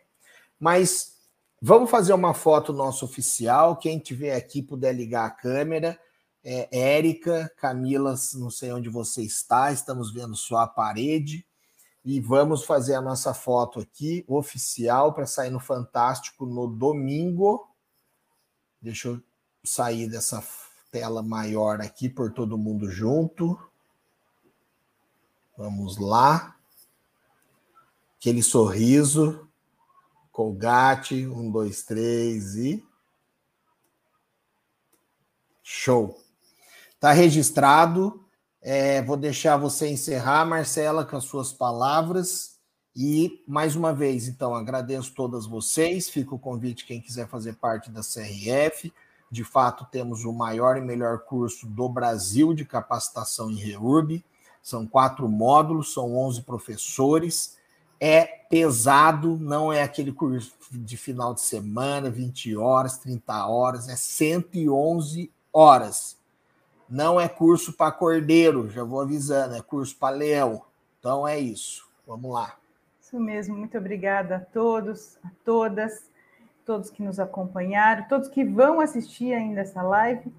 Mas 0.59 1.21
Vamos 1.63 1.91
fazer 1.91 2.15
uma 2.15 2.33
foto 2.33 2.73
nossa 2.73 3.05
oficial. 3.05 3.77
Quem 3.77 3.99
tiver 3.99 4.35
aqui 4.35 4.63
puder 4.63 4.95
ligar 4.95 5.27
a 5.27 5.31
câmera. 5.31 5.99
É, 6.43 6.97
Érica, 6.97 7.53
Camila, 7.57 8.15
não 8.35 8.51
sei 8.51 8.73
onde 8.73 8.89
você 8.89 9.23
está, 9.23 9.73
estamos 9.73 10.13
vendo 10.13 10.35
só 10.35 10.59
a 10.59 10.67
parede. 10.67 11.47
E 12.03 12.19
vamos 12.19 12.65
fazer 12.65 12.95
a 12.95 13.03
nossa 13.03 13.35
foto 13.35 13.79
aqui, 13.79 14.25
oficial, 14.27 15.13
para 15.13 15.27
sair 15.27 15.51
no 15.51 15.61
Fantástico 15.61 16.47
no 16.47 16.67
domingo. 16.67 17.69
Deixa 18.81 19.09
eu 19.09 19.23
sair 19.63 20.09
dessa 20.09 20.43
tela 20.91 21.23
maior 21.23 21.81
aqui, 21.81 22.09
por 22.09 22.33
todo 22.33 22.57
mundo 22.57 22.91
junto. 22.91 23.59
Vamos 25.57 25.99
lá. 25.99 26.57
Aquele 28.17 28.43
sorriso. 28.43 29.47
Colgate, 30.33 31.27
um, 31.27 31.51
dois, 31.51 31.83
três 31.83 32.55
e. 32.55 32.83
Show. 35.63 36.19
Está 37.01 37.13
registrado. 37.13 38.21
É, 38.61 39.01
vou 39.01 39.17
deixar 39.17 39.57
você 39.57 39.89
encerrar, 39.89 40.45
Marcela, 40.45 41.03
com 41.03 41.17
as 41.17 41.25
suas 41.25 41.51
palavras. 41.51 42.59
E, 42.95 43.43
mais 43.49 43.75
uma 43.75 43.91
vez, 43.95 44.29
então, 44.29 44.55
agradeço 44.55 45.15
todas 45.15 45.47
vocês. 45.47 46.11
Fica 46.11 46.35
o 46.35 46.39
convite, 46.39 46.85
quem 46.85 47.01
quiser 47.01 47.27
fazer 47.27 47.55
parte 47.55 47.91
da 47.91 48.03
CRF. 48.03 48.93
De 49.31 49.43
fato, 49.43 49.87
temos 49.91 50.27
o 50.27 50.33
maior 50.35 50.77
e 50.77 50.83
melhor 50.83 51.21
curso 51.21 51.67
do 51.67 51.89
Brasil 51.89 52.53
de 52.53 52.67
capacitação 52.67 53.51
em 53.51 53.57
REURB. 53.57 54.23
São 54.63 54.87
quatro 54.87 55.27
módulos, 55.27 55.95
são 55.95 56.15
11 56.15 56.43
professores 56.43 57.59
é 58.03 58.25
pesado, 58.25 59.37
não 59.39 59.71
é 59.71 59.83
aquele 59.83 60.11
curso 60.11 60.55
de 60.73 60.97
final 60.97 61.35
de 61.35 61.43
semana, 61.43 62.09
20 62.09 62.57
horas, 62.57 62.97
30 62.97 63.47
horas, 63.47 63.89
é 63.91 63.95
111 63.95 65.31
horas. 65.53 66.20
Não 66.91 67.21
é 67.21 67.29
curso 67.29 67.73
para 67.73 67.93
cordeiro, 67.93 68.69
já 68.69 68.83
vou 68.83 69.01
avisando, 69.01 69.55
é 69.55 69.63
curso 69.63 69.97
para 69.97 70.17
leão. 70.17 70.65
Então 70.99 71.27
é 71.27 71.39
isso. 71.39 71.89
Vamos 72.05 72.33
lá. 72.33 72.57
Isso 73.01 73.21
mesmo, 73.21 73.57
muito 73.57 73.79
obrigada 73.79 74.37
a 74.37 74.41
todos, 74.41 75.17
a 75.25 75.31
todas, 75.45 76.11
todos 76.67 76.91
que 76.91 77.03
nos 77.03 77.21
acompanharam, 77.21 78.09
todos 78.09 78.29
que 78.29 78.45
vão 78.45 78.81
assistir 78.81 79.33
ainda 79.33 79.61
essa 79.61 79.83
live. 79.83 80.33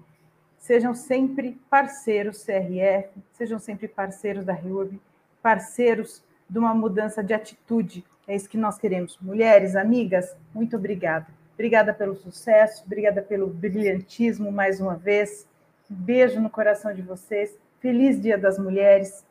Sejam 0.58 0.94
sempre 0.94 1.58
parceiros 1.70 2.44
CRF, 2.44 3.08
sejam 3.32 3.58
sempre 3.58 3.88
parceiros 3.88 4.44
da 4.44 4.52
RIURB, 4.52 5.00
parceiros 5.42 6.22
de 6.48 6.58
uma 6.58 6.74
mudança 6.74 7.24
de 7.24 7.32
atitude. 7.32 8.04
É 8.28 8.36
isso 8.36 8.48
que 8.48 8.58
nós 8.58 8.76
queremos. 8.76 9.18
Mulheres, 9.22 9.74
amigas, 9.74 10.36
muito 10.54 10.76
obrigada. 10.76 11.26
Obrigada 11.54 11.94
pelo 11.94 12.14
sucesso, 12.14 12.84
obrigada 12.84 13.22
pelo 13.22 13.48
brilhantismo 13.48 14.52
mais 14.52 14.80
uma 14.80 14.96
vez. 14.96 15.46
Beijo 15.92 16.40
no 16.40 16.50
coração 16.50 16.94
de 16.94 17.02
vocês. 17.02 17.56
Feliz 17.80 18.20
Dia 18.20 18.38
das 18.38 18.58
Mulheres. 18.58 19.24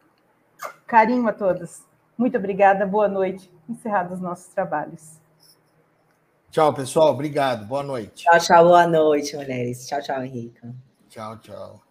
Carinho 0.86 1.28
a 1.28 1.34
todas. 1.34 1.86
Muito 2.18 2.38
obrigada, 2.38 2.86
boa 2.86 3.08
noite. 3.08 3.52
Encerrados 3.68 4.14
os 4.14 4.20
nossos 4.22 4.54
trabalhos. 4.54 5.20
Tchau, 6.52 6.74
pessoal. 6.74 7.12
Obrigado. 7.12 7.66
Boa 7.66 7.82
noite. 7.82 8.24
Tchau, 8.24 8.40
tchau. 8.40 8.66
Boa 8.66 8.86
noite, 8.86 9.36
mulheres. 9.36 9.88
Tchau, 9.88 10.02
tchau, 10.02 10.24
Henrique. 10.24 10.62
Tchau, 11.10 11.40
tchau. 11.40 11.91